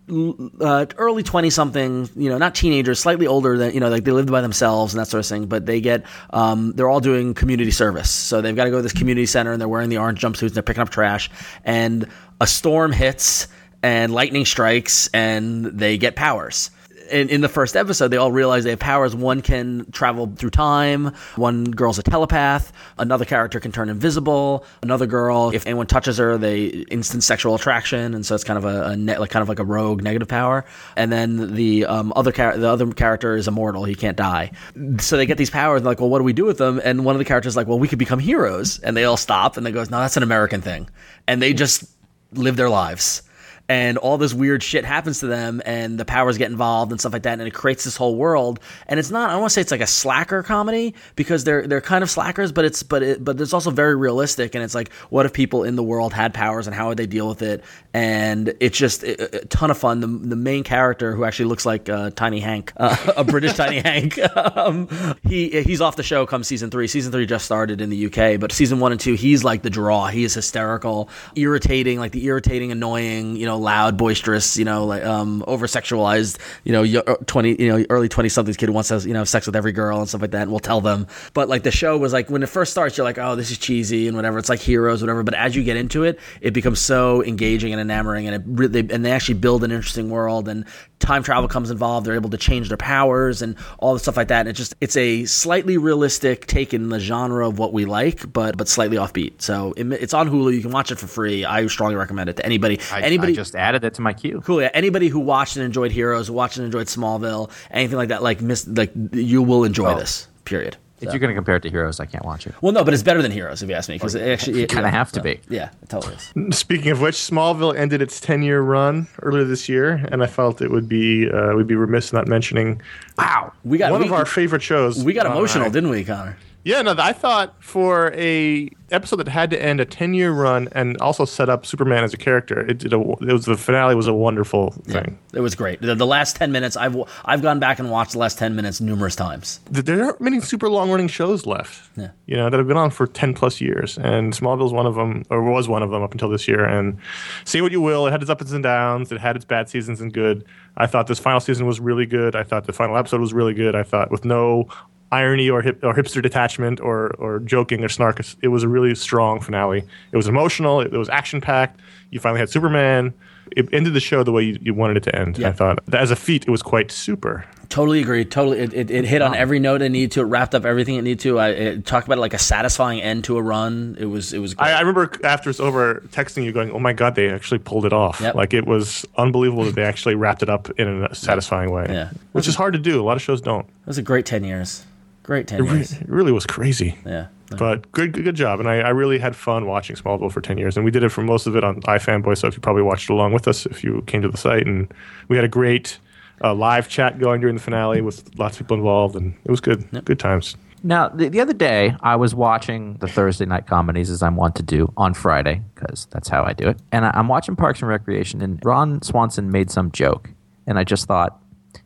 [0.60, 4.12] uh, early 20 something, you know, not teenagers, slightly older than, you know, like they
[4.12, 7.34] lived by themselves and that sort of thing, but they get, um, they're all doing
[7.34, 8.10] community service.
[8.10, 10.48] So they've got to go to this community center and they're wearing the orange jumpsuits
[10.48, 11.30] and they're picking up trash
[11.64, 12.06] and
[12.40, 13.48] a storm hits
[13.82, 16.70] and lightning strikes and they get powers
[17.12, 19.14] in, in the first episode, they all realize they have powers.
[19.14, 21.12] One can travel through time.
[21.36, 22.72] One girl's a telepath.
[22.98, 24.64] Another character can turn invisible.
[24.82, 28.64] Another girl, if anyone touches her, they instant sexual attraction, and so it's kind of
[28.64, 30.64] a, a like kind of like a rogue negative power.
[30.96, 34.52] And then the um, other char- the other character is immortal; he can't die.
[34.98, 35.78] So they get these powers.
[35.78, 36.80] And like, well, what do we do with them?
[36.82, 38.78] And one of the characters is like, well, we could become heroes.
[38.80, 40.88] And they all stop, and they goes, no, that's an American thing.
[41.28, 41.84] And they just
[42.32, 43.22] live their lives
[43.68, 47.12] and all this weird shit happens to them, and the powers get involved and stuff
[47.12, 48.60] like that, and it creates this whole world.
[48.86, 51.66] And it's not I don't want to say it's like a slacker comedy because they're
[51.66, 54.74] they're kind of slackers, but it's but it, but it's also very realistic, and it's
[54.74, 57.42] like what if people in the world had powers and how would they deal with
[57.42, 57.64] it?
[57.94, 60.00] And it's just a, a ton of fun.
[60.00, 63.80] The, the main character who actually looks like uh, Tiny Hank, uh, a British Tiny
[63.84, 64.88] Hank, um,
[65.22, 66.88] he he's off the show come season three.
[66.88, 69.70] Season three just started in the UK, but season one and two, he's like the
[69.70, 70.08] draw.
[70.08, 75.04] He is hysterical, irritating, like the irritating, annoying, you know, loud, boisterous, you know, like
[75.04, 78.88] um, over sexualized, you know, yo- twenty, you know, early twenty somethings kid who wants
[78.88, 80.42] to, you know, have sex with every girl and stuff like that.
[80.42, 83.04] And we'll tell them, but like the show was like when it first starts, you're
[83.04, 84.38] like, oh, this is cheesy and whatever.
[84.38, 85.22] It's like heroes, whatever.
[85.22, 88.80] But as you get into it, it becomes so engaging and enamoring, and it really,
[88.90, 90.48] and they actually build an interesting world.
[90.48, 90.64] And
[90.98, 92.06] time travel comes involved.
[92.06, 94.40] They're able to change their powers and all the stuff like that.
[94.40, 98.32] And it just it's a slightly realistic take in the genre of what we like,
[98.32, 99.42] but but slightly offbeat.
[99.42, 100.54] So it, it's on Hulu.
[100.54, 101.44] You can watch it for free.
[101.44, 102.80] I strongly recommend it to anybody.
[102.92, 104.40] I, anybody I just added it to my queue.
[104.44, 104.62] cool.
[104.62, 108.40] Yeah, anybody who watched and enjoyed Heroes, watched and enjoyed Smallville, anything like that, like
[108.40, 109.98] miss like you will enjoy Oh.
[109.98, 110.28] this.
[110.44, 110.76] Period.
[111.00, 112.54] If So- you're going to compare it to Heroes, I can't watch it.
[112.60, 114.82] well, no, but it's better than Heroes if you ask me because it actually Kinda
[114.84, 115.40] yeah, have to so, be.
[115.48, 116.56] Yeah, it totally is.
[116.56, 120.62] Speaking of which, Smallville ended its 10 year run earlier this year, and I felt
[120.62, 122.80] it would be uh, we'd be remiss not mentioning
[123.18, 123.52] Wow.
[123.64, 125.02] We got one we, of our favorite shows.
[125.02, 125.70] we got emotional, I.
[125.70, 126.36] didn't we, Conor?
[126.64, 130.68] Yeah, no, I thought for a episode that had to end a 10 year run
[130.72, 133.94] and also set up Superman as a character, it did a, it was the finale
[133.94, 135.18] was a wonderful thing.
[135.32, 135.80] It was great.
[135.80, 138.80] The, the last ten minutes, I've I've gone back and watched the last ten minutes
[138.80, 139.60] numerous times.
[139.70, 142.10] There aren't many super long running shows left, Yeah.
[142.26, 143.98] you know, that have been on for 10 plus years.
[143.98, 146.64] And Smallville's one of them, or was one of them up until this year.
[146.64, 146.98] And
[147.44, 150.00] say what you will, it had its ups and downs, it had its bad seasons
[150.00, 150.44] and good.
[150.76, 152.34] I thought this final season was really good.
[152.36, 153.74] I thought the final episode was really good.
[153.74, 154.68] I thought with no
[155.12, 158.94] irony or hip, or hipster detachment or or joking or snark, it was a really
[158.94, 159.84] strong finale.
[160.10, 160.80] It was emotional.
[160.80, 161.80] It, it was action packed.
[162.10, 163.14] You finally had Superman.
[163.54, 165.36] It ended the show the way you, you wanted it to end.
[165.38, 165.48] Yeah.
[165.48, 167.44] I thought as a feat, it was quite super.
[167.68, 168.24] Totally agree.
[168.24, 170.20] Totally, it, it, it hit on every note it needed to.
[170.20, 171.38] It wrapped up everything it needed to.
[171.38, 173.96] I it talked about it like a satisfying end to a run.
[173.98, 174.68] It was it was great.
[174.68, 177.86] I, I remember after it's over, texting you, going, "Oh my god, they actually pulled
[177.86, 178.20] it off!
[178.20, 178.34] Yep.
[178.34, 181.86] Like it was unbelievable that they actually wrapped it up in a satisfying way.
[181.88, 182.10] Yeah.
[182.32, 183.00] which is hard to do.
[183.00, 183.66] A lot of shows don't.
[183.66, 184.84] it was a great ten years.
[185.22, 185.92] Great ten It, re- years.
[185.92, 186.98] it really was crazy.
[187.06, 187.28] Yeah.
[187.58, 188.60] But good, good, good job.
[188.60, 191.10] And I, I really had fun watching Smallville for ten years, and we did it
[191.10, 192.38] for most of it on iFanboy.
[192.38, 194.90] So if you probably watched along with us, if you came to the site, and
[195.28, 195.98] we had a great
[196.42, 199.60] uh, live chat going during the finale with lots of people involved, and it was
[199.60, 199.86] good.
[200.06, 200.56] Good times.
[200.82, 204.56] Now, the, the other day, I was watching the Thursday night comedies as I'm wont
[204.56, 206.78] to do on Friday, because that's how I do it.
[206.90, 210.30] And I, I'm watching Parks and Recreation, and Ron Swanson made some joke.
[210.66, 211.38] And I just thought,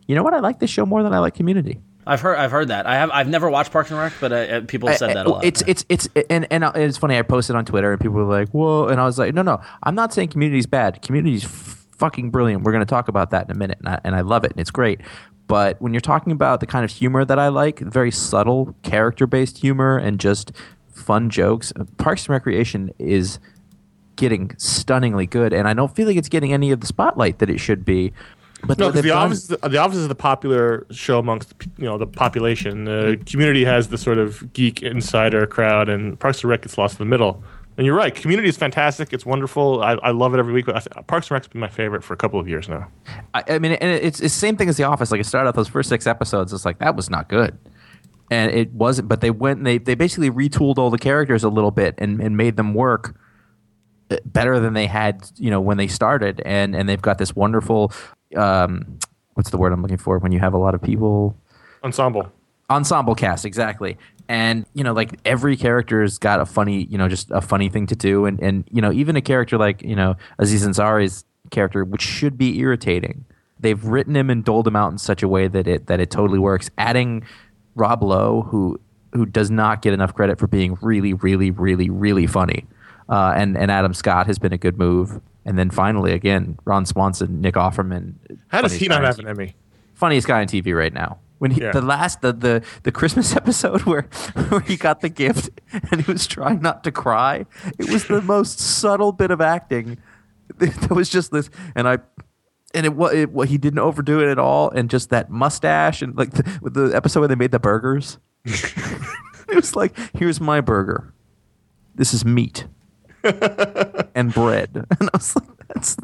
[0.06, 0.32] you know what?
[0.32, 1.80] I like this show more than I like Community.
[2.06, 2.86] I've heard I've heard that.
[2.86, 5.26] I have I've never watched Parks and Rec, but uh, uh, people have said that
[5.26, 5.44] a lot.
[5.44, 7.18] It's it's it's and and it's funny.
[7.18, 9.60] I posted on Twitter and people were like, "Whoa!" And I was like, "No, no,
[9.82, 11.02] I'm not saying Community's bad.
[11.02, 12.62] Community's fucking brilliant.
[12.62, 14.52] We're going to talk about that in a minute, and I, and I love it,
[14.52, 15.00] and it's great."
[15.48, 19.58] But when you're talking about the kind of humor that I like, very subtle character-based
[19.58, 20.52] humor and just
[20.92, 23.38] fun jokes, Parks and Recreation is
[24.16, 27.50] getting stunningly good, and I don't feel like it's getting any of the spotlight that
[27.50, 28.12] it should be.
[28.64, 32.06] But No, the done- office, the office is the popular show amongst you know the
[32.06, 32.84] population.
[32.84, 36.98] The community has the sort of geek insider crowd, and Parks and Rec gets lost
[36.98, 37.42] in the middle.
[37.76, 39.12] And you're right, Community is fantastic.
[39.12, 39.82] It's wonderful.
[39.82, 40.64] I, I love it every week.
[41.06, 42.88] Parks and Rec's been my favorite for a couple of years now.
[43.34, 45.10] I, I mean, and it's it's the same thing as The Office.
[45.12, 47.58] Like it started out those first six episodes, it's like that was not good,
[48.30, 49.08] and it wasn't.
[49.08, 52.18] But they went and they they basically retooled all the characters a little bit and
[52.22, 53.14] and made them work
[54.10, 56.40] uh, better than they had, you know, when they started.
[56.46, 57.92] And and they've got this wonderful,
[58.34, 58.98] um,
[59.34, 61.36] what's the word I'm looking for when you have a lot of people?
[61.84, 62.32] Ensemble.
[62.70, 63.96] ensemble cast exactly.
[64.28, 67.86] And you know like every character's got a funny you know just a funny thing
[67.86, 68.26] to do.
[68.26, 72.36] And and you know even a character like you know aziz ansari's character which should
[72.36, 73.24] be irritating
[73.60, 76.10] they've written him and doled him out in such a way that it that it
[76.10, 76.70] totally works.
[76.78, 77.24] Adding
[77.74, 78.80] rob lowe who
[79.12, 82.64] who does not get enough credit for being really really really really funny
[83.08, 86.84] uh, and and adam scott has been a good move and then finally again ron
[86.86, 88.14] swanson nick offerman
[88.48, 89.54] How does he not have an Emmy?
[89.94, 91.18] funniest guy on TV right now.
[91.38, 91.72] When he, Yeah.
[91.72, 94.02] the last the, the the Christmas episode where
[94.48, 95.48] where he got the gift
[95.90, 97.46] and he was trying not to cry,
[97.78, 99.96] it was the most subtle bit of acting.
[100.58, 101.98] There was just this, and I.
[102.74, 106.14] And it, wa- it, he didn't overdo it at all, and just that mustache, and
[106.14, 110.60] like the, with the episode where they made the burgers, it was like, "Here's my
[110.60, 111.14] burger.
[111.94, 112.66] This is meat
[114.14, 114.70] and bread,"
[115.00, 115.96] and I was like, "That's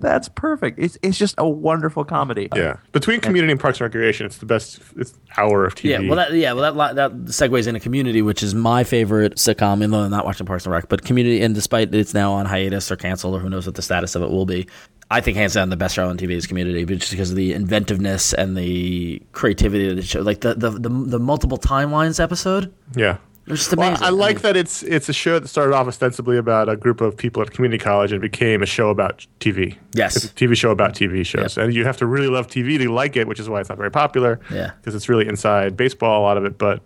[0.00, 0.78] That's perfect.
[0.78, 2.48] It's it's just a wonderful comedy.
[2.54, 5.90] Yeah, between Community and Parks and Recreation, it's the best it's hour of TV.
[5.90, 9.78] Yeah, well, that yeah, well that that segues into Community, which is my favorite sitcom.
[9.78, 12.46] Even though I'm not watching Parks and Rec, but Community, and despite it's now on
[12.46, 14.66] hiatus or canceled, or who knows what the status of it will be,
[15.10, 17.36] I think hands down the best show on TV is Community, but just because of
[17.36, 22.18] the inventiveness and the creativity of the show, like the the the, the multiple timelines
[22.22, 22.72] episode.
[22.94, 23.18] yeah.
[23.46, 24.04] They're just Well, amazing.
[24.06, 27.16] I like that it's it's a show that started off ostensibly about a group of
[27.16, 29.76] people at community college and became a show about TV.
[29.92, 30.16] Yes.
[30.16, 32.92] it's a TV show about TV shows, and you have to really love TV to
[32.92, 34.40] like it, which is why it's not very popular.
[34.50, 34.72] Yeah.
[34.80, 36.82] because it's really inside baseball a lot of it, but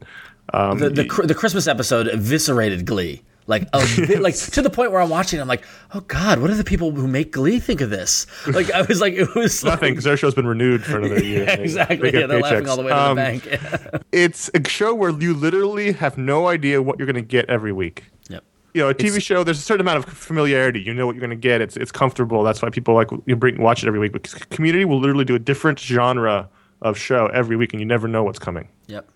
[0.52, 3.22] um, the the, the Christmas episode eviscerated Glee.
[3.50, 6.48] Like, a bit, like to the point where I'm watching, I'm like, oh God, what
[6.48, 8.26] do the people who make Glee think of this?
[8.46, 11.44] Like, I was like, it was nothing because their show's been renewed for another year.
[11.48, 12.10] Yeah, exactly.
[12.12, 14.02] they yeah, they're laughing all the way to Um, the bank.
[14.12, 17.72] It's a show where you literally have no idea what you're going to get every
[17.72, 18.04] week.
[18.28, 18.44] yep.
[18.72, 20.80] you know, a TV show, there's a certain amount of familiarity.
[20.80, 21.60] You know what you're going to get.
[21.60, 22.42] It's it's comfortable.
[22.44, 24.12] That's why people like you bring watch it every week.
[24.12, 26.48] Because Community will literally do a different genre
[26.82, 28.68] of show every week, and you never know what's coming.
[28.86, 29.08] Yep.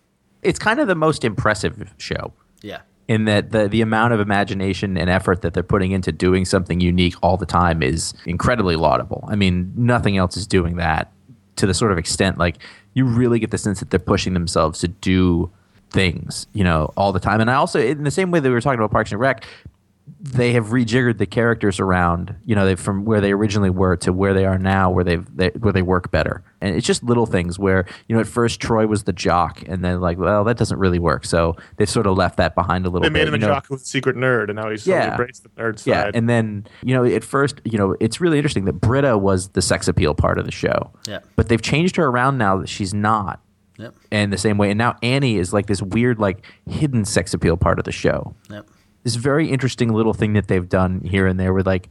[0.42, 2.32] It's kind of the most impressive show
[2.62, 2.80] Yeah.
[3.08, 6.80] In that the the amount of imagination and effort that they're putting into doing something
[6.80, 9.24] unique all the time is incredibly laudable.
[9.28, 11.12] I mean, nothing else is doing that
[11.56, 12.58] to the sort of extent like
[12.94, 15.50] you really get the sense that they're pushing themselves to do
[15.90, 17.40] things, you know, all the time.
[17.40, 19.44] And I also in the same way that we were talking about Parks and Rec,
[20.06, 24.12] they have rejiggered the characters around, you know, they from where they originally were to
[24.12, 26.42] where they are now, where they've they, where they work better.
[26.60, 29.84] And it's just little things where, you know, at first Troy was the jock, and
[29.84, 31.24] then like, well, that doesn't really work.
[31.24, 33.12] So they've sort of left that behind a little bit.
[33.12, 33.26] They bit.
[33.26, 33.54] made him a know?
[33.54, 34.94] jock who's a secret nerd, and now he's yeah.
[34.94, 35.10] Yeah.
[35.12, 35.90] embraced the nerd side.
[35.90, 39.48] Yeah, and then you know, at first, you know, it's really interesting that Britta was
[39.50, 40.90] the sex appeal part of the show.
[41.06, 41.20] Yeah.
[41.36, 43.40] But they've changed her around now that she's not.
[43.78, 43.94] Yep.
[44.12, 47.56] And the same way, and now Annie is like this weird, like hidden sex appeal
[47.56, 48.34] part of the show.
[48.48, 48.68] Yep.
[49.04, 51.88] This very interesting little thing that they've done here and there, with like,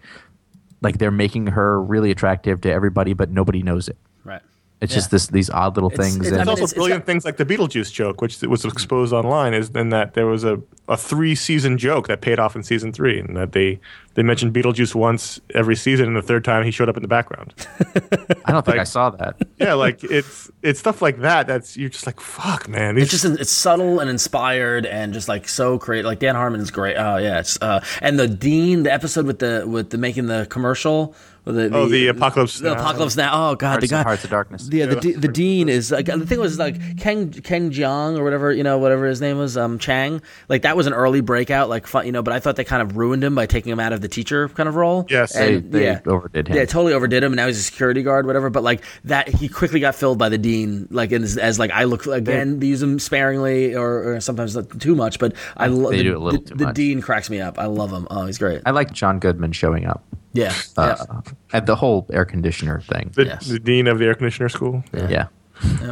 [0.82, 3.98] like they're making her really attractive to everybody, but nobody knows it.
[4.24, 4.42] Right.
[4.84, 4.98] It's Yeah.
[4.98, 6.16] just this these odd little It's- things.
[6.18, 8.22] it's- and, I There's mean, also it's- it's brilliant got- things like the Beetlejuice joke,
[8.22, 12.22] which was exposed online, is in that there was a, a three season joke that
[12.22, 13.80] paid off in season three, and that they
[14.16, 17.08] they mentioned Beetlejuice once every season, and the third time he showed up in the
[17.08, 17.54] background.
[18.46, 19.36] I don't think I saw that.
[19.58, 21.48] yeah, like it's it's stuff like that.
[21.48, 22.96] That's you're just like fuck, man.
[22.96, 26.06] These It's just it's subtle and inspired and just like so creative.
[26.06, 26.96] Like Dan Harmon is great.
[26.98, 30.46] Oh yeah, it's uh, and the Dean, the episode with the with the making the
[30.50, 31.16] commercial.
[31.46, 32.80] With The, Oh, the Apocalypse The Now.
[32.82, 33.32] apocalypse now.
[33.52, 34.04] Oh god, Hearts, the guy.
[34.04, 34.70] Hearts of Darkness.
[34.72, 38.24] Yeah, the, de- the dean is like the thing was like Ken Ken Jeong or
[38.24, 41.70] whatever you know whatever his name was um Chang like that was an early breakout
[41.70, 43.80] like fun, you know but I thought they kind of ruined him by taking him
[43.80, 45.34] out of the teacher kind of role Yes.
[45.34, 46.56] They- And, they yeah overdid him.
[46.56, 49.50] yeah totally overdid him and now he's a security guard whatever but like that he
[49.50, 52.82] quickly got filled by the dean like as, as like I look again they use
[52.82, 56.20] him sparingly or, or sometimes not too much but I love They the, do a
[56.20, 58.72] little the, too the dean cracks me up I love him oh he's great I
[58.72, 60.04] like John Goodman showing up.
[60.34, 61.22] Yeah Uh, yeah
[61.54, 63.12] At the whole air conditioner thing.
[63.16, 63.48] the, Yes.
[63.48, 64.84] the dean of the air conditioner school.
[64.94, 65.28] yeah.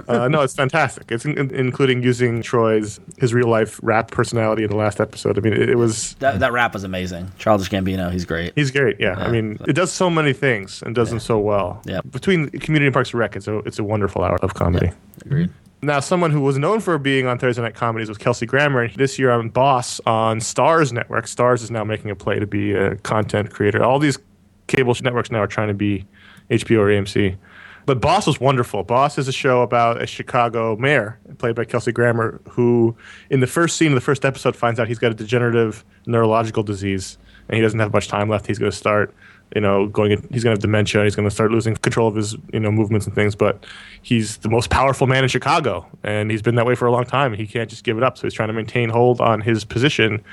[0.09, 1.11] Uh, no, it's fantastic.
[1.11, 5.37] It's in, in- including using Troy's his real life rap personality in the last episode.
[5.37, 8.71] I mean, it, it was that that rap was amazing Childish Gambino he's great he's
[8.71, 8.97] great.
[8.99, 11.81] Yeah, I mean, it does so many things and does them so well.
[11.85, 12.01] Yeah.
[12.09, 14.91] Between Community and Parks and Rec, it's a it's a wonderful hour of comedy.
[15.25, 15.51] agreed
[15.83, 18.81] Now, someone who was known for being on Thursday Night Comedies was Kelsey Grammer.
[18.83, 21.25] And this year on Boss on Starz Network.
[21.25, 23.83] Starz is now making a play to be a content creator.
[23.83, 24.17] All these
[24.67, 26.05] cable networks now are trying to be
[26.49, 27.37] HBO or AMC.
[27.85, 28.83] But Boss was wonderful.
[28.83, 32.95] Boss is a show about a Chicago mayor, played by Kelsey Grammer, who,
[33.29, 36.63] in the first scene of the first episode, finds out he's got a degenerative neurological
[36.63, 37.17] disease
[37.47, 38.47] and he doesn't have much time left.
[38.47, 39.13] He's going to start,
[39.55, 40.11] you know, going.
[40.31, 41.03] He's going to have dementia.
[41.03, 43.35] He's going to start losing control of his, you know, movements and things.
[43.35, 43.65] But
[44.01, 47.05] he's the most powerful man in Chicago, and he's been that way for a long
[47.05, 47.33] time.
[47.33, 48.17] He can't just give it up.
[48.17, 50.23] So he's trying to maintain hold on his position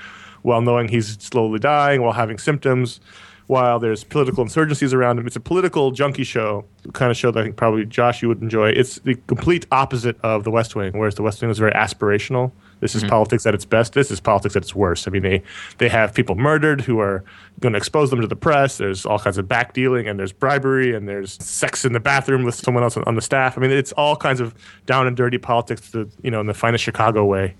[0.42, 3.00] while knowing he's slowly dying, while having symptoms,
[3.48, 5.26] while there's political insurgencies around him.
[5.26, 8.42] It's a political junkie show, kind of show that I think probably Josh you would
[8.42, 8.68] enjoy.
[8.68, 12.52] It's the complete opposite of The West Wing, whereas The West Wing was very aspirational.
[12.80, 13.10] This is mm-hmm.
[13.10, 13.94] politics at its best.
[13.94, 15.08] This is politics at its worst.
[15.08, 15.42] I mean, they
[15.78, 17.24] they have people murdered who are
[17.58, 18.76] going to expose them to the press.
[18.76, 22.44] There's all kinds of back dealing, and there's bribery, and there's sex in the bathroom
[22.44, 23.56] with someone else on, on the staff.
[23.56, 24.54] I mean, it's all kinds of
[24.84, 27.56] down and dirty politics, to, you know, in the finest Chicago way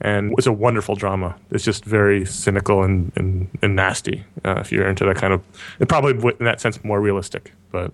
[0.00, 1.36] and it's a wonderful drama.
[1.50, 4.24] It's just very cynical and and, and nasty.
[4.44, 5.42] Uh, if you're into that kind of,
[5.80, 7.52] and probably in that sense more realistic.
[7.70, 7.92] But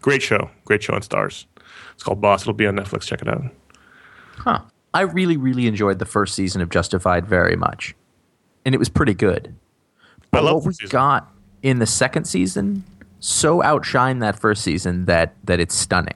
[0.00, 1.46] great show, great show on Starz.
[1.94, 2.42] It's called Boss.
[2.42, 3.02] It'll be on Netflix.
[3.02, 3.42] Check it out.
[4.36, 4.60] Huh.
[4.94, 7.94] I really, really enjoyed the first season of Justified very much.
[8.64, 9.54] And it was pretty good.
[10.30, 10.88] But love what we season.
[10.90, 12.84] got in the second season
[13.20, 16.14] so outshined that first season that that it's stunning.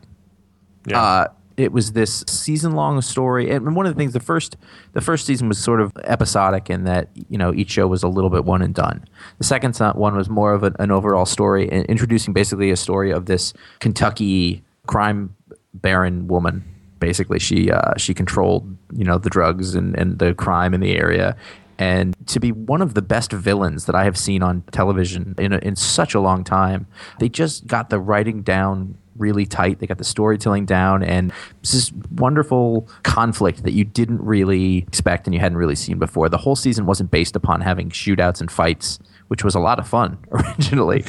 [0.86, 1.02] Yeah.
[1.02, 1.26] Uh,
[1.56, 3.50] it was this season long story.
[3.50, 4.56] And one of the things the first
[4.92, 8.08] the first season was sort of episodic in that you know each show was a
[8.08, 9.04] little bit one and done.
[9.38, 13.26] The second one was more of an, an overall story introducing basically a story of
[13.26, 15.34] this kentucky crime
[15.74, 16.64] baron woman.
[16.98, 20.96] Basically she uh, she controlled you know the drugs and, and the crime in the
[20.96, 21.36] area.
[21.78, 25.52] And to be one of the best villains that I have seen on television in,
[25.52, 26.86] a, in such a long time.
[27.18, 29.78] They just got the writing down really tight.
[29.78, 35.26] They got the storytelling down, and it's this wonderful conflict that you didn't really expect
[35.26, 36.28] and you hadn't really seen before.
[36.28, 38.98] The whole season wasn't based upon having shootouts and fights,
[39.32, 41.02] which was a lot of fun originally,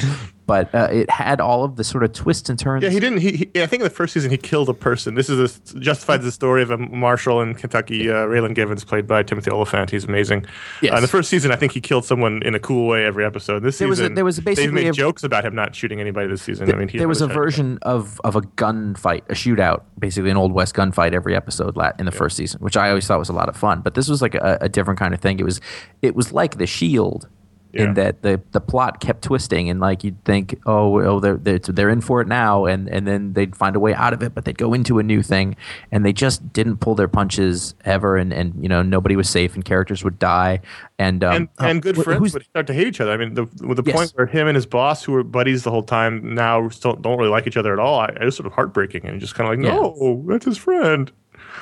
[0.46, 2.82] but uh, it had all of the sort of twists and turns.
[2.82, 3.18] Yeah, he didn't.
[3.18, 5.14] He, he I think in the first season he killed a person.
[5.14, 9.06] This is a, justifies the story of a marshal in Kentucky, uh, Raylan Givens, played
[9.06, 9.90] by Timothy Olyphant.
[9.90, 10.46] He's amazing.
[10.80, 10.92] Yes.
[10.92, 13.26] Uh, in the first season, I think he killed someone in a cool way every
[13.26, 13.60] episode.
[13.62, 16.00] This There was a- season, there was basically made a- jokes about him not shooting
[16.00, 16.70] anybody this season.
[16.72, 20.38] I mean, he there was a version of of a gunfight, a shootout, basically an
[20.38, 23.34] old west gunfight every episode in the first season, which I always thought was a
[23.34, 23.82] lot of fun.
[23.82, 25.38] But this was like a, a different kind of thing.
[25.40, 25.60] It was
[26.00, 27.28] it was like The Shield.
[27.74, 27.84] Yeah.
[27.84, 31.58] In that the the plot kept twisting, and like you'd think, oh, oh, they're, they're
[31.58, 34.34] they're in for it now, and and then they'd find a way out of it,
[34.34, 35.56] but they'd go into a new thing,
[35.90, 39.54] and they just didn't pull their punches ever, and and you know nobody was safe,
[39.54, 40.60] and characters would die,
[40.98, 43.10] and um, and, and good wh- friends would start to hate each other.
[43.12, 43.96] I mean, the with the Yes.
[43.96, 47.18] point where him and his boss, who were buddies the whole time, now still don't
[47.18, 47.98] really like each other at all.
[48.00, 49.74] I, I was sort of heartbreaking, and just kind of like, Yeah.
[49.80, 51.10] no, that's his friend.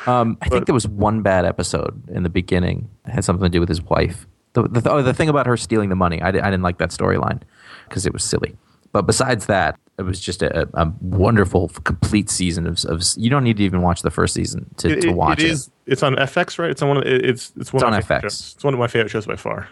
[0.06, 2.89] Um, I But- think there was one bad episode in the beginning.
[3.06, 4.26] It had something to do with his wife.
[4.55, 6.91] The, the, oh, the thing about her stealing the money, I, I didn't like that
[6.91, 7.41] storyline
[7.89, 8.57] because it was silly.
[8.93, 13.03] But besides that, it was just a, a wonderful, complete season of, of.
[13.16, 15.51] You don't need to even watch the first season to, It, to watch it it.
[15.53, 15.70] is.
[16.03, 16.70] On FX, right?
[16.70, 16.97] It's on one.
[16.99, 18.23] Of, it's it's one It's of on FX.
[18.23, 18.53] shows.
[18.55, 19.69] It's one of my favorite shows by far.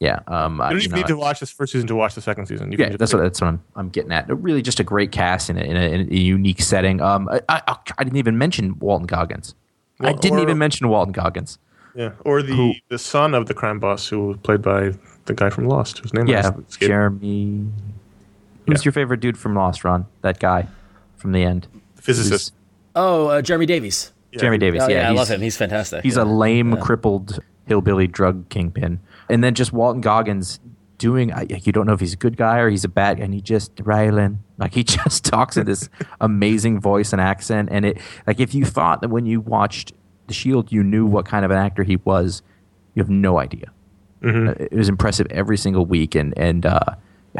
[0.00, 1.96] Yeah, um, I- You don't you even know, need to watch this first season to
[1.96, 2.70] watch the second season.
[2.70, 4.28] You Yeah, that's what that's what I'm, I'm getting at.
[4.28, 7.00] Really, just a great cast in a, in a, in a unique setting.
[7.00, 9.56] Um, I, I, I didn't even mention Walton Goggins.
[10.00, 11.58] I didn't or- even mention Walton Goggins.
[11.98, 14.92] Yeah, or the the son of the crime boss who was played by
[15.24, 16.88] the guy from Lost, whose name I Yeah, just escaped.
[16.88, 17.66] Jeremy.
[18.66, 18.84] Who's Yeah.
[18.84, 20.06] your favorite dude from Lost, Ron?
[20.22, 20.68] That guy
[21.16, 21.66] from the end.
[21.96, 22.54] physicist.
[22.94, 24.12] Oh, uh, Jeremy Davies.
[24.32, 24.38] Yeah.
[24.40, 24.82] Jeremy Davies.
[24.84, 25.40] Oh, yeah, yeah, I love him.
[25.42, 26.02] He's fantastic.
[26.04, 26.22] He's yeah.
[26.22, 30.60] a lame, crippled hillbilly drug kingpin, and then just Walton Goggins
[30.98, 31.32] doing.
[31.32, 33.34] I- You don't know if he's a good guy or he's a bad guy, and
[33.34, 35.88] he just Raylan, like he just talks in this
[36.20, 39.92] amazing voice and accent, and it like if you thought that when you watched
[40.28, 42.42] The Shield, you knew what kind of an actor he was,
[42.94, 43.72] you have no idea.
[44.22, 44.48] Mm-hmm.
[44.48, 46.80] Uh, It was impressive every single week, and and uh,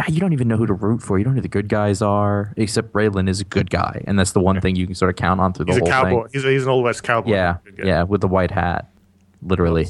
[0.09, 1.19] you don't even know who to root for.
[1.19, 4.19] You don't know who the good guys are, except Raylan is a good guy, and
[4.19, 6.09] that's the one thing you can sort of count on through the He's whole cowboy.
[6.23, 6.31] thing.
[6.33, 6.53] He's a, cowboy.
[6.55, 7.31] he's an old west cowboy.
[7.31, 8.91] Yeah, yeah, with the white hat,
[9.43, 9.89] literally.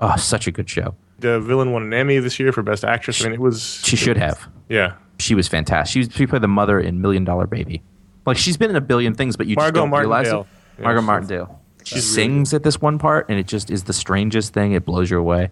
[0.00, 0.94] Oh, such a good show.
[1.18, 3.20] The villain won an Emmy this year for best actress.
[3.20, 3.80] I mean, it was.
[3.84, 4.48] She should have.
[4.70, 4.94] Yeah.
[5.18, 5.92] She was fantastic.
[5.92, 7.82] She, was, she played the mother in Million Dollar Baby.
[8.24, 10.32] Like she's been in a billion things, but you just don't realize it.
[10.32, 10.46] Martindale.
[10.78, 11.59] Yeah, Margot Martindale.
[11.84, 14.72] She really sings at this one part, and it just is the strangest thing.
[14.72, 15.50] It blows you away.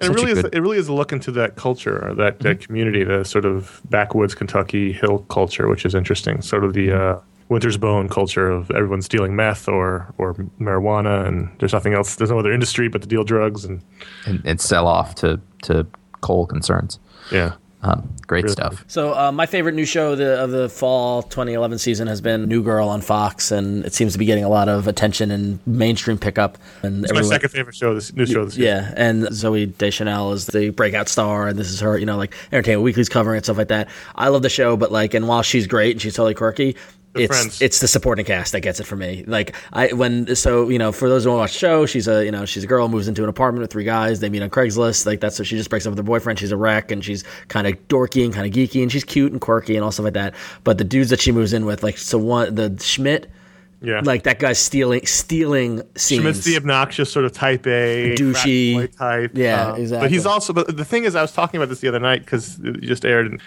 [0.00, 0.44] And it Such really is.
[0.44, 3.80] It really is a look into that culture, or that, that community, the sort of
[3.88, 6.42] backwoods Kentucky hill culture, which is interesting.
[6.42, 11.50] Sort of the uh, Winter's Bone culture of everyone stealing meth or or marijuana, and
[11.60, 12.16] there's nothing else.
[12.16, 13.82] There's no other industry but to deal drugs, and
[14.26, 15.86] and, and sell off to to
[16.20, 16.98] coal concerns.
[17.30, 17.54] yeah.
[17.84, 18.84] Um, great Really stuff.
[18.86, 22.48] So uh, my favorite new show of the, of the fall 2011 season has been
[22.48, 25.58] New Girl on Fox, and it seems to be getting a lot of attention and
[25.66, 26.58] mainstream pickup.
[26.82, 27.94] And It's my second favorite show.
[27.94, 28.44] This new show.
[28.44, 28.68] This year.
[28.68, 32.34] Yeah, and Zooey Deschanel is the breakout star, and this is her, you know, like
[32.52, 33.88] Entertainment Weekly's covering it, stuff like that.
[34.14, 36.76] I love the show, but like, and while she's great and she's totally quirky,
[37.14, 37.60] The it's friends.
[37.60, 39.22] it's the supporting cast that gets it for me.
[39.26, 42.24] Like, I when so you know, for those who don't watch the show, she's a
[42.24, 44.20] you know she's a girl moves into an apartment with three guys.
[44.20, 45.04] They meet on Craigslist.
[45.04, 46.38] Like that's so she just breaks up with her boyfriend.
[46.38, 49.30] She's a wreck, and she's kind of dorky and kind of geeky, and she's cute
[49.30, 50.34] and quirky and all stuff like that.
[50.64, 53.30] But the dudes that she moves in with, like so one the Schmidt.
[53.82, 54.00] Yeah.
[54.02, 56.22] Like that guy's stealing stealing scenes.
[56.22, 58.96] Schmidt's the obnoxious sort of type A, Douchey.
[58.96, 59.32] type.
[59.34, 60.04] Yeah, uh, exactly.
[60.06, 60.52] But he's also.
[60.52, 63.04] But the thing is, I was talking about this the other night because it just
[63.04, 63.42] aired, and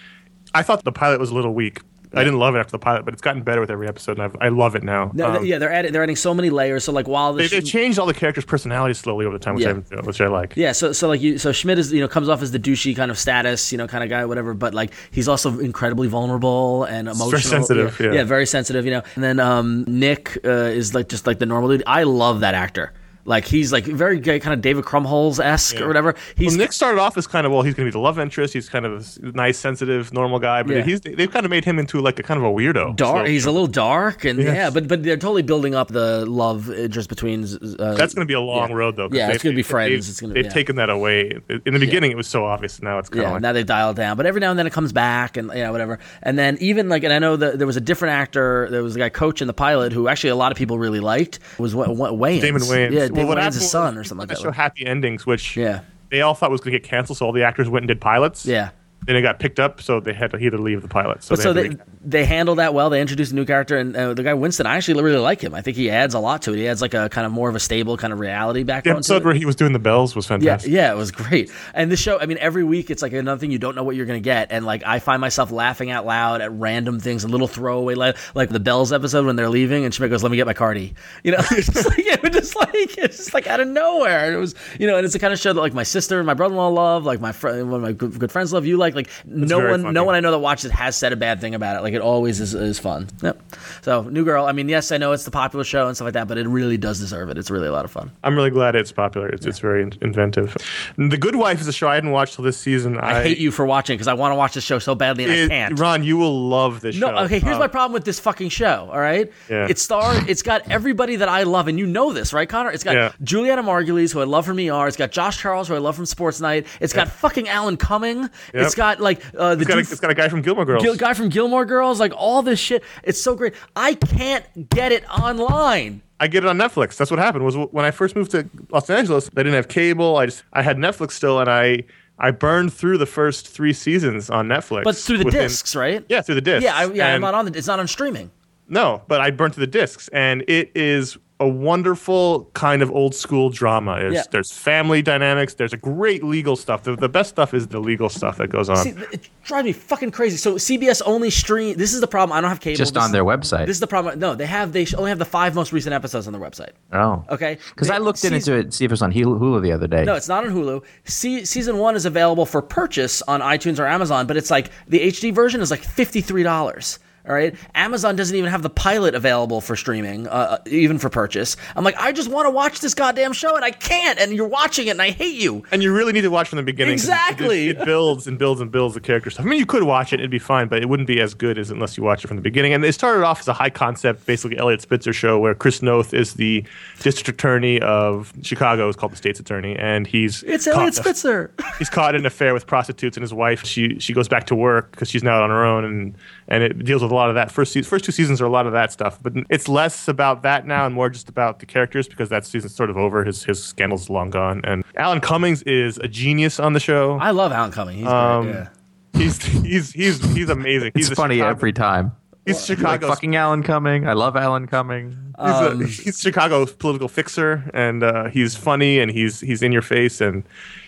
[0.53, 1.79] I thought the pilot was a little weak.
[2.15, 4.23] I didn't love it after the pilot, but it's gotten better with every episode, and
[4.23, 5.11] I've, I love it now.
[5.13, 6.83] No, Um, yeah, they're adding they're adding so many layers.
[6.83, 9.55] So like while the They, they changed all the characters' personalities slowly over the time,
[9.55, 9.81] which, Yeah.
[9.91, 10.53] I, which I like.
[10.55, 12.95] yeah, so so like you so Schmidt is you know comes off as the douchey
[12.95, 16.83] kind of status you know kind of guy whatever, but like he's also incredibly vulnerable
[16.85, 18.23] and emotional, very sensitive, yeah.
[18.23, 19.01] very sensitive, you know.
[19.15, 21.83] And then um, Nick uh, is like just like the normal dude.
[21.85, 22.93] I love that actor.
[23.27, 26.13] Like he's like very gay, kind of David Krumholtz esque or whatever.
[26.37, 28.19] He's Well, Nick started off as kind of well, he's going to be the love
[28.19, 28.53] interest.
[28.53, 30.83] He's kind of a nice, sensitive, normal guy, but Yeah.
[30.83, 32.95] he's they've kind of made him into like a kind of a weirdo.
[32.95, 33.25] dark.
[33.25, 34.55] So he's a little dark, and Yes.
[34.55, 37.43] yeah, but but they're totally building up the love interest between.
[37.79, 38.75] Uh, that's going to be a long yeah.
[38.75, 39.09] road, though.
[39.11, 39.89] Yeah, it's gonna be friends.
[40.05, 40.49] They've, It's gonna- they've yeah.
[40.51, 41.39] taken that away.
[41.65, 42.81] In the beginning, it was so obvious.
[42.81, 44.67] Now it's kind Yeah, of like now they've dialed down, but every now and then
[44.67, 45.97] it comes back, and yeah, whatever.
[46.21, 48.67] And then even like, and I know that there was a different actor.
[48.69, 50.99] There was a guy coach in the pilot who actually a lot of people really
[50.99, 51.39] liked.
[51.57, 52.41] Was Wa- Wa- Wayans.
[52.41, 52.91] Damon Wayans.
[52.91, 54.43] Yeah, Well, what happened son or something like that that.
[54.43, 55.81] show Happy Endings, which Yeah,
[56.11, 58.01] they all thought was going to get canceled, so all the actors went and did
[58.01, 58.45] pilots.
[58.45, 58.69] yeah.
[59.05, 61.23] Then it got picked up, so they had to he had to leave the pilot.
[61.23, 62.89] So But they so they they handle that well.
[62.89, 64.65] They introduce a new character, and uh, the guy Winston.
[64.65, 65.53] I actually really like him.
[65.53, 66.57] I think he adds a lot to it.
[66.57, 69.03] He adds like a kind of more of a stable kind of reality the background.
[69.03, 70.71] to episode where he was doing the bells was fantastic.
[70.71, 71.51] yeah, it was great.
[71.73, 73.95] And this show, I mean, every week it's like another thing you don't know what
[73.95, 77.27] you're gonna get, and like I find myself laughing out loud at random things, a
[77.27, 80.37] little throwaway, like, like the Bells episode when they're leaving, and Schmidt goes, "Let me
[80.37, 83.47] get my cardi," you know, it's just like it was just like it's just like
[83.47, 84.33] out of nowhere.
[84.33, 86.25] It was, you know, and it's the kind of show that like my sister and
[86.25, 88.65] my brother-in-law love, like my friend, one of my good, good friends love.
[88.65, 89.93] You like, like no one, funny.
[89.93, 91.81] no one I know that watches it has said a bad thing about it.
[91.81, 93.07] Like it always is, is fun.
[93.21, 93.41] Yep.
[93.81, 96.13] So New Girl, I mean, yes, I know it's the popular show and stuff like
[96.13, 97.37] that, but it really does deserve it.
[97.37, 98.11] It's really a lot of fun.
[98.23, 99.27] I'm really glad it's popular.
[99.29, 100.55] It's, it's very in- inventive.
[100.97, 102.97] The Good Wife is a show I hadn't watched till this season.
[102.97, 105.33] I hate you for watching because I want to watch this show so badly and
[105.33, 105.79] I can't.
[105.79, 107.17] Ron, you will love this No, show.
[107.25, 107.39] okay.
[107.39, 108.89] Here's Um, my problem with this fucking show.
[108.91, 109.67] All right, Yeah.
[109.69, 110.13] it star.
[110.27, 112.71] It's got everybody that I love, and you know this, right, Conor?
[112.71, 113.11] It's got Yeah.
[113.23, 114.87] Julianna Margulies, who I love from ER.
[114.87, 116.67] It's got Josh Charles, who I love from Sports Night.
[116.79, 118.29] It's got fucking Alan Cumming.
[118.53, 120.83] It's got like uh, the It's got, a, it's got a guy from Gilmore Girls.
[120.83, 121.99] Gil- guy from Gilmore Girls.
[121.99, 122.83] Like all this shit.
[123.03, 123.53] It's so great.
[123.75, 126.01] I can't get it online.
[126.19, 126.95] I get it on Netflix.
[126.97, 127.43] That's what happened.
[127.43, 130.17] Was when I first moved to Los Angeles, I didn't have cable.
[130.17, 131.83] I just I had Netflix still, and I
[132.17, 134.83] I burned through the first three seasons on Netflix.
[134.85, 136.05] But through the within- discs, right?
[136.07, 136.63] Yeah, through the discs.
[136.63, 137.13] Yeah, I, yeah.
[137.13, 137.57] I'm not on the.
[137.57, 138.31] It's not on streaming.
[138.67, 143.13] No, but I burned through the discs, and it is a wonderful kind of old
[143.13, 143.97] school drama.
[143.99, 144.23] There's, Yeah.
[144.31, 145.53] there's family dynamics.
[145.55, 146.83] There's a great legal stuff.
[146.83, 148.77] The, the best stuff is the legal stuff that goes on.
[148.77, 150.37] See, it drives me fucking crazy.
[150.37, 151.75] So CBS only stream.
[151.77, 152.37] This is the problem.
[152.37, 152.77] I don't have cable.
[152.77, 153.65] Just This on is- their website.
[153.65, 154.17] This is the problem.
[154.17, 154.71] No, they have.
[154.71, 156.69] They only have the five most recent episodes on their website.
[156.93, 159.61] Oh, Okay, Because I looked season- into it, see if it was on Hulu, Hulu
[159.61, 160.05] the other day.
[160.05, 160.83] No, it's not on Hulu.
[161.03, 165.01] Se- season one is available for purchase on iTunes or Amazon, but it's like the
[165.01, 166.99] HD version is like fifty three dollars.
[167.27, 171.57] All right, Amazon doesn't even have the pilot available for streaming, uh, even for purchase.
[171.75, 174.19] I'm like, I just want to watch this goddamn show, and I can't.
[174.19, 175.63] And you're watching it, and I hate you.
[175.71, 176.93] and you really need to watch from the beginning.
[176.93, 177.69] Exactly.
[177.69, 179.45] It, it builds and builds and builds the character stuff.
[179.45, 181.57] I mean, you could watch it; it'd be fine, but it wouldn't be as good
[181.57, 182.73] as unless you watch it from the beginning.
[182.73, 186.13] And it started off as a high concept, basically Eliot Spitzer show, where Chris Noth
[186.13, 186.63] is the
[187.01, 188.87] district attorney of Chicago.
[188.87, 191.51] is called the state's attorney, and he's It's Eliot Spitzer.
[191.79, 193.65] he's caught in an affair with prostitutes and his wife.
[193.65, 196.15] She she goes back to work because she's now on her own, and
[196.47, 197.51] and it deals with a lot of that.
[197.51, 200.43] First se- first two seasons are a lot of that stuff, but it's less about
[200.43, 203.23] that now and more just about the characters because that season's sort of over.
[203.25, 207.17] His his scandal's long gone, and Alan Cummings is a genius on the show.
[207.21, 207.99] I love Alan Cummings.
[207.99, 208.55] He's Um, great.
[208.55, 208.67] Yeah.
[209.13, 210.91] He's he's he's he's amazing.
[210.93, 212.11] he's a funny Chicago- every time.
[212.45, 214.07] He's Like fucking Alan Cumming.
[214.07, 215.09] I love Alan Cumming.
[215.41, 219.71] He's, Um, a, he's Chicago's political fixer, and uh, he's funny, and he's he's in
[219.71, 220.43] your face, and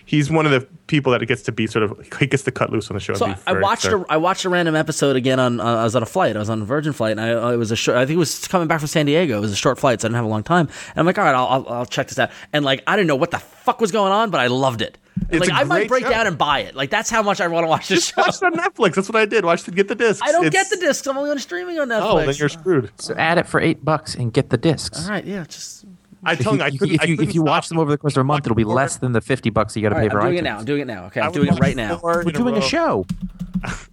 [0.07, 2.71] he's one of the people that gets to be sort of he gets to cut
[2.71, 3.13] loose on the show.
[3.13, 3.97] So be I watched fair.
[3.97, 6.39] a, I watched a random episode again on uh, I was on a flight I
[6.39, 8.19] was on a Virgin flight and I uh, it was a short I think it
[8.19, 10.25] was coming back from San Diego it was a short flight so I didn't have
[10.25, 12.65] a long time and I'm like all right I'll, I'll, I'll check this out and
[12.65, 14.97] like I didn't know what the fuck was going on but I loved it
[15.29, 16.09] It's like I might break show.
[16.09, 18.21] down and buy it like that's how much I want to watch this Just show
[18.21, 18.95] watch it on Netflix.
[18.95, 19.43] That's what I did.
[19.43, 20.21] Watch the get the discs.
[20.25, 22.47] I don't It's- get the discs I'm only on streaming on Netflix Oh, then you're
[22.49, 22.91] screwed.
[22.97, 25.03] So add it for eight bucks and get the discs.
[25.05, 25.83] all right yeah just
[26.23, 27.77] I If tell you, you, I if couldn't, you, I couldn't if you watch them
[27.79, 29.89] over the course of a month, it'll be less than the fifty bucks you got
[29.89, 30.39] to all pay right, for I'm doing iTunes.
[30.39, 32.31] it now I'm doing it now okay I I'm doing it right now four We're
[32.31, 32.61] doing a row.
[32.61, 33.05] show.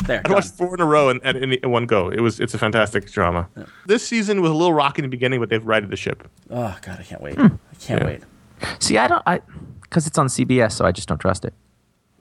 [0.07, 2.09] there I watched four in a row and at in, in one go.
[2.11, 3.49] It was it's a fantastic drama.
[3.87, 6.27] This season was a little rocky in the beginning, but they've righted the ship.
[6.51, 7.47] oh god I can't wait Hmm.
[7.73, 8.07] I can't Yeah.
[8.07, 8.23] wait
[8.79, 9.41] See, I don't, I,
[9.83, 11.53] because it's on CBS, so I just don't trust it.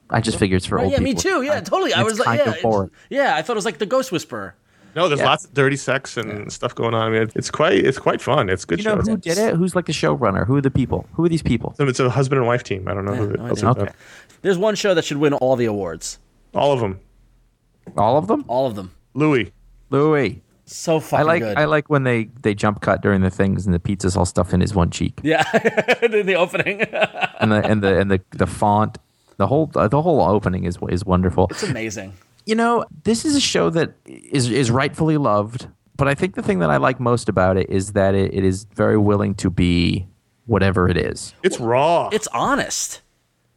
[0.10, 2.20] I just figure it's for Right, old yeah me too yeah totally I it's was
[2.20, 2.88] like yeah of boring.
[2.90, 4.56] it's- yeah I thought it was like the Ghost Whisperer
[4.96, 5.26] No, there's Yeah.
[5.28, 7.02] lots of dirty sex and stuff going on.
[7.02, 8.50] I mean, it's quite it's quite fun.
[8.50, 9.12] It's a good You know show.
[9.12, 9.56] who did it?
[9.56, 10.46] Who's like the showrunner?
[10.46, 11.08] Who are the people?
[11.14, 11.74] Who are these people?
[11.78, 12.88] So It's a husband and wife team.
[12.88, 13.92] I don't know who no else Okay.
[14.42, 16.20] there's one show that should win all the awards
[16.54, 17.00] All of them.
[17.98, 18.46] All of them?
[18.48, 19.52] all of them Louis.
[19.90, 20.42] Louis.
[20.66, 21.58] so fucking I like good.
[21.58, 24.54] I like when they they jump cut during the things and the pizza's all stuffed
[24.54, 25.44] in his one cheek yeah,
[26.02, 26.82] the, the opening.
[26.82, 28.98] and the and the and the the font
[29.38, 31.48] the whole the whole opening is is wonderful.
[31.52, 32.14] it's amazing.
[32.46, 36.42] You know, this is a show that is is rightfully loved, but I think the
[36.44, 39.50] thing that I like most about it is that it, it is very willing to
[39.50, 40.08] be
[40.46, 41.34] whatever it is.
[41.44, 42.10] It's raw.
[42.12, 43.02] It's honest.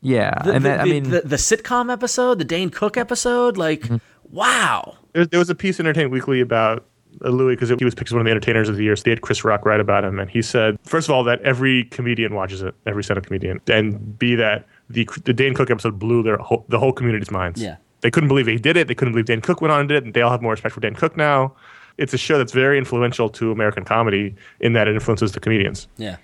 [0.02, 3.56] Yeah, The, and the, that, I mean, the, the sitcom episode, the Dane Cook episode,
[3.56, 3.96] like, Mm-hmm.
[4.30, 4.94] wow.
[5.14, 6.84] there, there was a piece in Entertainment Weekly about
[7.24, 8.94] uh, Louis because he was picked as one of the entertainers of the year.
[8.94, 11.40] So they had Chris Rock write about him, and he said, first of all, that
[11.42, 15.98] every comedian watches it, every stand-up comedian, and be that the the Dane Cook episode
[15.98, 17.60] blew their whole, the whole community's minds.
[17.60, 17.76] Yeah.
[18.02, 18.88] They couldn't believe he did it.
[18.88, 20.52] They couldn't believe Dan Cook went on and did it, and they all have more
[20.52, 21.54] respect for Dan Cook now.
[21.98, 25.88] It's a show that's very influential to American comedy in that it influences the comedians.
[25.96, 26.16] Yeah.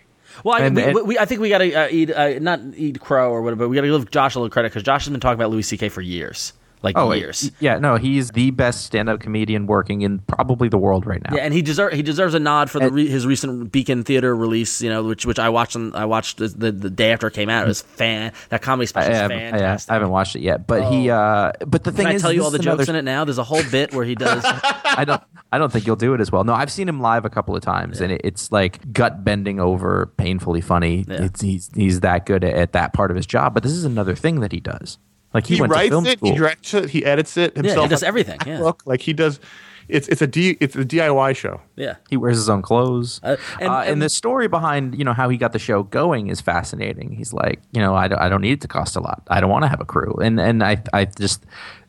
[0.44, 2.60] Well, I, And- we, and- we, I think we got to uh, eat, uh, not
[2.76, 5.04] eat crow or whatever, but we got to give Josh a little credit because Josh
[5.04, 5.88] has been talking about Louis C.K.
[5.88, 6.52] for years.
[6.82, 7.50] Like Oh, years.
[7.60, 11.36] yeah, no, he's the best stand-up comedian working in probably the world right now.
[11.36, 14.34] Yeah, and he deserves he deserves a nod for the re- his recent Beacon Theater
[14.34, 14.82] release.
[14.82, 17.34] You know, which which I watched on, I watched the, the, the day after it
[17.34, 17.64] came out.
[17.64, 19.90] It was fan that comedy I, special is I- fantastic.
[19.90, 21.08] I haven't watched it yet, but he.
[21.10, 23.24] Uh, but the thing Can I tell you all the jokes another- in it now?
[23.24, 24.42] There's a whole bit where he does.
[24.44, 25.22] I don't.
[25.52, 26.44] I don't think you'll do it as well.
[26.44, 29.60] No, I've seen him live a couple of times, and it, it's like gut bending
[29.60, 31.04] over, painfully funny.
[31.06, 31.24] Yeah.
[31.24, 33.54] It's, he's he's that good at, at that part of his job.
[33.54, 34.98] But this is another thing that he does.
[35.34, 36.30] Like he, He, went to writes film it, school.
[36.32, 37.84] he directs it, he edits it yeah, himself.
[37.84, 38.38] he does everything.
[38.46, 39.40] Yeah, Look, like he does.
[39.88, 41.60] It's it's a D, it's a DIY show.
[41.76, 41.96] yeah.
[42.08, 43.20] He wears his own clothes.
[43.22, 45.82] Uh, and- Uh, and- and the story behind you know how he got the show
[45.82, 47.10] going is fascinating.
[47.12, 49.22] He's like, you know, I don't, I don't need it to cost a lot.
[49.28, 50.14] I don't want to have a crew.
[50.22, 51.44] And and I I just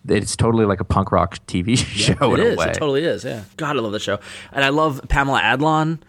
[0.09, 2.57] it's totally like a punk rock TV show It in is.
[2.57, 2.65] way.
[2.69, 3.23] It totally is.
[3.23, 3.43] Yeah.
[3.57, 4.19] God, I love the show,
[4.51, 5.99] and I love Pamela Adlon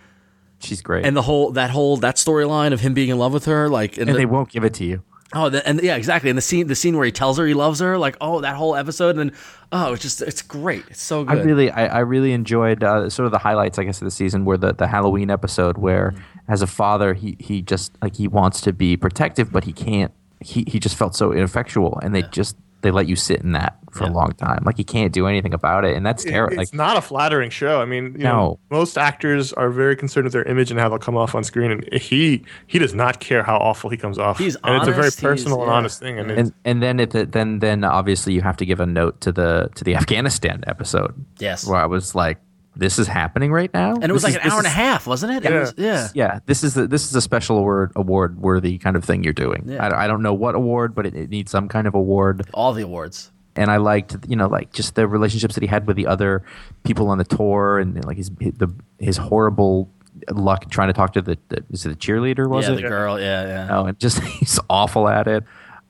[0.61, 1.05] She's great.
[1.05, 3.69] and the whole that whole that storyline of him being in love with her.
[3.69, 5.03] Like, and and the- they won't give it to you.
[5.35, 6.31] Oh, the, and yeah, exactly.
[6.31, 8.55] And the scene, the scene where he tells her he loves her, like, oh, that
[8.57, 9.33] whole episode, and then,
[9.73, 10.85] oh, it's just, it's great.
[10.89, 11.39] It's so good.
[11.39, 14.11] I really, I, I really enjoyed uh, sort of the highlights, I guess, of the
[14.13, 16.53] season, where the, the Halloween episode, where Mm-hmm.
[16.53, 20.13] as a father, he he just like he wants to be protective, but he can't.
[20.41, 23.79] He he just felt so ineffectual, and they just they let you sit in that
[23.95, 24.63] for a long time.
[24.65, 26.59] Like he can't do anything about it, and that's It- terrible.
[26.61, 27.81] it's Like not a flattering show.
[27.81, 28.59] I mean, you know, No.
[28.71, 31.71] most actors are very concerned with their image and how they'll come off on screen,
[31.71, 34.39] and he he does not care how awful he comes off.
[34.39, 35.77] He's and it's a very honest, he's- personal and yeah.
[35.77, 36.19] honest thing.
[36.19, 39.21] And, and and then at the, then then obviously you have to give a note
[39.23, 41.15] to the to the Afghanistan episode.
[41.39, 41.67] Yes.
[41.67, 42.39] where I was like,
[42.77, 44.71] this is happening right now, and it was This like is- an hour and a
[44.71, 45.45] half, wasn't it?
[45.45, 45.61] It Yeah.
[45.61, 46.09] was- yeah.
[46.15, 49.33] Yeah, this is the, this is a special award award worthy kind of thing you're
[49.33, 49.65] doing.
[49.69, 49.87] Yeah.
[49.87, 52.49] I, I don't know what award, but it, it needs some kind of award.
[52.53, 53.31] All the awards.
[53.57, 56.43] And I liked, you know, like just the relationships that he had with the other
[56.83, 59.89] people on the tour, and like his the his horrible
[60.31, 62.77] luck trying to talk to the, the is it the cheerleader was yeah, it?
[62.77, 63.21] the girl.
[63.21, 63.69] Yeah, yeah.
[63.79, 65.45] Oh, and just he's awful at it.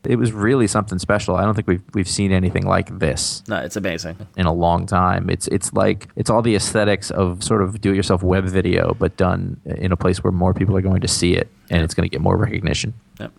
[0.04, 1.34] It was really something special.
[1.36, 4.18] I don't think we've we've seen anything like this No, it's amazing.
[4.36, 5.30] in a long time.
[5.30, 8.94] It's it's like it's all the aesthetics of sort of do it yourself web video,
[8.98, 11.94] but done in a place where more people are going to see it, and it's
[11.94, 13.32] going to get more recognition Yep.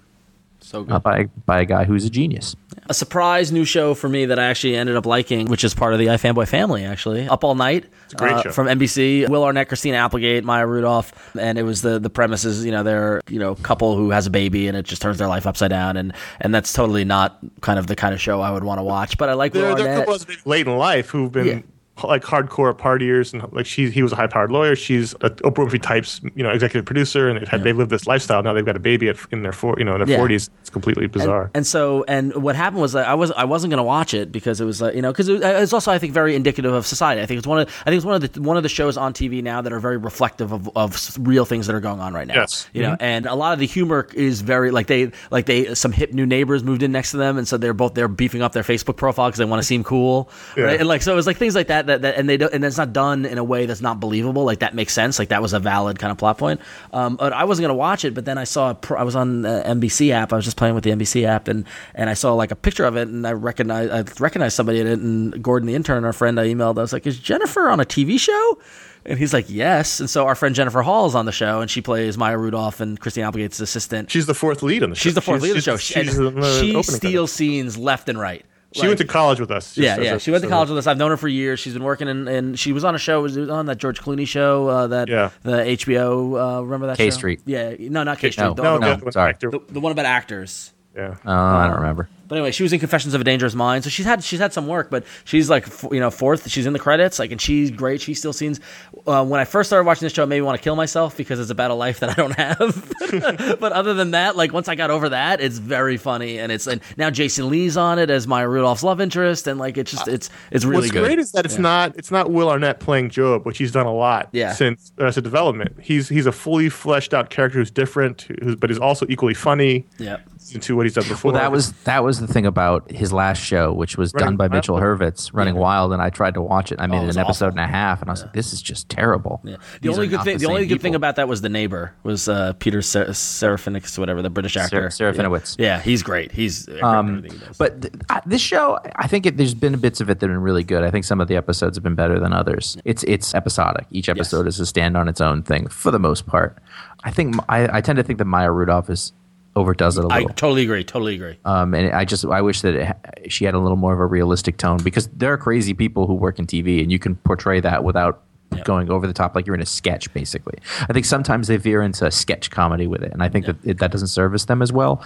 [0.66, 0.94] So good.
[0.94, 2.56] uh, by by a guy who's a genius.
[2.90, 5.94] a surprise new show for me that I actually ended up liking, which is part
[5.94, 7.28] of the iFanboy family, actually.
[7.28, 7.86] Up All Night.
[8.06, 8.52] It's a great show.
[8.52, 9.30] From NBC.
[9.30, 11.36] Will Arnett, Christina Applegate, Maya Rudolph.
[11.38, 14.26] And it was the, the premise is, you know, they're, you know, couple who has
[14.28, 15.98] a baby and it just turns their life upside down.
[15.98, 18.84] And, and that's totally not kind of the kind of show I would want to
[18.84, 19.18] watch.
[19.18, 20.08] But I like there, Will there are a Arnett.
[20.08, 21.60] couple of late in life who've been Yeah.
[22.04, 24.76] Like hardcore partiers, and like she he was a high powered lawyer.
[24.76, 28.06] She's a Oprah Winfrey type's you know executive producer, and they've had they've lived this
[28.06, 28.44] lifestyle.
[28.44, 30.18] Now they've got a baby at, in their four you know in their Yeah.
[30.18, 30.50] forties.
[30.60, 31.52] It's completely bizarre.
[31.54, 34.32] And so, and what happened was that I was I wasn't going to watch it
[34.32, 36.74] because it was like you know because it, uh, it's also I think very indicative
[36.74, 37.22] of society.
[37.22, 38.98] I think it's one of I think it's one of the one of the shows
[38.98, 42.14] on TV now that are very reflective of, of real things that are going on
[42.14, 42.36] right now.
[42.36, 42.68] Yes.
[42.74, 43.04] you know, mm-hmm.
[43.04, 46.26] and a lot of the humor is very like they like they some hip new
[46.26, 48.98] neighbors moved in next to them, and so they're both they're beefing up their Facebook
[48.98, 50.64] profile because they want to seem cool, Yeah.
[50.66, 50.80] right?
[50.82, 52.64] And like so it was like things like that that, that and they don't and
[52.64, 54.44] it's not done in a way that's not believable.
[54.44, 55.20] Like that makes sense.
[55.20, 56.62] Like that was a valid kind of plot point.
[56.94, 59.16] Um, but I wasn't gonna watch it, but then I saw a pr- I was
[59.16, 60.34] on the NBC app.
[60.34, 62.86] I was just playing with the NBC app, and and I saw like a picture
[62.86, 66.14] of it, and I recognized I recognized somebody in it, and Gordon, the intern, our
[66.14, 66.78] friend, I emailed.
[66.78, 68.58] I was like, "Is Jennifer on a TV show?"
[69.06, 71.70] And he's like, "Yes." And so our friend Jennifer Hall is on the show, and
[71.70, 74.10] she plays Maya Rudolph and Christine Applegate's assistant.
[74.10, 75.04] she's the fourth lead on the show.
[75.04, 75.78] She's the fourth lead of the show.
[75.78, 78.46] She's, she's the she steals scenes left and right.
[78.76, 78.82] Credits.
[78.82, 79.78] She went to college with us.
[79.78, 80.14] Yeah, yeah.
[80.16, 80.88] a- She went to so- college with us.
[80.88, 81.60] I've known her for years.
[81.60, 83.22] She's been working in, and she was on a show.
[83.22, 84.68] Was it on that George Clooney show?
[84.68, 85.30] Uh, that Yeah.
[85.44, 86.36] the HBO.
[86.36, 87.16] Uh, remember that K show?
[87.18, 87.42] Street.
[87.46, 88.44] Yeah, no, not K Street.
[88.44, 88.94] No, the, No, other the one.
[88.94, 89.34] other one, sorry.
[89.40, 90.72] the, the one about actors.
[90.96, 91.16] Yeah.
[91.26, 92.10] Oh, I don't remember.
[92.28, 94.52] But anyway, she was in Confessions of a Dangerous Mind, so she's had she's had
[94.52, 96.50] some work, but she's like you know fourth.
[96.50, 98.02] She's in the credits, like, and she's great.
[98.02, 98.60] She still seems.
[99.06, 101.16] Uh, when I first started watching this show, it made me want to kill myself
[101.16, 102.94] because it's about a life that I don't have.
[103.60, 106.66] but other than that, like once I got over that, it's very funny, and it's
[106.66, 110.08] and now Jason Lee's on it as Maya Rudolph's love interest, and like it's just
[110.08, 111.06] it's it's really What's good.
[111.06, 113.94] great is that it's not it's not Will Arnett playing Job, which he's done a
[113.94, 114.52] lot Yeah.
[114.54, 115.76] since as a development.
[115.80, 119.86] He's he's a fully fleshed out character who's different, who's, but is also equally funny.
[120.00, 120.18] yeah.
[120.60, 121.32] Two what he's done before.
[121.32, 124.38] Well, that was that was the thing about his last show, which was Running done
[124.38, 126.80] by Mitchell Hurwitz, Running Wild, and I tried to watch it.
[126.80, 128.62] I made Oh, it an episode and a half, and I was like, "This is
[128.62, 129.56] just terrible." Yeah.
[129.82, 131.94] The These only good thing, the, same only good thing about that was the neighbor
[132.04, 134.90] was uh, Peter Ser- Serafinowicz, whatever the British actor.
[134.90, 135.56] Ser- Serafinowicz.
[135.58, 135.78] Yeah.
[135.78, 136.32] yeah, he's great.
[136.32, 137.58] He's Um, he does.
[137.58, 140.36] but th- I- this show, I think it, there's been bits of it that have
[140.36, 140.84] been really good.
[140.84, 142.78] I think some of the episodes have been better than others.
[142.86, 143.88] It's it's episodic.
[143.92, 146.58] Each episode is a stand on its own thing for the most part.
[147.04, 149.14] I think I, I tend to think that Maya Rudolph is
[149.56, 150.30] overdoes it a little.
[150.30, 150.84] I totally agree.
[150.84, 151.38] Totally agree.
[151.46, 154.06] Um, and I just I wish that it, she had a little more of a
[154.06, 157.60] realistic tone because there are crazy people who work in TV and you can portray
[157.62, 158.22] that without
[158.64, 160.58] going over the top like you're in a sketch basically.
[160.82, 163.78] I think sometimes they veer into sketch comedy with it, and I think that it,
[163.80, 165.04] that doesn't service them as well.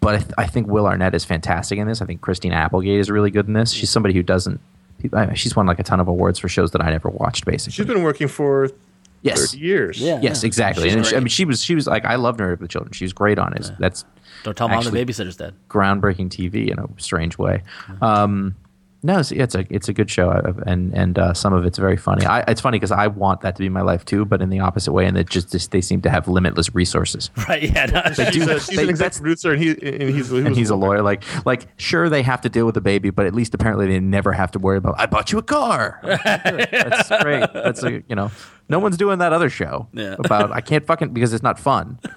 [0.00, 2.02] But I, th- I think Will Arnett is fantastic in this.
[2.02, 3.70] I think Christine Applegate is really good in this.
[3.70, 4.60] She's somebody who doesn't.
[5.34, 7.44] She's won like a ton of awards for shows that I never watched.
[7.44, 8.70] Basically, She's been working for
[9.22, 9.98] yes, 30 years.
[10.00, 10.20] Yeah.
[10.22, 10.84] yes, exactly.
[10.84, 12.68] She's And she, I mean, she was she was like I loved her with the
[12.68, 12.92] children.
[12.92, 13.70] She was great on it.
[13.78, 14.04] That's
[14.44, 15.54] Don't tell mom the babysitter's dead.
[15.68, 17.62] groundbreaking TV in a strange way.
[18.00, 18.56] Um,
[19.02, 21.78] no, it's, it's a it's a good show, uh, and and uh, some of it's
[21.78, 22.24] very funny.
[22.24, 24.60] I, it's funny because I want that to be my life too, but in the
[24.60, 27.30] opposite way, and it just, just they seem to have limitless resources.
[27.48, 27.62] Right?
[27.64, 27.86] Yeah.
[27.86, 30.70] no, She's, do- a, she's they- an producer, and, he, and he's, he And he's
[30.70, 31.02] a lawyer.
[31.02, 33.98] Like like sure they have to deal with the baby, but at least apparently they
[34.00, 34.94] never have to worry about.
[34.98, 35.98] I bought you a car.
[36.24, 37.48] That's great.
[37.52, 38.30] That's a you know
[38.68, 40.14] no one's doing that other show Yeah.
[40.18, 41.98] about I can't fucking because it's not fun.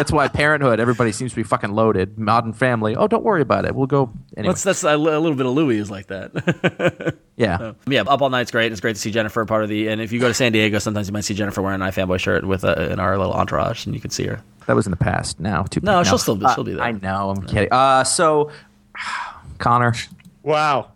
[0.00, 0.80] That's why Parenthood.
[0.80, 2.18] Everybody seems to be fucking loaded.
[2.18, 2.96] Modern Family.
[2.96, 3.74] Oh, don't worry about it.
[3.74, 4.52] We'll go anyway.
[4.54, 7.18] That's that's a, little bit of Louis is like that.
[7.36, 7.72] yeah.
[7.86, 8.72] yeah, Up All Night's great.
[8.72, 9.88] It's great to see Jennifer part of the.
[9.88, 12.18] And if you go to San Diego, sometimes you might see Jennifer wearing an iFanboy
[12.18, 14.42] shirt with a, in our little entourage, and you can see her.
[14.66, 15.38] That was in the past.
[15.38, 15.80] Now, too.
[15.82, 16.82] No, she'll still be- she'll be there.
[16.82, 17.30] I know.
[17.36, 17.70] I'm kidding.
[17.70, 18.50] Uh, so,
[19.58, 19.92] Conor.
[20.42, 20.92] Wow.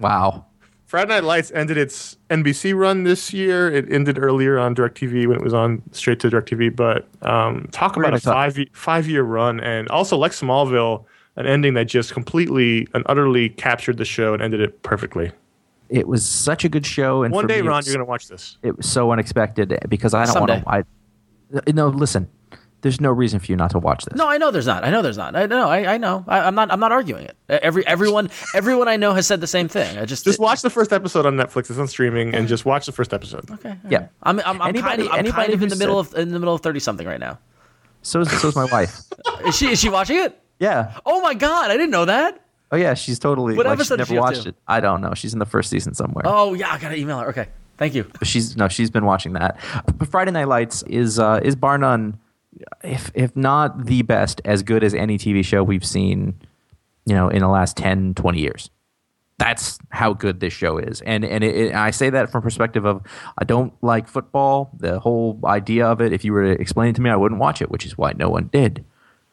[0.00, 0.46] Wow.
[0.86, 3.72] Friday Night Lights ended its NBC run this year.
[3.72, 6.76] It ended earlier on DirecTV when it was on straight to DirecTV.
[6.76, 10.40] But um, talk We're about gonna a talk- five five year run, and also Lex
[10.40, 11.04] Smallville,
[11.36, 15.30] an ending that just completely and utterly captured the show and ended it perfectly.
[15.88, 18.28] It was such a good show, and One day, me, Ron, it's- you're gonna watch
[18.28, 18.58] this.
[18.62, 20.68] it was so unexpected because I don't want to.
[20.68, 20.84] I
[21.72, 22.28] no listen.
[22.80, 24.16] There's no reason for you not to watch this.
[24.16, 24.84] No, I know there's not.
[24.84, 25.34] I know there's not.
[25.34, 25.68] I know.
[25.68, 26.24] I, I know.
[26.28, 26.70] I, I'm not.
[26.72, 27.36] I'm not arguing it.
[27.48, 29.98] Every everyone everyone I know has said the same thing.
[29.98, 31.70] I just Just watch the first episode on Netflix.
[31.70, 33.50] It's on streaming, and just watch the first episode.
[33.50, 33.76] Okay.
[33.88, 33.98] Yeah.
[33.98, 34.08] right.
[34.22, 34.38] I'm.
[34.40, 35.08] I'm, I'm Anybody- kind of.
[35.08, 36.78] I'm anybody kind of in who the middle said- of in the middle of thirty
[36.80, 37.38] something right now.
[38.02, 39.00] So is, so is my wife.
[39.44, 39.70] Is she?
[39.72, 40.40] Is she watching it?
[40.60, 40.98] Yeah.
[41.04, 41.70] Oh my god!
[41.72, 42.40] I didn't know that.
[42.70, 42.94] Oh yeah.
[42.94, 43.56] She's totally.
[43.56, 44.48] What like, episode she's is she never watched to?
[44.50, 44.54] it.
[44.68, 45.14] I don't know.
[45.14, 46.22] She's in the first season somewhere.
[46.26, 47.28] Oh yeah, I gotta email her.
[47.30, 47.48] Okay.
[47.76, 48.10] Thank you.
[48.22, 49.58] she's no, she's been watching that.
[49.96, 52.18] But Friday Night Lights is uh, is bar none,
[52.82, 56.40] if if not the best, as good as any TV show we've seen,
[57.06, 58.70] you know, in the last 10, 20 years.
[59.38, 62.84] That's how good this show is, and and it, it- I say that from perspective
[62.84, 63.02] of
[63.38, 64.70] I don't like football.
[64.76, 67.40] The whole idea of it, if you were to explain it to me, I wouldn't
[67.40, 68.84] watch it, which is why no one did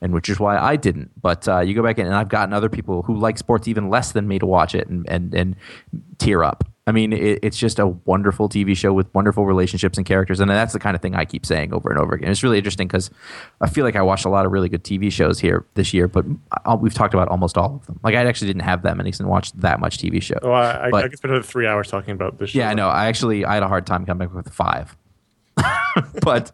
[0.06, 1.10] and which is why I didn't.
[1.22, 3.90] But uh, you go back in, and I've gotten other people who like sports even
[3.90, 5.56] less than me to watch it and and, and
[6.20, 6.64] tear up.
[6.88, 10.52] I mean, it, it's just a wonderful TV show with wonderful relationships and characters, and
[10.52, 12.30] that's the kind of thing I keep saying over and over again.
[12.30, 13.10] It's really interesting because
[13.60, 16.08] I feel like I watched a lot of really good TV shows here this year,
[16.08, 16.26] but
[16.64, 18.00] I, we've talked about almost all of them.
[18.04, 20.38] Like I actually didn't have that many and watched that much TV show.
[20.44, 22.52] Oh, I, I, But- I could spend another three hours talking about this.
[22.52, 22.60] Show.
[22.60, 22.70] Yeah.
[22.70, 22.88] I know.
[22.90, 24.96] I actually I had a hard time coming up with five.
[26.22, 26.52] but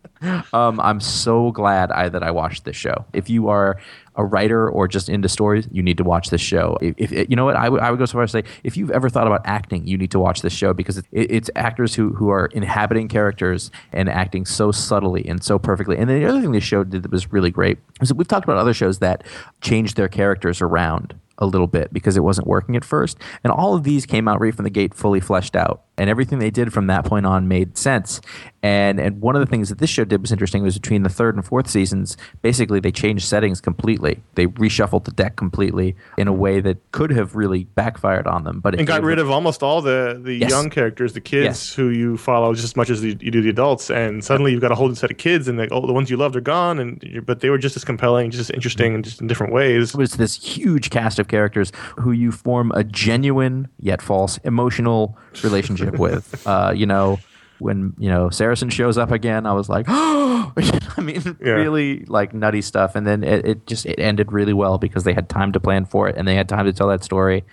[0.54, 3.06] um, I'm so glad I, that I watched this show.
[3.14, 3.78] If you are
[4.16, 6.78] a writer or just into stories, you need to watch this show.
[6.82, 8.92] If, if you know what, I would go so far as to say, if you've
[8.92, 12.10] ever thought about acting, you need to watch this show because it, it's actors who
[12.10, 15.98] who are inhabiting characters and acting so subtly and so perfectly.
[15.98, 18.44] And then the other thing this show did that was really great that we've talked
[18.44, 19.24] about other shows that
[19.62, 23.18] changed their characters around a little bit because it wasn't working at first.
[23.44, 25.82] And all of these came out right from the gate fully fleshed out.
[26.02, 28.22] And everything they did from that point on made sense.
[28.64, 31.10] And and one of the things that this show did was interesting was between the
[31.10, 34.20] third and fourth seasons, basically they changed settings completely.
[34.34, 38.62] They reshuffled the deck completely in a way that could have really backfired on them.
[38.62, 40.50] But it and got rid of almost all the the Yes.
[40.50, 41.74] young characters, the kids Yes.
[41.76, 44.62] who you follow just as much as you, you do the adults, and suddenly you've
[44.62, 46.42] got a whole new set of kids, and like, oh, the ones you loved are
[46.42, 49.54] gone, and but they were just as compelling, just as interesting, and just in different
[49.54, 49.90] ways.
[49.94, 55.16] It was this huge cast of characters who you form a genuine yet false emotional
[55.44, 56.46] relationship with.
[56.48, 57.20] Uh, you know,
[57.60, 60.52] when you know Saracen shows up again, I was like, oh,
[60.98, 61.52] I mean, Yeah.
[61.54, 62.96] really like nutty stuff.
[62.96, 65.86] And then it, it just it ended really well because they had time to plan
[65.86, 67.44] for it and they had time to tell that story.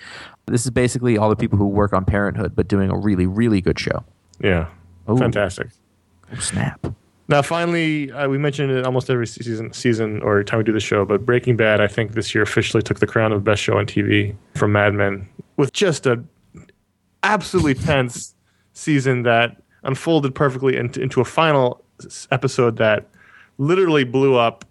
[0.46, 3.60] This is basically all the people who work on Parenthood, but doing a really, really
[3.60, 4.02] good show.
[4.40, 4.68] Yeah,
[5.10, 5.18] Ooh.
[5.18, 5.68] fantastic.
[6.34, 6.86] Oh, snap!
[7.30, 10.80] Now, finally, uh, we mentioned it almost every season, season or time we do the
[10.80, 13.76] show, but Breaking Bad, I think this year officially took the crown of best show
[13.76, 15.28] on TV from Mad Men
[15.58, 16.22] with just a
[17.22, 18.34] absolutely tense
[18.72, 21.82] season that unfolded perfectly into, into a final
[22.30, 23.06] episode that
[23.58, 24.64] literally blew up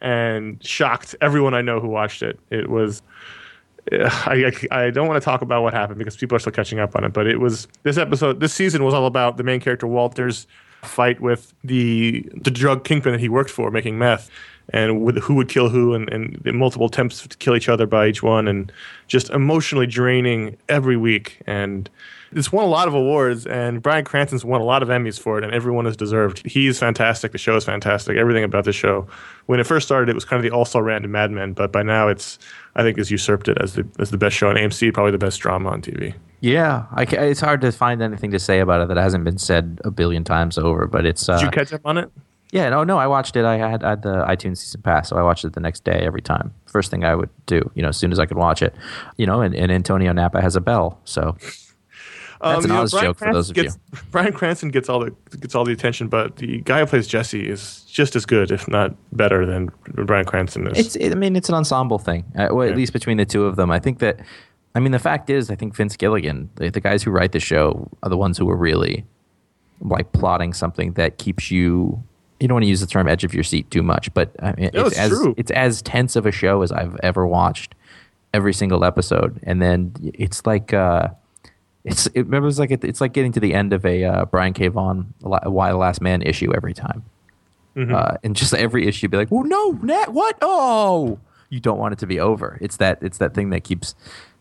[0.00, 2.38] and shocked everyone I know who watched it.
[2.50, 3.02] It was.
[3.90, 6.52] Eh, I, I, I don't want to talk about what happened because people are still
[6.52, 7.12] catching up on it.
[7.12, 10.46] But it was this episode, this season was all about the main character Walter's
[10.82, 14.30] fight with the the drug kingpin that he worked for, making meth,
[14.70, 17.86] and with who would kill who, and, and the multiple attempts to kill each other
[17.86, 18.72] by each one, and
[19.06, 21.40] just emotionally draining every week.
[21.46, 21.88] And
[22.32, 25.38] it's won a lot of awards, and Bryan Cranston's won a lot of Emmys for
[25.38, 26.46] it, and everyone is deserved.
[26.46, 27.32] He's fantastic.
[27.32, 28.16] The show is fantastic.
[28.18, 29.06] Everything about the show.
[29.46, 31.82] When it first started, it was kind of the all-star random Mad Men, but by
[31.82, 32.38] now it's
[32.74, 35.18] I think has usurped it as the as the best show on AMC, probably the
[35.18, 36.14] best drama on TV.
[36.40, 39.80] Yeah, I it's hard to find anything to say about it that hasn't been said
[39.84, 40.86] a billion times over.
[40.86, 42.10] But it's uh, Did you catch up on it?
[42.50, 43.44] Yeah, no, no, I watched it.
[43.44, 46.00] I had, I had the iTunes season pass, so I watched it the next day
[46.02, 46.54] every time.
[46.66, 48.74] First thing I would do, you know, as soon as I could watch it,
[49.18, 51.36] you know, and, and Antonio Napa has a bell, so
[52.40, 55.10] That's an honest know, joke for those of Cranston gets, Bryan Cranston gets all the
[55.40, 58.66] gets all the attention, but the guy who plays Jesse is just as good, if
[58.68, 60.78] not better, than Bryan Cranston is.
[60.78, 62.24] It's, it, I mean, it's an ensemble thing.
[62.34, 62.76] Uh, well, at Yeah.
[62.76, 64.20] least between the two of them, I think that.
[64.74, 67.40] I mean, the fact is, I think Vince Gilligan, the, the guys who write the
[67.40, 69.04] show, are the ones who are really
[69.80, 72.02] like plotting something that keeps you.
[72.40, 74.52] You don't want to use the term "edge of your seat" too much, but I
[74.52, 75.34] mean, No, it's, it's as true.
[75.36, 77.74] it's as tense of a show as I've ever watched.
[78.34, 80.72] Every single episode, and then it's like.
[80.72, 81.08] uh
[81.84, 84.52] it's it remember it's like it's like getting to the end of a uh, Brian
[84.52, 84.68] K.
[84.68, 87.04] Vaughan Y the Last Man issue every time,
[87.76, 90.36] uh, and just every issue be like, "Oh no, Nat, what?
[90.42, 93.94] Oh, you don't want it to be over." It's that it's that thing that keeps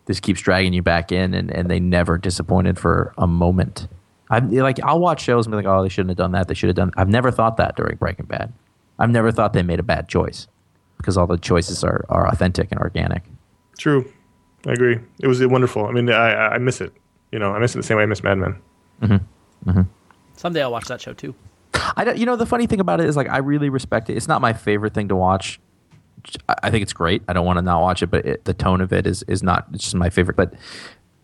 [0.08, 3.88] this keeps dragging you back in, and, and they never disappointed for a moment.
[4.30, 6.48] I'm like I'll watch shows and be like, "Oh, they shouldn't have done that.
[6.48, 8.54] They should have done." I've never thought that during Breaking Bad.
[9.00, 10.48] I've never thought they made a bad choice
[10.98, 13.24] because all the choices are are authentic and organic.
[13.78, 14.12] True,
[14.66, 15.00] I agree.
[15.20, 15.86] It was wonderful.
[15.86, 16.94] I mean, I I I miss it.
[17.32, 18.56] You know, I miss it the same way I miss Mad Men.
[19.02, 19.82] Mm-hmm.
[20.36, 21.36] Someday I'll watch that show too.
[21.96, 24.18] I don't, you know, the funny thing about it is like I really respect it.
[24.18, 25.60] It's not my favorite thing to watch.
[26.50, 27.22] I I think it's great.
[27.28, 29.44] I don't want to not watch it, but it, the tone of it is is
[29.44, 30.36] not it's just my favorite.
[30.36, 30.54] But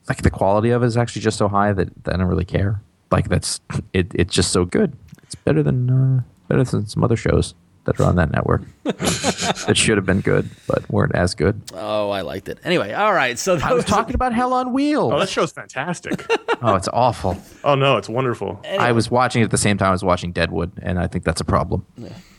[0.08, 2.46] like the quality of it is actually just so high that, that I don't really
[2.46, 2.82] care.
[3.14, 3.62] Like that's
[3.94, 4.08] it.
[4.16, 4.98] It's just so good.
[5.22, 7.54] It's better than uh, better than some other shows
[7.86, 11.62] that are on that network that should have been good but weren't as good.
[11.76, 12.58] Oh, I liked it.
[12.64, 13.38] Anyway, all right.
[13.38, 15.12] So I was talking about Hell on Wheels.
[15.12, 15.22] Oh, Wheels.
[15.22, 16.26] that show's fantastic.
[16.66, 17.36] Oh, it's awful.
[17.66, 18.62] oh no, it's wonderful.
[18.64, 21.26] I was watching it at the same time I was watching Deadwood, and I think
[21.26, 21.86] that's a problem.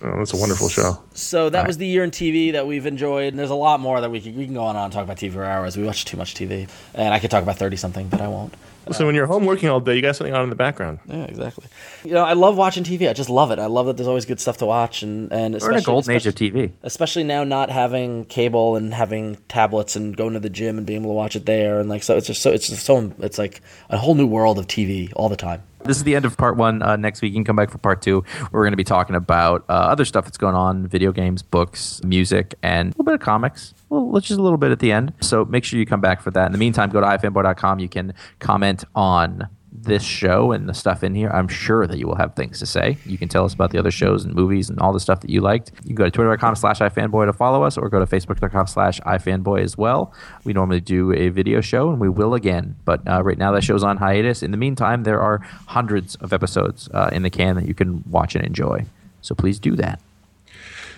[0.03, 1.03] Oh, it's a wonderful show.
[1.13, 3.35] So that was the year in TV that we've enjoyed.
[3.35, 5.19] And there's a lot more that we can, we can go on and talk about
[5.19, 5.77] TV for hours.
[5.77, 6.67] We watch too much TV.
[6.95, 8.55] And I could talk about 30 something, but I won't.
[8.93, 10.99] So when you're home working all day, you got something on in the background.
[11.07, 11.67] Yeah, exactly.
[12.05, 13.09] You know, I love watching TV.
[13.09, 13.59] I just love it.
[13.59, 15.03] I love that there's always good stuff to watch.
[15.03, 16.73] And, and We're especially, in a golden age of TV.
[16.83, 21.01] especially now not having cable and having tablets and going to the gym and being
[21.01, 21.81] able to watch it there.
[21.81, 24.59] And like, so it's just so, it's just so, it's like a whole new world
[24.59, 25.63] of TV all the time.
[25.85, 26.83] This is the end of part one.
[26.83, 28.21] Uh, next week, you can come back for part two.
[28.21, 31.43] where We're going to be talking about uh, other stuff that's going on video games,
[31.43, 33.75] books, music, and a little bit of comics.
[34.03, 35.13] Well, just a little bit at the end.
[35.21, 36.47] So make sure you come back for that.
[36.47, 37.79] In the meantime, go to ifanboy.com.
[37.79, 39.49] You can comment on
[39.85, 41.31] this show and the stuff in here.
[41.31, 42.97] I'm sure that you will have things to say.
[43.05, 45.31] You can tell us about the other shows and movies and all the stuff that
[45.31, 45.73] you liked.
[45.83, 49.01] You can go to twitter.com slash ifanboy to follow us or go to facebook.com slash
[49.01, 50.15] ifanboy as well.
[50.45, 52.77] We normally do a video show and we will again.
[52.85, 54.43] But uh, right now that show's on hiatus.
[54.43, 58.05] In the meantime, there are hundreds of episodes uh, in the can that you can
[58.11, 58.87] watch and enjoy.
[59.23, 60.01] So please do that.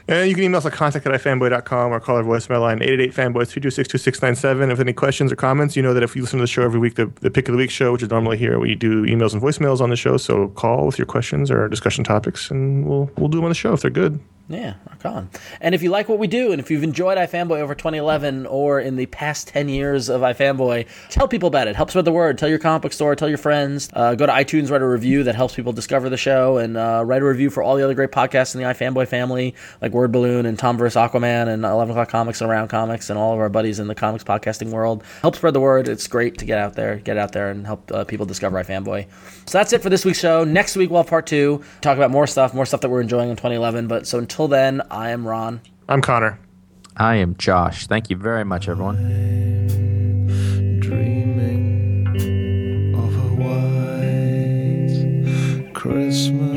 [0.09, 4.70] And you can email us at contact at ifanboy.com or call our voicemail line 888-fanboys-226-2697.
[4.73, 6.78] If any questions or comments, you know that if you listen to the show every
[6.78, 9.33] week, the, the Pick of the Week show, which is normally here, we do emails
[9.33, 10.16] and voicemails on the show.
[10.16, 13.57] So call with your questions or discussion topics, and we'll we'll do them on the
[13.57, 14.20] show if they're good.
[14.48, 15.31] Yeah, rock on.
[15.60, 18.78] And if you like what we do, and if you've enjoyed iFanboy over 2011 or
[18.78, 21.74] in the past 10 years of iFanboy, tell people about it.
[21.74, 22.39] Help spread the word.
[22.39, 23.16] Tell your comic book store.
[23.16, 23.90] Tell your friends.
[23.93, 27.02] Uh, go to iTunes, write a review that helps people discover the show, and uh,
[27.05, 30.12] write a review for all the other great podcasts in the iFanboy family, like Word
[30.12, 30.97] Balloon and Tom vs.
[30.97, 33.97] Aquaman and 11 O'Clock Comics and Around Comics and all of our buddies in the
[33.97, 35.02] comics podcasting world.
[35.23, 35.89] Help spread the word.
[35.89, 39.06] It's great to get out there, get out there, and help uh, people discover iFanboy.
[39.47, 40.44] So that's it for this week's show.
[40.44, 41.64] Next week we'll have part two.
[41.81, 43.89] Talk about more stuff, more stuff that we're enjoying in 2011.
[43.89, 45.63] But so until then, I am Ron.
[45.89, 46.39] I'm Conor.
[46.97, 47.87] I am Josh.
[47.87, 48.97] Thank you very much, everyone.
[50.81, 52.07] dreaming
[52.95, 54.93] of a white
[55.75, 56.56] Christmas